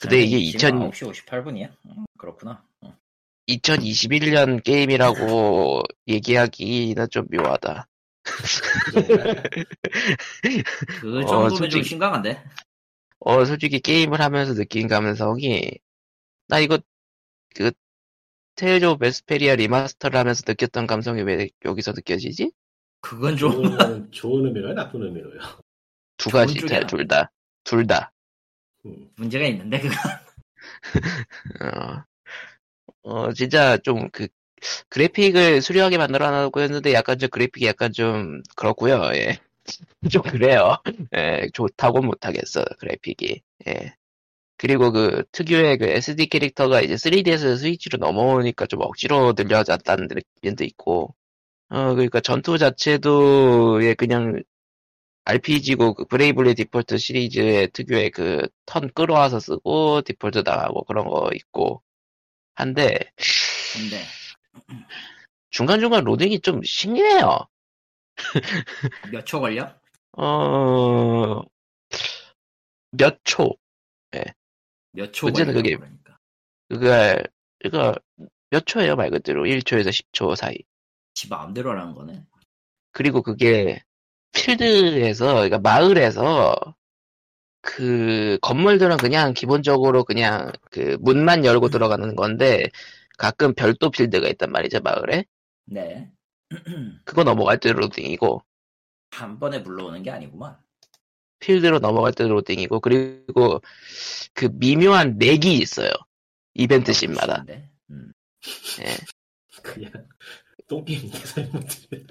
근데 0.00 0.20
이게 0.20 0.36
2000 0.38 0.90
9시 0.90 1.26
58분이야? 1.26 1.70
그렇구나. 2.18 2.62
음. 2.84 2.92
2021년 3.48 4.62
게임이라고 4.62 5.82
얘기하기는 6.06 7.06
좀 7.10 7.26
묘하다. 7.30 7.88
그 11.00 11.18
어, 11.24 11.26
정도면 11.26 11.48
좀 11.50 11.56
솔직히- 11.58 11.88
심각한데? 11.88 12.42
어 13.20 13.44
솔직히 13.44 13.80
게임을 13.80 14.20
하면서 14.20 14.54
느낀 14.54 14.86
감성이 14.86 15.70
나 16.46 16.60
이거 16.60 16.78
그 17.54 17.72
테일즈 18.58 18.84
오브 18.86 18.98
베스페리아 18.98 19.54
remaster를 19.54 20.18
하면서 20.18 20.42
느꼈던 20.44 20.88
감성이 20.88 21.22
왜 21.22 21.48
여기서 21.64 21.92
느껴지지? 21.92 22.50
그건 23.00 23.36
좀 23.36 23.52
좋은, 23.52 24.10
좋은 24.10 24.46
의미로요, 24.46 24.74
나쁜 24.74 25.04
의미로요. 25.04 25.38
두 26.16 26.28
가지 26.30 26.54
쪽이야. 26.54 26.88
둘 26.88 27.06
다. 27.06 27.30
둘 27.62 27.86
다. 27.86 28.12
음. 28.84 29.08
문제가 29.14 29.46
있는데 29.46 29.78
그거. 29.78 29.94
어, 33.04 33.18
어, 33.26 33.32
진짜 33.32 33.76
좀 33.76 34.10
그, 34.10 34.26
그래픽을 34.88 35.62
수려하게 35.62 35.96
만들어 35.96 36.28
놨고 36.28 36.60
했는데 36.60 36.92
약간 36.94 37.16
좀 37.16 37.28
그래픽이 37.30 37.64
약간 37.64 37.92
좀 37.92 38.42
그렇고요 38.56 39.00
예. 39.14 39.38
좀 40.10 40.22
그래요. 40.22 40.78
예, 41.16 41.48
좋다고 41.52 42.02
못하겠어, 42.02 42.64
그래픽이. 42.80 43.40
예. 43.68 43.94
그리고 44.58 44.92
그 44.92 45.24
특유의 45.32 45.78
그 45.78 45.86
SD 45.86 46.28
캐릭터가 46.28 46.82
이제 46.82 46.96
3D에서 46.96 47.56
스위치로 47.58 47.98
넘어오니까 47.98 48.66
좀 48.66 48.82
억지로 48.82 49.34
늘려졌다는 49.36 50.08
느낌도 50.10 50.64
있고, 50.64 51.14
어, 51.70 51.94
그러니까 51.94 52.20
전투 52.20 52.58
자체도 52.58 53.84
예, 53.84 53.94
그냥 53.94 54.42
RPG고 55.24 55.94
그 55.94 56.04
브레이블리 56.06 56.54
디폴트 56.56 56.98
시리즈의 56.98 57.70
특유의 57.72 58.10
그 58.12 58.48
턴 58.66 58.90
끌어와서 58.94 59.40
쓰고 59.40 60.02
디폴트 60.02 60.44
당하고 60.44 60.84
그런 60.84 61.06
거 61.08 61.30
있고 61.34 61.82
한데 62.56 62.98
근데 63.74 64.02
중간중간 65.50 66.04
로딩이 66.04 66.40
좀 66.40 66.62
신기해요. 66.62 67.48
몇 69.12 69.24
초 69.24 69.40
걸려? 69.40 69.74
어, 70.16 71.42
몇 72.90 73.18
초. 73.24 73.56
몇 74.98 75.12
초 75.12 75.26
문제는? 75.26 75.54
그게- 75.54 75.76
그러니까. 75.76 76.18
그가, 76.68 77.22
그가 77.60 77.94
몇 78.50 78.66
초예요, 78.66 78.96
말 78.96 79.10
그대로. 79.10 79.44
1초에서 79.44 79.88
10초 79.90 80.34
사이. 80.36 80.56
지 81.14 81.28
마음대로 81.28 81.70
하는 81.70 81.94
거네. 81.94 82.24
그리고 82.92 83.22
그게 83.22 83.82
필드에서, 84.32 85.34
그러니까 85.34 85.58
마을에서 85.58 86.54
그 87.60 88.38
건물들은 88.40 88.96
그냥 88.98 89.34
기본적으로 89.34 90.04
그냥 90.04 90.50
그 90.70 90.96
문만 91.00 91.44
열고 91.44 91.68
들어가는 91.68 92.14
건데 92.14 92.64
가끔 93.18 93.52
별도 93.54 93.90
필드가 93.90 94.28
있단 94.28 94.50
말이죠, 94.52 94.80
마을에. 94.80 95.24
네. 95.66 96.10
그거 97.04 97.24
넘어갈 97.24 97.58
때 97.58 97.72
로딩이고, 97.72 98.42
한 99.10 99.38
번에 99.38 99.62
불러오는 99.62 100.02
게 100.02 100.10
아니구만. 100.10 100.56
필드로 101.40 101.78
넘어갈 101.78 102.12
때 102.12 102.26
로딩이고, 102.26 102.80
그리고 102.80 103.60
그 104.34 104.48
미묘한 104.52 105.18
렉이 105.18 105.56
있어요. 105.58 105.90
이벤트 106.54 106.92
씬마다. 106.92 107.44
데 107.44 107.70
음. 107.90 108.12
예. 108.80 108.96
그냥 109.62 109.92
똥게임 110.68 111.10
설명드려. 111.10 112.04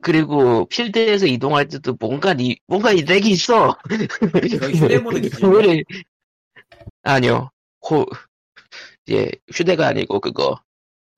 그리고 0.00 0.66
필드에서 0.66 1.26
이동할 1.26 1.68
때도 1.68 1.96
뭔가 1.98 2.34
이, 2.38 2.56
뭔가 2.66 2.92
이 2.92 3.02
렉이 3.02 3.30
있어. 3.30 3.76
휴대폰은 3.90 5.22
아니요. 7.02 7.50
고, 7.80 8.06
예, 9.10 9.30
휴대가 9.52 9.88
아니고 9.88 10.20
그거. 10.20 10.60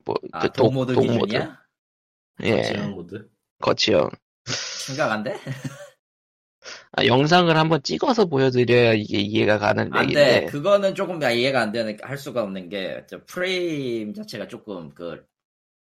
뭐, 0.05 0.15
아, 0.33 0.41
그독 0.41 0.87
기준이야? 0.87 1.61
예, 2.45 2.63
지향 2.63 2.93
모드. 2.93 3.29
거치형. 3.61 4.11
심각한데? 4.47 5.39
아, 7.01 7.07
영상을 7.07 7.57
한번 7.57 7.83
찍어서 7.83 8.27
보여드려야 8.27 8.93
이게 8.93 9.19
이해가 9.19 9.59
가는 9.59 9.91
안 9.93 10.05
얘기인데 10.05 10.41
돼. 10.41 10.47
그거는 10.47 10.95
조금 10.95 11.23
이해가 11.23 11.61
안 11.61 11.73
되는, 11.73 11.97
할 12.03 12.19
수가 12.19 12.43
없는 12.43 12.69
게, 12.69 13.05
저 13.09 13.25
프레임 13.25 14.15
자체가 14.15 14.49
조금 14.49 14.91
그, 14.91 15.25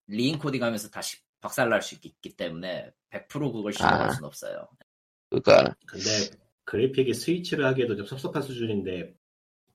리인 0.08 0.38
코딩 0.38 0.62
하면서 0.62 0.90
다시 0.90 1.18
박살날 1.42 1.82
수 1.82 1.96
있기 2.02 2.36
때문에, 2.36 2.92
100% 3.12 3.54
그걸 3.54 3.74
실행할 3.74 4.10
아. 4.10 4.12
수는 4.12 4.28
없어요. 4.28 4.68
그러니까 5.30 5.76
근데 5.86 6.10
그래픽이 6.66 7.14
스위치를 7.14 7.66
하기에도 7.66 7.96
좀 7.96 8.06
섭섭한 8.06 8.42
수준인데 8.42 9.14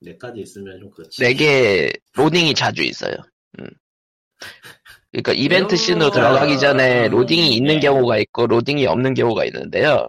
내까지 0.01 0.41
있으면 0.41 0.79
좀 0.81 0.91
그렇지. 0.91 1.23
내게 1.23 1.93
로딩이 2.15 2.55
자주 2.55 2.83
있어요. 2.83 3.15
음. 3.59 3.67
그러니까 5.11 5.33
이벤트 5.33 5.77
씬으로 5.77 6.11
들어가기 6.11 6.59
전에 6.59 7.07
음, 7.07 7.13
로딩이 7.13 7.55
있는 7.55 7.75
네. 7.75 7.81
경우가 7.81 8.19
있고 8.19 8.47
로딩이 8.47 8.87
없는 8.87 9.15
경우가 9.15 9.45
있는데요. 9.47 10.09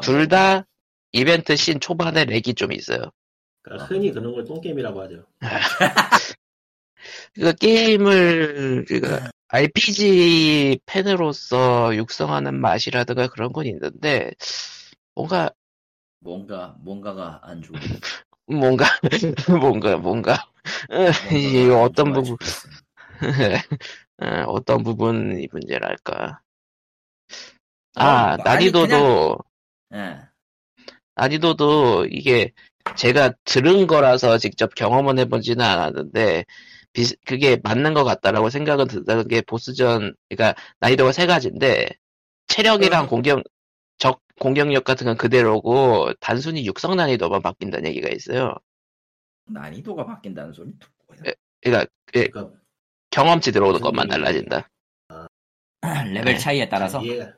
둘 0.00 0.28
다 0.28 0.64
이벤트 1.12 1.56
씬 1.56 1.80
초반에 1.80 2.24
렉이 2.24 2.54
좀 2.56 2.72
있어요. 2.72 3.10
그러니까 3.62 3.86
흔히 3.86 4.10
그런 4.12 4.32
걸 4.32 4.44
똥게임이라고 4.44 5.02
하죠. 5.02 5.24
그 7.34 7.54
게임을 7.54 8.84
그러니까 8.86 9.30
RPG 9.48 10.80
팬으로서 10.86 11.94
육성하는 11.96 12.54
맛이라든가 12.60 13.28
그런 13.28 13.52
건 13.52 13.66
있는데 13.66 14.32
뭔가 15.14 15.50
뭔가, 16.20 16.76
뭔가가 16.80 17.40
안 17.42 17.60
좋은. 17.62 17.78
뭔가 18.46 18.84
뭔가 19.48 19.96
뭔가 19.96 20.46
이 21.32 21.68
어떤 21.70 22.08
안 22.08 22.12
부분. 22.12 22.36
어, 24.22 24.26
어떤 24.46 24.82
부분이 24.82 25.48
문제랄까 25.52 26.40
어, 27.94 28.00
아 28.02 28.32
아니, 28.32 28.42
난이도도 28.42 29.38
예. 29.94 30.18
난이도도 31.14 32.06
이게 32.06 32.52
제가 32.96 33.34
들은 33.44 33.86
거라서 33.86 34.38
직접 34.38 34.74
경험은 34.74 35.18
해보지는 35.18 35.64
않았는데 35.64 36.44
비- 36.92 37.16
그게 37.26 37.58
맞는 37.62 37.94
것 37.94 38.04
같다라고 38.04 38.50
생각은 38.50 38.88
드는 38.88 39.28
게 39.28 39.40
보스전 39.42 40.14
그러니까 40.28 40.60
난이도가 40.80 41.12
세 41.12 41.26
가지인데 41.26 41.88
체력이랑 42.48 43.04
어. 43.04 43.08
공격 43.08 43.42
적 43.98 44.20
공격력 44.40 44.84
같은 44.84 45.06
건 45.06 45.16
그대로고 45.16 46.12
단순히 46.20 46.66
육성 46.66 46.96
난이도만 46.96 47.42
바뀐다는 47.42 47.86
얘기가 47.88 48.08
있어요. 48.10 48.54
난이도가 49.46 50.04
바뀐다는 50.04 50.52
소리 50.52 50.72
또 50.78 50.88
뭐야? 51.06 51.32
그러니까 51.60 51.90
그 52.06 52.28
그러니까 52.30 52.58
경험치 53.10 53.52
들어오는 53.52 53.80
것만. 53.80 54.08
달라진다. 54.08 54.68
레벨 56.12 56.34
네. 56.34 56.38
차이에 56.38 56.68
따라서 56.68 57.00
이해가 57.02 57.34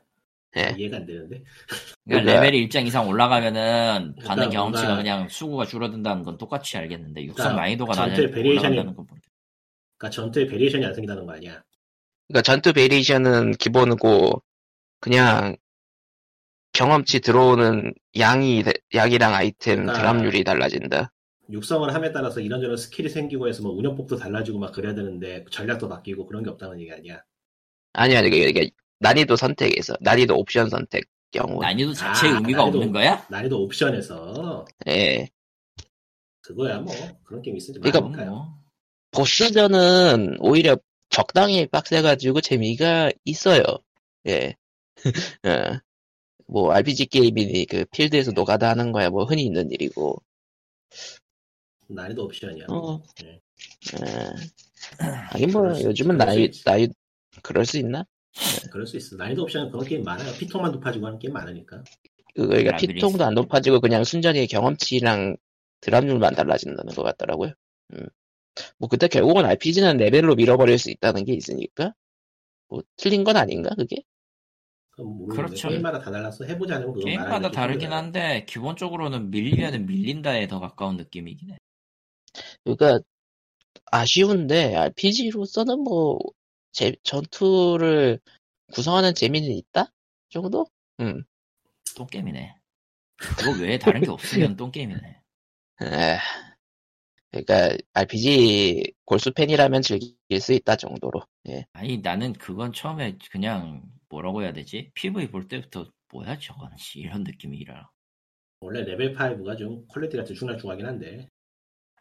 예. 0.57 0.73
이해가 0.77 0.97
안 0.97 1.05
되는데. 1.05 1.43
그러니까 2.05 2.23
그러니까- 2.23 2.33
레벨이 2.41 2.57
일정 2.63 2.85
이상 2.87 3.07
올라가면은 3.07 4.15
받는 4.15 4.23
그러니까 4.23 4.49
경험치가 4.49 4.87
뭔가- 4.87 5.03
그냥 5.03 5.27
수고가 5.29 5.65
줄어든다는 5.65 6.23
건 6.23 6.37
똑같이 6.37 6.77
알겠는데 6.77 7.23
육성 7.25 7.35
그러니까 7.43 7.61
난이도가 7.61 7.93
낮아 7.95 8.15
variation이- 8.21 8.49
올라간다는 8.51 8.95
건 8.95 9.05
모르겠 9.07 9.29
그러니까 9.97 10.09
전투에 10.15 10.45
variation이 10.47 10.85
안 10.85 10.93
생긴다는 10.93 11.25
거 11.25 11.33
아니야. 11.33 11.61
그러니까 12.27 12.41
전투 12.41 12.73
variation은 12.73 13.51
기본이고 13.57 14.41
그냥 15.01 15.55
경험치 16.73 17.21
들어오는 17.21 17.93
양이 18.19 18.63
양이랑 18.93 19.33
아이템 19.33 19.89
아. 19.89 19.93
drop률이 19.93 20.43
달라진다. 20.43 21.11
육성을 21.51 21.93
함에 21.93 22.11
따라서 22.11 22.39
이런저런 22.39 22.75
스킬이 22.75 23.07
생기고 23.09 23.47
해서 23.47 23.61
뭐 23.61 23.71
운영법도 23.73 24.17
달라지고 24.17 24.57
막 24.59 24.71
그래야 24.73 24.95
되는데 24.95 25.45
전략도 25.51 25.87
바뀌고 25.87 26.25
그런 26.25 26.43
게 26.43 26.49
없다는 26.49 26.79
얘기 26.81 26.91
아니야. 26.91 27.21
아니 27.93 28.17
아니 28.17 28.27
이게 28.27 28.49
이게 28.49 28.69
난이도 28.99 29.35
선택에서 29.35 29.95
난이도 30.01 30.35
옵션 30.37 30.69
선택 30.69 31.03
경우. 31.31 31.59
난이도 31.61 31.93
자체에 31.93 32.29
아, 32.31 32.33
의미가 32.35 32.63
난이도- 32.63 32.67
없는 32.67 32.91
거야? 32.91 33.25
난이도 33.29 33.61
옵션에서 33.63 34.65
예. 34.87 35.27
그거야 36.41 36.79
뭐 36.79 36.93
그런 37.23 37.41
게임 37.41 37.57
있으지 37.57 37.79
그러니까. 37.79 38.25
뭐 38.25 38.55
보스전은 39.11 40.37
오히려 40.39 40.77
적당히 41.09 41.65
빡세가지고 41.67 42.41
재미가 42.41 43.11
있어요. 43.25 43.63
예. 44.27 44.55
어. 45.43 45.79
뭐 46.47 46.71
RPG 46.73 47.07
게임이니 47.07 47.65
그 47.65 47.85
필드에서 47.85 48.31
노가다 48.31 48.69
하는 48.69 48.91
거야 48.91 49.09
뭐 49.09 49.23
흔히 49.25 49.43
있는 49.43 49.71
일이고. 49.71 50.21
난이도 51.87 52.23
옵션이야. 52.25 52.65
어. 52.69 53.01
네. 53.23 53.39
예. 53.99 55.05
아니 55.31 55.47
뭐 55.47 55.69
요즘은 55.81 56.17
나이. 56.17 56.51
나이 56.63 56.87
그럴 57.41 57.65
수 57.65 57.77
있나? 57.77 58.05
그럴 58.71 58.85
수 58.85 58.97
있어. 58.97 59.15
난이도 59.15 59.43
옵션은 59.43 59.71
그런 59.71 59.85
게임 59.85 60.03
많아요. 60.03 60.33
피통만 60.37 60.71
높아지고 60.71 61.07
하는 61.07 61.19
게임 61.19 61.33
많으니까. 61.33 61.83
그 62.35 62.47
그러니까 62.47 62.75
피통도 62.75 63.23
안. 63.23 63.33
높아지고 63.33 63.79
그냥 63.79 64.03
순전히 64.03 64.45
경험치랑 64.47 65.37
드랍률만 65.81 66.35
달라진다는 66.35 66.93
것 66.93 67.03
같더라고요. 67.03 67.53
음. 67.93 68.05
뭐 68.77 68.89
그때 68.89 69.07
결국은 69.07 69.45
RPG는 69.45 69.97
레벨로 69.97 70.35
밀어버릴 70.35 70.77
수 70.77 70.89
있다는 70.89 71.23
게 71.25 71.33
있으니까 71.33 71.93
뭐 72.67 72.81
틀린 72.97 73.23
건 73.23 73.37
아닌가 73.37 73.69
그게? 73.75 73.97
그렇죠. 75.29 75.67
게임마다 75.67 75.99
다 75.99 76.09
달라서 76.09 76.45
해보지 76.45 76.71
않으면 76.73 76.93
그건 76.93 77.05
게임마다 77.05 77.51
다르긴. 77.51 77.91
한데 77.91 78.45
기본적으로는 78.47 79.29
밀리면은 79.29 79.85
밀린다에 79.85 80.47
더 80.47 80.59
가까운 80.59 80.95
느낌이긴 80.95 81.51
해. 81.51 81.57
그러니까 82.63 82.99
아쉬운데 83.91 84.75
RPG로서는 84.75 85.79
뭐 85.79 86.17
제, 86.75 86.93
전투를 87.03 88.19
구성하는 88.73 89.15
재미는 89.15 89.49
있다 89.51 89.93
정도? 90.29 90.67
음. 90.99 91.23
똥게임이네. 91.95 92.53
그거 93.15 93.51
외에 93.61 93.79
다른 93.79 94.01
게 94.01 94.09
없으면 94.09 94.57
똥게임이네. 94.57 95.21
에, 95.83 96.17
그러니까 97.31 97.77
RPG 97.93 98.91
골수 99.05 99.31
팬이라면 99.31 99.83
즐길 99.83 100.41
수 100.41 100.51
있다 100.51 100.75
정도로. 100.75 101.21
예. 101.47 101.65
아니 101.71 101.99
나는 101.99 102.33
그건 102.33 102.73
처음에 102.73 103.17
그냥 103.31 103.81
뭐라고 104.09 104.41
해야 104.41 104.51
되지? 104.51 104.91
PV 104.95 105.31
볼 105.31 105.47
때부터 105.47 105.89
뭐야 106.11 106.37
저건 106.39 106.75
씨, 106.77 106.99
이런 106.99 107.23
느낌이라. 107.23 107.89
원래 108.59 108.83
레벨 108.83 109.13
5가 109.13 109.57
좀 109.57 109.87
퀄리티가 109.87 110.25
들쭉날쭉하긴 110.25 110.85
한데 110.85 111.29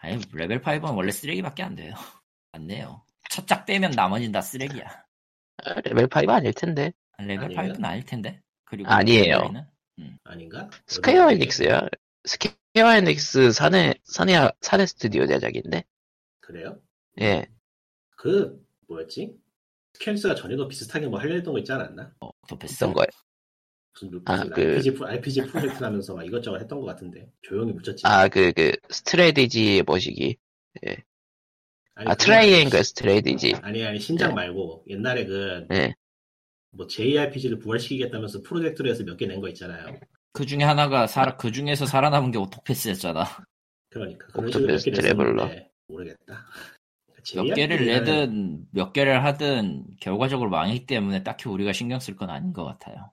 아니 0.01 0.21
레벨 0.33 0.61
5는 0.61 0.97
원래 0.97 1.13
쓰레기밖에 1.13 1.63
안 1.63 1.77
돼요. 1.77 1.95
안 2.51 2.67
내요. 2.67 3.05
첫작 3.35 3.67
빼면 3.67 3.91
나머진 3.93 4.31
다 4.31 4.41
쓰레기야. 4.41 5.05
아, 5.65 5.81
레벨 5.81 6.07
5 6.07 6.31
아닐 6.31 6.53
텐데. 6.53 6.93
레벨 7.19 7.45
아니에요? 7.59 7.73
5는 7.75 7.85
아닐 7.85 8.05
텐데. 8.05 8.41
그리고 8.65 8.89
아니에요. 8.89 9.39
레벨은? 9.97 10.19
아닌가? 10.23 10.71
스퀘어 10.87 11.33
에닉스야. 11.33 11.89
스퀘어 12.25 12.95
에닉스 12.97 13.51
사내, 13.51 13.95
사내, 14.05 14.35
사내 14.61 14.87
스튜디오 14.87 15.27
제작인데? 15.27 15.83
그래요? 16.41 16.81
예. 17.21 17.47
그 18.17 18.65
뭐였지? 18.87 19.37
스퀘어 19.95 20.15
에닉스가 20.15 20.37
전에도 20.37 20.69
비슷하게 20.69 21.09
뭐 21.09 21.19
하려 21.19 21.35
했던 21.35 21.53
거 21.53 21.59
있지 21.59 21.73
않았나? 21.73 22.13
어. 22.21 22.31
있던 22.53 22.93
거예요. 22.93 23.09
무슨, 23.95 24.11
루- 24.11 24.23
아, 24.27 24.37
무슨 24.37 24.51
그- 24.51 24.61
RPG, 24.61 24.95
프로- 24.95 25.09
RPG 25.09 25.47
프로젝트라면서 25.47 26.15
막 26.15 26.25
이것저것 26.25 26.59
했던 26.61 26.81
것 26.81 26.87
같은데 26.87 27.31
조용히 27.43 27.73
묻혔지. 27.73 28.03
아, 28.07 28.29
그, 28.29 28.53
그, 28.53 28.73
스트래티지 28.91 29.83
뭐시기. 29.87 30.37
아니, 31.97 32.11
아, 32.11 32.15
트라이앵글. 32.15 32.83
스트래티지. 32.85 33.55
아니 33.63 33.85
아니 33.85 33.99
신작 34.01 34.29
네. 34.29 34.35
말고 34.35 34.85
옛날에 34.89 35.25
그 35.27 35.67
예. 35.73 35.95
뭐 36.71 36.87
JRPG를 36.87 37.59
부활시키겠다면서 37.59 38.43
프로젝트로 38.43 38.89
해서 38.91 39.05
몇 39.05 39.17
개 39.17 39.27
낸 39.27 39.41
거 39.41 39.49
있잖아요. 39.51 39.99
그 40.33 40.45
중에 40.47 40.65
하나가 40.65 41.07
살아 41.07 41.37
그 41.37 41.53
중에서 41.53 41.87
살아남은 41.87 42.33
게 42.33 42.39
옥토패스였잖아. 42.39 43.25
그러니까 43.91 44.27
그런 44.29 44.49
식으로 44.51 44.67
몇 44.67 44.75
옥토패스 44.75 44.85
개 44.87 44.91
트래블러. 44.91 45.33
냈었는데 45.45 45.71
모르겠다. 45.87 46.47
몇 47.37 47.55
개를 47.55 47.87
내든 47.87 48.67
몇 48.73 48.93
개를 48.93 49.25
하든 49.25 49.87
결과적으로 50.01 50.51
망했기 50.51 50.85
때문에 50.87 51.23
딱히 51.23 51.49
우리가 51.49 51.73
신경 51.73 52.01
쓸 52.01 52.17
건 52.17 52.29
아닌 52.31 52.53
것 52.53 52.65
같아요. 52.65 53.13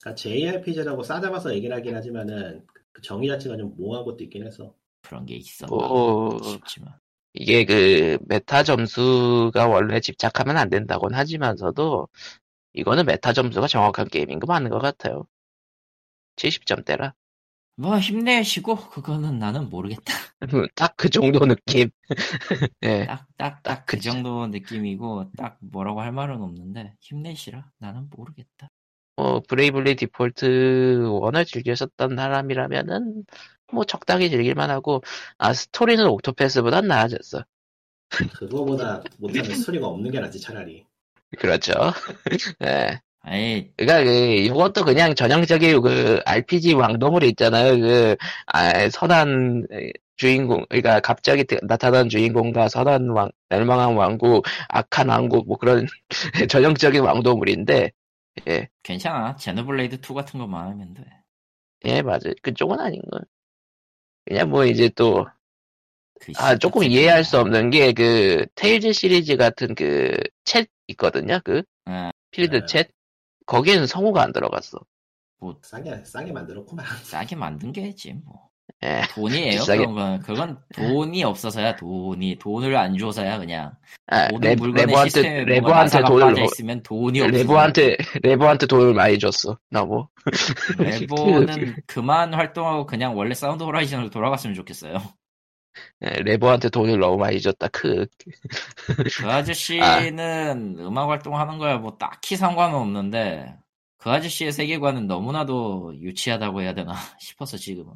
그러니까 0.00 0.14
JRPG라고 0.22 1.02
싸잡아서 1.02 1.52
얘기를 1.54 1.74
하긴 1.76 1.94
하지만은 1.96 2.64
그 2.92 3.02
정의 3.02 3.28
자체가 3.28 3.56
좀 3.56 3.74
모호한 3.76 4.04
것도 4.04 4.22
있긴 4.24 4.46
해서 4.46 4.74
그런 5.02 5.26
게 5.26 5.34
있어. 5.34 5.66
뭐, 5.66 6.38
싶지만. 6.42 6.94
이게 7.34 7.64
그, 7.64 8.18
메타 8.26 8.62
점수가 8.64 9.66
원래 9.68 10.00
집착하면 10.00 10.56
안 10.56 10.68
된다곤 10.70 11.14
하지만서도, 11.14 12.08
이거는 12.74 13.06
메타 13.06 13.32
점수가 13.34 13.68
정확한 13.68 14.08
게임인 14.08 14.40
거 14.40 14.46
맞는 14.48 14.70
것 14.70 14.80
같아요. 14.80 15.26
70점대라. 16.36 17.14
뭐 17.76 17.98
힘내시고 17.98 18.76
그거는 18.90 19.38
나는 19.38 19.68
모르겠다. 19.70 20.12
딱 20.74 20.94
그 20.96 21.08
정도 21.10 21.46
느낌. 21.46 21.90
예. 22.84 23.06
딱딱 23.06 23.62
딱 23.62 23.86
그 23.86 23.98
정도 24.00 24.46
느낌이고 24.48 25.32
딱 25.36 25.58
뭐라고 25.60 26.00
할 26.00 26.12
말은 26.12 26.42
없는데 26.42 26.94
힘내시라. 27.00 27.70
나는 27.78 28.08
모르겠다. 28.10 28.68
뭐 29.16 29.40
브레이블리 29.48 29.96
디폴트 29.96 30.46
1을 31.22 31.44
즐기셨던 31.44 32.16
사람이라면은 32.16 33.24
뭐 33.72 33.84
적당히 33.84 34.30
즐길만 34.30 34.70
하고 34.70 35.02
아 35.38 35.52
스토리는 35.52 36.04
옥토패스보단 36.06 36.86
나아졌어. 36.86 37.44
그거보다 38.34 39.02
못하는 39.18 39.54
스토리가 39.54 39.86
없는 39.86 40.10
게 40.10 40.20
낫지 40.20 40.40
차라리. 40.40 40.84
그렇죠. 41.38 41.72
예. 42.64 43.00
아니 43.24 43.70
그러니까 43.76 44.04
그 44.04 44.10
이것도 44.10 44.84
그냥 44.84 45.14
전형적인 45.14 45.80
그 45.80 46.20
RPG 46.24 46.74
왕도물 46.74 47.22
있잖아요. 47.24 47.78
그 47.80 48.16
아, 48.46 48.88
선한 48.90 49.66
주인공, 50.16 50.64
그러니까 50.68 51.00
갑자기 51.00 51.44
드- 51.44 51.58
나타난 51.62 52.08
주인공과 52.08 52.68
선한 52.68 53.08
왕, 53.10 53.30
멸망한 53.48 53.94
왕국, 53.96 54.44
악한 54.68 55.08
왕국 55.08 55.46
뭐 55.48 55.56
그런 55.56 55.86
전형적인 56.50 57.02
왕도물인데, 57.02 57.90
괜찮아. 58.82 59.36
제노블레이드 59.36 60.00
2 60.00 60.14
같은 60.14 60.38
것만 60.38 60.68
하면 60.70 60.94
돼. 60.94 61.04
예 61.84 62.02
맞아요. 62.02 62.34
그쪽은 62.42 62.78
아닌 62.78 63.00
거. 63.10 63.20
그냥 64.24 64.50
뭐 64.50 64.64
이제 64.64 64.88
또그 64.90 65.30
아, 66.38 66.52
씨 66.52 66.58
조금 66.58 66.84
이해할. 66.84 67.24
수 67.24 67.38
없는 67.38 67.70
게, 67.70 67.92
그, 67.92 68.46
테일즈 68.54 68.92
시리즈 68.92 69.36
같은 69.36 69.74
그, 69.74 70.16
챗 70.44 70.66
있거든요? 70.88 71.40
그, 71.44 71.62
예, 71.88 72.10
필드 72.30 72.60
네. 72.60 72.66
챗? 72.66 72.88
거기에는 73.46 73.86
성우가 73.86 74.22
안 74.22 74.32
들어갔어. 74.32 74.78
뭐 75.38 75.58
싸게 75.62 76.04
싸게 76.04 76.32
만들었구만. 76.32 76.86
싸게 77.02 77.34
만든 77.36 77.72
게지 77.72 78.14
뭐. 78.14 78.51
예. 78.84 79.02
돈이에요. 79.14 79.60
비싸게- 79.60 79.76
그런 79.78 79.94
건 79.94 80.20
그건 80.20 80.58
돈이 80.74 81.22
없어서야 81.24 81.76
돈이 81.76 82.38
돈을 82.38 82.74
안 82.76 82.96
줘서야 82.98 83.38
그냥 83.38 83.72
아, 84.08 84.28
모든 84.30 84.50
레, 84.50 84.56
물건의 84.56 84.86
레보한테, 84.86 85.44
레보한테 85.44 86.02
돈을, 86.04 86.34
넣- 86.34 86.44
있으면 86.44 86.82
돈이 86.82 87.20
없어. 87.20 87.30
레보한테, 87.36 87.96
레보한테 88.22 88.66
돈을 88.66 88.94
많이 88.94 89.18
줬어. 89.18 89.58
너무. 89.70 90.08
레보는 90.78 91.76
그만 91.86 92.34
활동하고 92.34 92.86
그냥 92.86 93.16
원래 93.16 93.34
사운드 93.34 93.62
호라이즌으로 93.62 94.10
돌아갔으면 94.10 94.54
좋겠어요. 94.54 95.00
예, 96.04 96.08
레보한테 96.22 96.68
돈을 96.68 96.98
너무 96.98 97.16
많이 97.16 97.40
줬다. 97.40 97.68
크. 97.68 98.06
그 99.18 99.30
아저씨는 99.30 100.76
음악 100.80 101.08
활동하는 101.08 101.58
거야 101.58 101.78
뭐 101.78 101.96
딱히 101.98 102.36
상관은 102.36 102.74
없는데 102.74 103.54
그 103.96 104.10
아저씨의 104.10 104.52
세계관은 104.52 105.06
너무나도 105.06 105.94
유치하다고 106.00 106.60
해야 106.62 106.74
되나 106.74 106.92
싶어서 107.20 107.56
지금은 107.56 107.92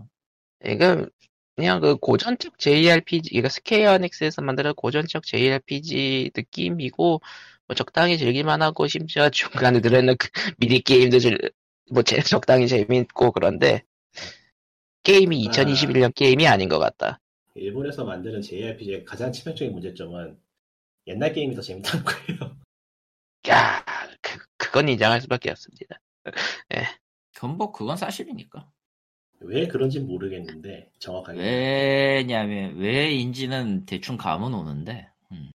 이건, 0.64 1.10
그냥 1.54 1.80
그 1.80 1.96
고전적 1.96 2.58
JRPG, 2.58 3.30
이거 3.32 3.48
스퀘어 3.48 3.98
에닉스에서 3.98 4.42
만드는 4.42 4.74
고전적 4.74 5.24
JRPG 5.24 6.32
느낌이고, 6.34 7.20
뭐 7.66 7.74
적당히 7.74 8.18
즐길만 8.18 8.62
하고, 8.62 8.86
심지어 8.86 9.30
중간에 9.76 9.80
들어있는 9.80 10.16
그 10.18 10.28
미니 10.58 10.80
게임도 10.80 11.18
즐, 11.18 11.38
뭐 11.92 12.02
제- 12.02 12.20
적당히 12.20 12.68
재밌고 12.68 13.32
그런데, 13.32 13.82
게임이 15.02 15.46
아. 15.48 15.50
2021년 15.50 16.14
게임이 16.14 16.46
아닌 16.46 16.68
것 16.68 16.78
같다. 16.78 17.20
일본에서 17.54 18.04
만드는 18.04 18.42
JRPG의 18.42 19.04
가장 19.04 19.32
치명적인 19.32 19.72
문제점은 19.72 20.38
옛날 21.06 21.32
게임이 21.32 21.54
더 21.54 21.62
재밌다는 21.62 22.04
거예요. 22.04 22.56
야, 23.48 23.84
그, 24.20 24.38
그건 24.56 24.88
인정할 24.88 25.20
수밖에 25.20 25.50
없습니다. 25.50 26.00
그건 27.34 27.56
뭐 27.56 27.70
그건 27.70 27.96
사실이니까 27.96 28.68
왜 29.40 29.66
그런지 29.66 30.00
모르겠는데 30.00 30.90
정확하게 30.98 31.40
왜냐면 31.40 32.76
왜인지는 32.78 33.86
대충 33.86 34.16
감은 34.16 34.54
오는데 34.54 35.08
음. 35.32 35.50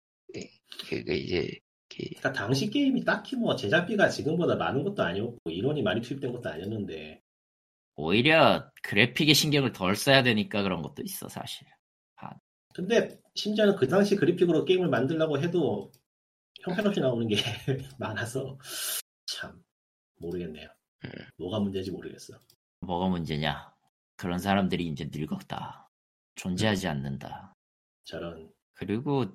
그거 0.87 1.13
이제, 1.13 1.59
그, 1.89 1.97
그러니까 1.97 2.33
당시 2.33 2.69
게임이 2.69 3.03
딱히 3.03 3.35
뭐 3.35 3.55
제작비가 3.55 4.09
지금보다 4.09 4.55
많은 4.55 4.83
것도 4.83 5.03
아니었고 5.03 5.49
인원이 5.49 5.81
많이 5.81 6.01
투입된 6.01 6.31
것도 6.31 6.49
아니었는데 6.49 7.21
오히려 7.95 8.69
그래픽에 8.83 9.33
신경을 9.33 9.73
덜 9.73 9.95
써야 9.95 10.23
되니까 10.23 10.63
그런 10.63 10.81
것도 10.81 11.01
있어 11.03 11.27
사실 11.27 11.67
근데 12.73 13.19
심지어는 13.35 13.75
그 13.75 13.87
당시 13.87 14.15
그래픽으로 14.15 14.65
게임을 14.65 14.87
만들려고 14.87 15.39
해도 15.39 15.91
형편없이 16.61 16.99
나오는 16.99 17.27
게 17.27 17.35
많아서 17.99 18.57
참 19.25 19.61
모르겠네요. 20.17 20.69
음. 21.05 21.09
뭐가 21.37 21.59
문제인지 21.59 21.91
모르겠어. 21.91 22.39
뭐가 22.81 23.07
문제냐 23.07 23.73
그런 24.15 24.39
사람들이 24.39 24.87
이제 24.87 25.09
늙었다 25.11 25.89
존재하지 26.35 26.87
않는다 26.87 27.55
저런 28.05 28.51
그리고 28.73 29.25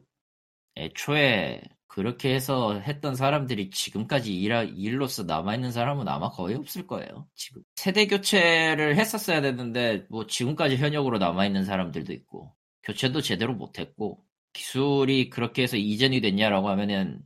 애초에 0.76 1.62
그렇게 1.94 2.34
해서 2.34 2.74
했던 2.80 3.14
사람들이 3.14 3.70
지금까지 3.70 4.36
일, 4.36 4.52
일로서 4.76 5.22
남아있는 5.22 5.70
사람은 5.70 6.08
아마 6.08 6.28
거의 6.28 6.56
없을 6.56 6.88
거예요. 6.88 7.28
지금. 7.36 7.62
세대 7.76 8.08
교체를 8.08 8.96
했었어야 8.96 9.40
됐는데, 9.40 10.06
뭐 10.10 10.26
지금까지 10.26 10.76
현역으로 10.76 11.18
남아있는 11.18 11.64
사람들도 11.64 12.12
있고, 12.12 12.52
교체도 12.82 13.20
제대로 13.20 13.54
못했고, 13.54 14.24
기술이 14.52 15.30
그렇게 15.30 15.62
해서 15.62 15.76
이전이 15.76 16.20
됐냐라고 16.20 16.68
하면은, 16.68 17.20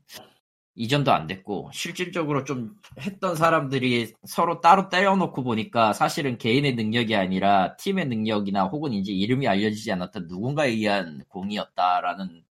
이전도 0.79 1.12
안 1.12 1.26
됐고, 1.26 1.70
실질적으로 1.72 2.45
좀 2.45 2.76
했던 3.01 3.35
사람들이 3.35 4.12
서로 4.24 4.61
따로 4.61 4.89
떼어놓고 4.89 5.43
보니까 5.43 5.93
사실은 5.93 6.39
개인의 6.39 6.76
능력이 6.76 7.16
아니라 7.16 7.76
팀의 7.76 8.07
능력이나 8.07 8.64
혹은 8.66 8.93
이제 8.93 9.12
이름이 9.12 9.49
알려지지 9.49 9.91
않았던 9.91 10.29
누군가에 10.29 10.70
의한 10.70 11.24
공이었다라는 11.29 12.45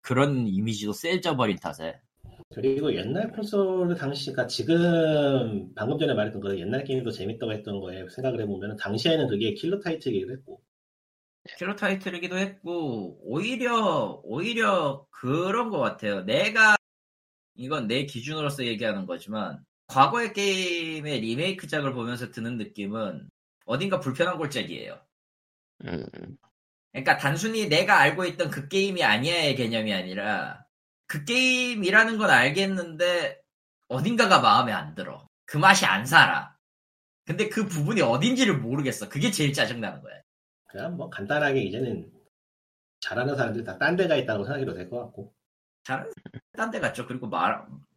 그런 0.00 0.46
이미지도 0.46 0.92
세져버린 0.92 1.56
탓에 1.56 2.00
그리고 2.54 2.94
옛날 2.94 3.32
콘솔 3.32 3.96
당시가 3.96 4.46
지금 4.46 5.72
방금 5.74 5.98
전에 5.98 6.14
말했던 6.14 6.40
거 6.40 6.56
옛날 6.58 6.84
게임이 6.84 7.02
더 7.02 7.10
재밌다고 7.10 7.52
했던 7.52 7.80
거에 7.80 8.04
생각을 8.14 8.40
해보면 8.42 8.76
당시에는 8.76 9.26
그게 9.28 9.54
킬러 9.54 9.80
타이틀이기도 9.80 10.32
했고 10.32 10.60
킬러 11.58 11.74
타이틀이기도 11.74 12.36
했고 12.36 13.18
오히려 13.22 14.20
오히려 14.22 15.06
그런 15.10 15.70
것 15.70 15.78
같아요. 15.78 16.22
내가 16.24 16.76
이건 17.54 17.86
내 17.88 18.06
기준으로서 18.06 18.64
얘기하는 18.64 19.06
거지만 19.06 19.64
과거의 19.88 20.32
게임의 20.32 21.20
리메이크작을 21.20 21.92
보면서 21.92 22.30
드는 22.30 22.56
느낌은 22.58 23.28
어딘가 23.66 24.00
불편한 24.00 24.38
골짜기예요. 24.38 25.00
음, 25.84 26.06
그러니까 26.92 27.16
단순히 27.18 27.68
내가 27.68 27.98
알고 28.00 28.24
있던 28.26 28.50
그 28.50 28.68
게임이 28.68 29.02
아니야의 29.04 29.56
개념이 29.56 29.92
아니라 29.92 30.64
그 31.06 31.24
게임이라는 31.24 32.18
건 32.18 32.30
알겠는데 32.30 33.40
어딘가가 33.88 34.40
마음에 34.40 34.72
안 34.72 34.94
들어. 34.94 35.26
그 35.46 35.58
맛이 35.58 35.84
안 35.86 36.06
살아. 36.06 36.56
근데 37.26 37.48
그 37.48 37.66
부분이 37.66 38.02
어딘지를 38.02 38.58
모르겠어. 38.58 39.08
그게 39.08 39.30
제일 39.30 39.52
짜증나는 39.52 40.02
거야. 40.02 40.14
그냥 40.68 40.96
뭐 40.96 41.10
간단하게 41.10 41.62
이제는 41.62 42.10
잘하는 43.00 43.36
사람들이 43.36 43.64
다 43.64 43.78
딴 43.78 43.96
데가 43.96 44.16
있다고 44.16 44.44
생각해도 44.44 44.74
될 44.74 44.88
것 44.90 44.98
같고 45.00 45.34
딴데 46.56 46.80
갔죠. 46.80 47.06
그리고 47.06 47.28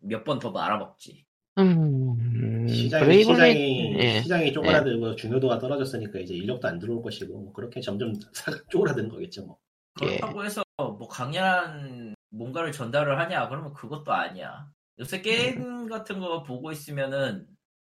몇 0.02 0.24
번 0.24 0.40
더 0.40 0.52
말아먹지. 0.52 1.26
음, 1.58 2.68
시장이 2.68 3.24
시장이 3.24 3.96
예. 4.00 4.22
시장이 4.22 4.52
쪼그라들고 4.54 5.16
중요도가 5.16 5.58
떨어졌으니까 5.60 6.20
이제 6.20 6.34
인력도 6.34 6.68
안 6.68 6.80
들어올 6.80 7.02
것이고 7.02 7.40
뭐 7.40 7.54
그렇게 7.54 7.80
점점 7.82 8.14
쪼그라드는 8.70 9.10
거겠죠 9.10 9.46
뭐. 9.46 9.58
예. 10.04 10.18
그렇다고 10.18 10.44
해서 10.44 10.64
뭐 10.78 11.08
강렬한 11.08 12.14
뭔가를 12.32 12.72
전달을 12.74 13.18
하냐? 13.20 13.48
그러면 13.50 13.74
그것도 13.74 14.12
아니야. 14.12 14.70
요새 15.00 15.22
게임 15.22 15.88
같은 15.88 16.20
거 16.20 16.44
보고 16.44 16.72
있으면은 16.72 17.48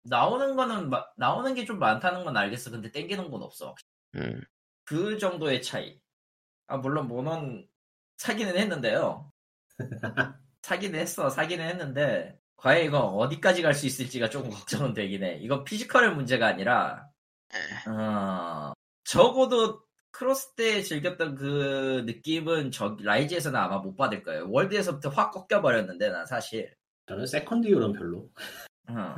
나오는 0.03 0.55
거는 0.55 0.89
마- 0.89 1.05
나오는 1.17 1.53
게 1.53 1.65
좀 1.65 1.77
많다는 1.79 2.23
건 2.23 2.35
알겠어. 2.37 2.71
근데 2.71 2.91
땡기는 2.91 3.29
건 3.29 3.43
없어. 3.43 3.75
음, 4.15 4.41
그 4.85 5.17
정도의 5.19 5.61
차이. 5.61 5.99
아 6.67 6.77
물론 6.77 7.07
몬헌 7.07 7.67
사기는 8.17 8.57
했는데요. 8.57 9.31
사기는 10.61 10.99
했어. 10.99 11.29
사기는 11.29 11.65
했는데 11.65 12.37
과연 12.57 12.85
이거 12.85 12.99
어디까지 12.99 13.61
갈 13.63 13.73
수 13.73 13.85
있을지가 13.87 14.29
조금 14.29 14.51
걱정은 14.51 14.93
되긴 14.93 15.23
해. 15.23 15.37
이건 15.41 15.63
physical의 15.63 16.15
문제가 16.15 16.47
아니라 16.47 17.07
어, 17.87 18.73
적어도 19.03 19.81
크로스 20.11 20.53
때 20.55 20.81
즐겼던 20.83 21.35
그 21.35 22.03
느낌은 22.05 22.71
저 22.71 22.97
라이즈에서는 23.01 23.59
아마 23.59 23.77
못 23.79 23.95
받을 23.95 24.23
거예요. 24.23 24.49
월드에서부터 24.51 25.09
확 25.09 25.31
꺾여 25.31 25.61
버렸는데 25.61 26.09
난 26.09 26.25
사실 26.25 26.73
저는 27.07 27.25
세컨드 27.25 27.67
이후로는 27.67 27.97
별로. 27.97 28.29
어. 28.89 29.15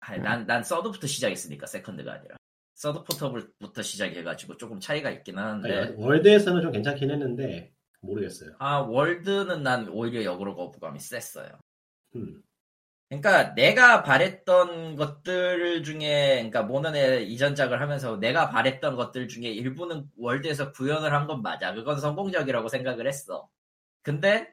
아니, 0.00 0.20
난, 0.20 0.46
난 0.46 0.62
서드부터 0.62 1.06
시작했으니까 1.06 1.66
세컨드가 1.66 2.12
아니라 2.12 2.36
서드 2.74 3.02
포터블부터 3.04 3.82
시작해가지고 3.82 4.56
조금 4.58 4.78
차이가 4.80 5.10
있긴 5.10 5.38
하는데 5.38 5.76
아니, 5.78 5.94
월드에서는 5.96 6.60
좀 6.62 6.72
괜찮긴 6.72 7.10
했는데 7.10 7.72
모르겠어요. 8.00 8.56
아 8.58 8.78
월드는 8.78 9.62
난 9.62 9.88
오히려 9.88 10.24
역으로 10.24 10.54
거부감이 10.54 10.98
셌어요. 11.00 11.48
음. 12.16 12.42
그러니까 13.08 13.54
내가 13.54 14.02
바랬던 14.02 14.96
것들 14.96 15.84
중에 15.84 16.34
그러니까 16.36 16.62
몬헌의 16.64 17.30
이전작을 17.32 17.80
하면서 17.80 18.16
내가 18.16 18.50
바랬던 18.50 18.96
것들 18.96 19.28
중에 19.28 19.44
일부는 19.50 20.10
월드에서 20.16 20.72
구현을 20.72 21.12
한 21.12 21.26
건 21.28 21.42
맞아. 21.42 21.72
그건 21.72 22.00
성공적이라고 22.00 22.68
생각을 22.68 23.06
했어. 23.06 23.48
근데 24.02 24.52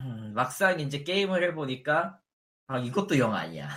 음, 0.00 0.32
막상 0.34 0.80
이제 0.80 1.02
게임을 1.04 1.42
해보니까 1.50 2.18
아 2.66 2.78
이것도 2.78 3.18
영 3.18 3.34
아니야. 3.34 3.68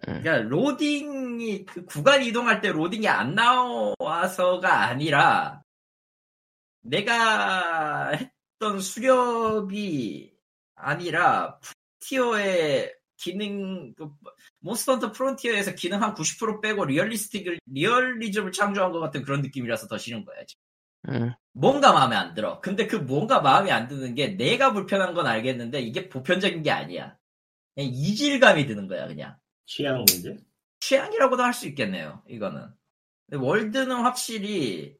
그러니까 0.00 0.38
로딩이 0.38 1.64
그 1.66 1.84
구간 1.86 2.22
이동할 2.22 2.60
때 2.60 2.70
로딩이 2.72 3.08
안 3.08 3.34
나와서가 3.34 4.84
아니라 4.88 5.62
내가 6.82 8.12
했던 8.56 8.80
수렵이 8.80 10.32
아니라 10.74 11.58
티어의 12.00 12.94
기능 13.16 13.94
그 13.94 14.10
몬스터 14.60 14.92
헌터 14.92 15.12
프론티어에서 15.12 15.74
기능 15.74 16.02
한 16.02 16.14
90% 16.14 16.60
빼고 16.62 16.84
realistic을 16.84 17.60
리얼리즘을 17.66 18.52
창조한 18.52 18.92
것 18.92 19.00
같은 19.00 19.22
그런 19.22 19.40
느낌이라서 19.42 19.86
더 19.88 19.96
싫은 19.96 20.24
거야. 20.24 20.36
지금. 20.44 20.60
음, 21.08 21.32
뭔가 21.52 21.92
마음에 21.92 22.16
안 22.16 22.34
들어. 22.34 22.60
근데 22.60 22.86
그 22.86 22.96
뭔가 22.96 23.40
마음에 23.40 23.70
안 23.70 23.88
드는 23.88 24.14
게 24.14 24.28
내가 24.36 24.72
불편한 24.72 25.14
건 25.14 25.26
알겠는데 25.26 25.80
이게 25.80 26.08
보편적인 26.08 26.62
게 26.62 26.70
아니야. 26.70 27.16
그냥 27.74 27.90
이질감이 27.92 28.66
드는 28.66 28.88
거야, 28.88 29.06
그냥. 29.06 29.36
취향 29.66 29.98
문제? 29.98 30.36
취향이라고도 30.80 31.42
할 31.42 31.52
수 31.54 31.66
있겠네요, 31.68 32.22
이거는. 32.28 32.68
근데 33.28 33.44
월드는 33.44 33.96
확실히, 33.96 34.96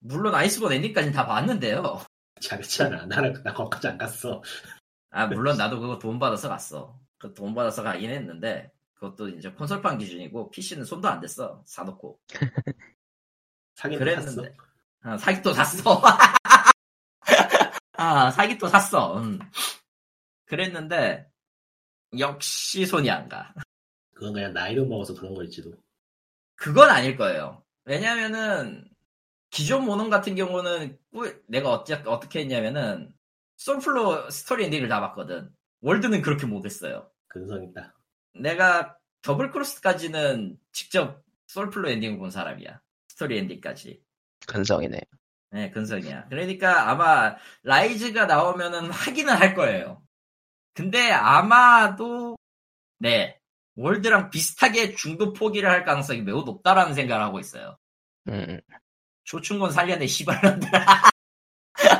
물론 0.00 0.34
아이스본 0.34 0.72
엔딩까지는 0.72 1.12
다 1.14 1.26
봤는데요. 1.26 2.00
잘했잖아. 2.40 3.06
나는 3.06 3.42
나 3.42 3.52
거기까지 3.54 3.88
안 3.88 3.98
갔어. 3.98 4.42
아, 5.10 5.26
물론 5.26 5.56
나도 5.56 5.80
그거 5.80 5.98
돈 5.98 6.18
받아서 6.18 6.48
갔어. 6.48 6.98
그 7.18 7.34
돈 7.34 7.54
받아서 7.54 7.82
가긴 7.82 8.10
했는데, 8.10 8.72
그것도 8.94 9.28
이제 9.30 9.50
콘솔판 9.52 9.98
기준이고, 9.98 10.50
PC는 10.50 10.84
손도 10.84 11.08
안 11.08 11.20
댔어. 11.20 11.62
사놓고. 11.66 12.20
사긴 13.74 13.98
샀어. 13.98 14.04
그랬는데. 14.04 14.56
아, 15.02 15.16
사기 15.18 15.42
또 15.42 15.52
샀어. 15.52 16.02
아, 17.94 18.30
사기 18.30 18.58
또 18.58 18.68
샀어. 18.68 19.18
음. 19.20 19.38
그랬는데, 20.46 21.28
역시 22.18 22.86
손이 22.86 23.10
안 23.10 23.28
가. 23.28 23.52
그건 24.14 24.32
그냥 24.32 24.52
나이를 24.52 24.86
먹어서 24.86 25.14
그런 25.14 25.34
걸지도. 25.34 25.72
그건 26.56 26.90
아닐 26.90 27.16
거예요. 27.16 27.62
왜냐면은, 27.84 28.88
기존 29.50 29.84
모논 29.84 30.10
같은 30.10 30.34
경우는, 30.34 30.98
꾸- 31.12 31.42
내가 31.48 31.70
어째, 31.72 32.02
어떻게 32.06 32.40
했냐면은, 32.40 33.12
솔플로 33.56 34.30
스토리 34.30 34.64
엔딩을 34.64 34.88
다 34.88 35.00
봤거든. 35.00 35.50
월드는 35.80 36.22
그렇게 36.22 36.46
못했어요. 36.46 37.10
근성 37.28 37.62
있다. 37.64 37.94
내가 38.34 38.96
더블 39.22 39.50
크로스까지는 39.50 40.58
직접 40.72 41.22
솔플로 41.48 41.88
엔딩을 41.90 42.18
본 42.18 42.30
사람이야. 42.30 42.80
스토리 43.08 43.38
엔딩까지. 43.38 44.00
근성이네. 44.46 45.00
네, 45.50 45.70
근성이야. 45.70 46.28
그러니까 46.28 46.90
아마 46.90 47.36
라이즈가 47.62 48.26
나오면은 48.26 48.90
하기는 48.90 49.32
할 49.34 49.54
거예요. 49.54 50.02
근데 50.74 51.10
아마도 51.10 52.36
네 52.98 53.38
월드랑 53.76 54.30
비슷하게 54.30 54.94
중도 54.94 55.32
포기를 55.32 55.68
할 55.70 55.84
가능성이 55.84 56.22
매우 56.22 56.42
높다라는 56.44 56.94
생각을 56.94 57.24
하고 57.24 57.40
있어요. 57.40 57.76
음, 58.28 58.60
조충곤 59.28 59.70
살려내 59.70 60.06
시발놈들. 60.06 60.70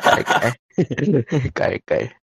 깔깔. 0.03 0.55
깔깔. 1.55 2.17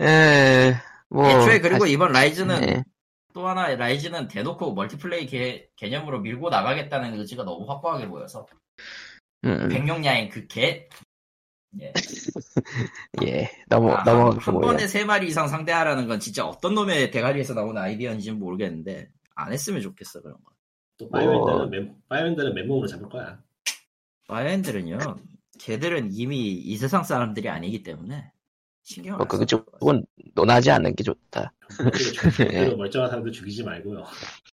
에, 0.00 0.74
뭐. 1.08 1.26
애초에 1.26 1.60
그리고 1.60 1.80
다시- 1.80 1.92
이번 1.94 2.12
라이즈는 2.12 2.60
네. 2.60 2.84
또 3.32 3.48
하나 3.48 3.74
라이즈는 3.74 4.28
대놓고 4.28 4.74
multiplay 4.74 5.26
개, 5.26 5.66
개념으로 5.76 6.20
밀고 6.20 6.50
나가겠다는 6.50 7.18
의지가 7.18 7.44
너무 7.44 7.70
확고하게 7.70 8.08
보여서 8.08 8.46
음, 9.44 9.68
백룡야행 9.70 10.28
그 10.28 10.46
개. 10.46 10.88
예. 11.80 11.92
예. 13.24 13.50
너무, 13.66 13.92
아, 13.92 14.02
너무, 14.04 14.32
한, 14.32 14.38
한 14.38 14.60
번에 14.60 14.86
세 14.86 15.04
마리 15.04 15.28
이상 15.28 15.48
상대하라는 15.48 16.06
건 16.06 16.20
진짜 16.20 16.44
어떤 16.44 16.74
놈의 16.74 17.10
대가리에서 17.12 17.54
나온 17.54 17.78
아이디어인지는 17.78 18.38
모르겠는데 18.38 19.08
안 19.36 19.52
했으면 19.54 19.80
좋겠어 19.80 20.20
그런 20.20 20.34
거. 20.44 20.52
또 20.98 21.06
어. 21.06 21.08
파이어핸드는 21.12 21.70
맨, 21.70 21.94
파이어핸드는 22.10 22.54
맨몸으로 22.54 22.86
잡을 22.86 23.08
거야. 23.08 23.40
바이엔들은요, 24.30 24.98
걔들은 25.58 26.10
이미 26.12 26.52
이 26.52 26.76
세상 26.76 27.02
사람들이 27.04 27.48
아니기 27.48 27.82
때문에 27.82 28.30
신경을 28.82 29.18
뭐, 29.18 29.24
안 29.24 29.28
그거 29.28 29.44
쪽은 29.44 30.04
논하지 30.34 30.70
않는 30.70 30.94
게 30.94 31.02
좋다. 31.04 31.52
절대로 32.14 32.76
멀쩡한 32.78 33.10
사람들 33.10 33.32
죽이지 33.32 33.64
말고요. 33.64 34.04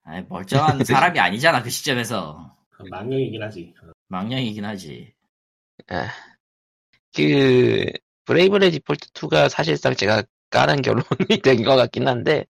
아니, 0.03 0.25
멀쩡한 0.27 0.83
사람이 0.85 1.19
아니잖아 1.19 1.63
그 1.63 1.69
시점에서 1.69 2.55
망령이긴 2.89 3.41
하지. 3.41 3.73
어, 3.83 3.91
망령이긴 4.07 4.65
하지. 4.65 5.13
아, 5.87 6.09
그, 7.15 7.85
브레이블리 8.25 8.71
디폴트 8.71 9.09
2가 9.13 9.49
사실상 9.49 9.95
제가 9.95 10.23
까는 10.49 10.81
결론이 10.81 11.05
된 11.43 11.63
것 11.63 11.75
같긴 11.75 12.07
한데, 12.07 12.45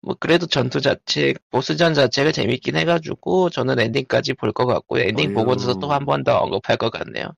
뭐, 0.00 0.14
그래도 0.18 0.46
전투 0.46 0.80
자체, 0.80 1.34
보스전 1.50 1.94
자체가 1.94 2.32
재밌긴 2.32 2.76
해가지고, 2.76 3.50
저는 3.50 3.78
엔딩까지 3.80 4.34
볼 4.34 4.52
것 4.52 4.66
같고, 4.66 4.98
엔딩 4.98 5.28
어휴. 5.30 5.34
보고 5.34 5.54
나서 5.56 5.74
또 5.74 5.88
한 5.90 6.04
번 6.04 6.24
더 6.24 6.38
언급할 6.38 6.76
것 6.76 6.90
같네요. 6.90 7.32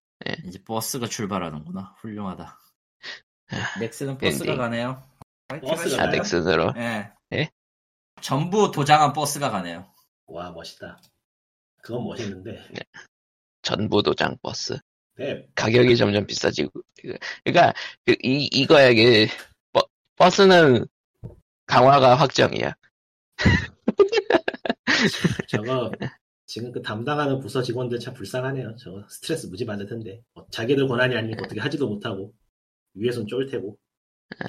이제 0.47 0.63
버스가 0.65 1.07
출발하는구나. 1.07 1.95
훌륭하다. 2.01 2.59
넥스는 3.81 4.13
엔딩. 4.23 4.31
버스가 4.31 4.57
가네요. 4.57 5.03
버스가 5.49 6.03
아? 6.03 6.07
넥슨으로. 6.07 6.75
예. 6.77 7.11
예? 7.33 7.51
전부 8.21 8.71
도장한 8.71 9.13
버스가 9.13 9.51
가네요. 9.51 9.93
와 10.27 10.51
멋있다. 10.53 11.01
그건 11.83 12.05
멋있는데. 12.05 12.63
전부 13.63 14.03
도장 14.03 14.37
버스. 14.43 14.79
네, 15.17 15.47
가격이 15.55 15.97
점점 15.97 16.27
비싸지고. 16.27 16.81
그러니까, 17.45 17.75
그, 18.07 18.15
이, 18.23 18.49
이거야, 18.53 18.93
그, 18.95 19.27
버, 19.73 19.83
버스는 20.17 20.87
강화가 21.71 22.17
확정이야. 22.17 22.75
저거 25.49 25.91
지금 26.47 26.73
그 26.73 26.83
담당하는 26.83 27.39
부서 27.39 27.63
직원들 27.63 28.01
참 28.01 28.13
불쌍하네요. 28.13 28.75
저거 28.77 29.05
스트레스 29.09 29.47
무지 29.47 29.65
받을 29.65 29.87
텐데. 29.87 30.21
어, 30.35 30.45
자기들 30.51 30.89
권한이 30.89 31.15
아니니까 31.15 31.43
어떻게 31.45 31.61
하지도 31.61 31.89
못하고 31.89 32.35
위에선 32.95 33.29
쫄 33.29 33.47
테고. 33.47 33.79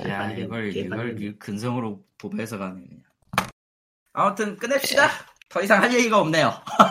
야, 0.07 0.31
이걸. 0.31 0.75
이걸 0.75 1.37
근성으로 1.37 2.03
도배해서 2.17 2.57
가네. 2.57 2.81
아무튼, 4.13 4.57
끝냅시다. 4.57 5.07
더 5.47 5.61
이상 5.61 5.81
할 5.81 5.93
얘기가 5.93 6.19
없네요. 6.19 6.51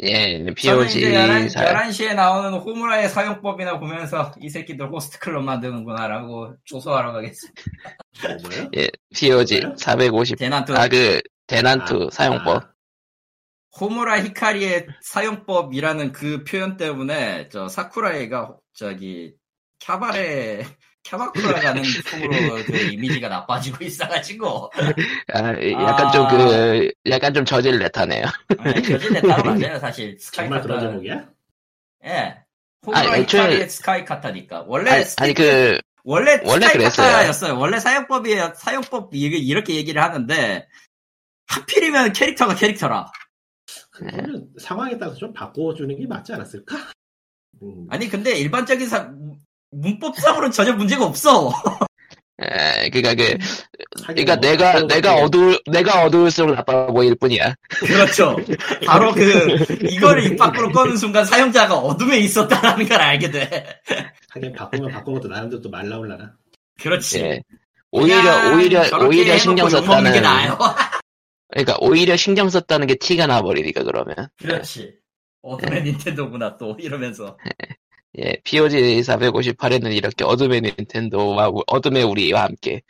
예, 0.00 0.38
저는 0.38 0.54
POG 0.54 0.98
이제 0.98 1.12
11, 1.12 1.50
사, 1.50 1.64
11시에 1.66 2.14
나오는 2.14 2.58
호무라의 2.58 3.10
사용법이나 3.10 3.78
보면서 3.78 4.32
이 4.40 4.48
새끼들 4.48 4.90
호스트 4.90 5.18
클럽 5.18 5.42
만드는구나라고 5.42 6.54
조소하러 6.64 7.12
가겠습니다. 7.12 7.62
어, 8.24 8.48
뭐요? 8.48 8.70
예, 8.76 8.88
POG 9.14 9.60
뭐요? 9.60 9.76
450. 9.76 10.38
대난투, 10.38 10.74
아, 10.74 10.88
그, 10.88 11.20
대난투 11.46 12.06
아, 12.06 12.10
사용법. 12.10 12.64
아, 12.64 12.72
호무라 13.78 14.22
히카리의 14.22 14.86
사용법이라는 15.02 16.12
그 16.12 16.44
표현 16.44 16.76
때문에 16.78 17.48
저 17.50 17.68
사쿠라이가 17.68 18.56
저기 18.74 19.34
캬바레 19.80 20.64
캬바쿠라라는 21.04 21.82
풍으로 22.04 22.30
그 22.64 22.76
이미지가 22.76 23.28
나빠지고 23.28 23.82
있어가지고 23.84 24.70
아, 25.32 25.38
약간 25.84 26.06
아. 26.06 26.10
좀 26.10 26.28
그, 26.28 26.90
약간 27.06 27.34
좀 27.34 27.44
저질 27.44 27.78
레타네요. 27.78 28.24
저질 28.88 29.12
냈다고 29.14 29.42
맞아요 29.50 29.78
사실 29.78 30.16
스카이 30.18 30.46
정말 30.46 30.62
그런 30.62 30.78
카타 30.78 30.90
제목이야? 30.90 31.28
예 32.06 32.36
호무라 32.86 33.12
아니, 33.12 33.24
애초에- 33.26 33.68
스카이 33.68 34.04
카타니까 34.04 34.64
원래 34.66 34.90
아니, 34.90 35.04
아니 35.18 35.34
그, 35.34 35.78
원래 36.04 36.40
원래 36.44 36.66
스카이 36.66 36.72
그랬어요. 36.78 37.06
카타였어요 37.12 37.58
원래 37.58 37.78
사용법이 37.78 38.34
사용법 38.56 39.10
이게 39.14 39.36
이렇게 39.36 39.74
얘기를 39.76 40.02
하는데 40.02 40.66
하필이면 41.46 42.12
캐릭터가 42.12 42.54
캐릭터라 42.54 43.10
그거는 43.90 44.48
상황에 44.60 44.96
따라서 44.98 45.16
좀 45.18 45.32
바꿔주는 45.32 45.96
게 45.96 46.06
맞지 46.06 46.32
않았을까? 46.32 46.76
음, 47.62 47.86
아니 47.90 48.08
근데 48.08 48.32
일반적인 48.38 48.88
사, 48.88 49.12
문법상으로는 49.72 50.50
전혀 50.52 50.72
문제가 50.72 51.04
없어 51.04 51.52
에, 52.40 52.88
그니까 52.90 53.14
그, 53.14 53.36
그니까 54.06 54.34
뭐 54.36 54.40
내가, 54.40 54.86
내가 54.86 55.14
어두울, 55.16 55.58
내가 55.70 56.04
어두울수록 56.04 56.54
나빠 56.56 56.86
보일 56.86 57.14
뿐이야. 57.14 57.54
그렇죠. 57.68 58.36
바로 58.86 59.12
그 59.12 59.56
이거를 59.88 60.24
입 60.24 60.36
밖으로 60.38 60.72
꺼는 60.72 60.96
순간 60.96 61.24
사용자가 61.24 61.76
어둠에 61.76 62.18
있었다라는 62.18 62.88
걸 62.88 63.00
알게 63.00 63.30
돼. 63.30 63.80
하긴 64.30 64.52
바꾸면 64.54 64.90
바꾼 64.90 65.14
것도 65.14 65.28
나름대로 65.28 65.62
또 65.62 65.68
말 65.68 65.88
나올라나? 65.88 66.32
그렇지. 66.80 67.20
예. 67.20 67.42
오히려, 67.92 68.54
오히려, 68.54 68.82
오히려 69.06 69.36
신경 69.38 69.70
욕먹는 69.70 70.12
게 70.12 70.18
썼다는, 70.18 70.22
나아요. 70.22 70.58
그러니까 71.52 71.76
오히려 71.80 72.16
신경 72.16 72.48
썼다는 72.48 72.86
게 72.86 72.94
티가 72.96 73.26
나버리니까 73.26 73.84
그러면. 73.84 74.16
그렇지. 74.38 74.94
어둠의 75.42 75.82
닌텐도구나 75.84 76.56
또 76.56 76.76
이러면서. 76.80 77.36
예, 77.46 77.74
POG 78.44 79.00
458에는 79.00 79.94
이렇게 79.94 80.24
어둠의 80.24 80.60
닌텐도와 80.60 81.48
우- 81.48 81.62
어둠의 81.66 82.02
우리와 82.04 82.42
함께, 82.44 82.82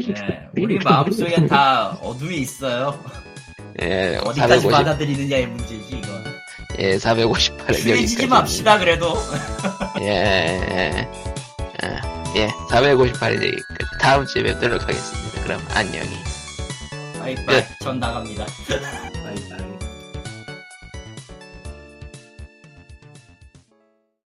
예, 0.00 0.14
우리 0.60 0.78
마음속엔 0.78 1.46
다 1.46 1.90
어둠이 2.02 2.38
있어요. 2.38 2.98
예, 3.82 4.16
어디까지 4.22 4.60
450, 4.62 4.70
받아들이느냐의 4.70 5.46
문제지 5.46 5.96
이건. 5.98 6.24
예, 6.78 6.96
458은 6.96 7.76
추해지지 7.82 8.26
맙시다 8.26 8.78
그래도. 8.78 9.14
예, 10.02 10.06
예, 10.06 11.08
예, 11.84 12.00
예, 12.36 12.48
458은 12.70 13.34
여기 13.36 13.50
끝. 13.52 13.86
다음 14.00 14.26
주에 14.26 14.42
뵙도록 14.42 14.82
하겠습니다. 14.82 15.42
그럼 15.44 15.60
안녕히. 15.74 16.08
바이바이. 17.20 17.62
전 17.80 18.00
나갑니다. 18.00 18.44
아이, 19.24 19.36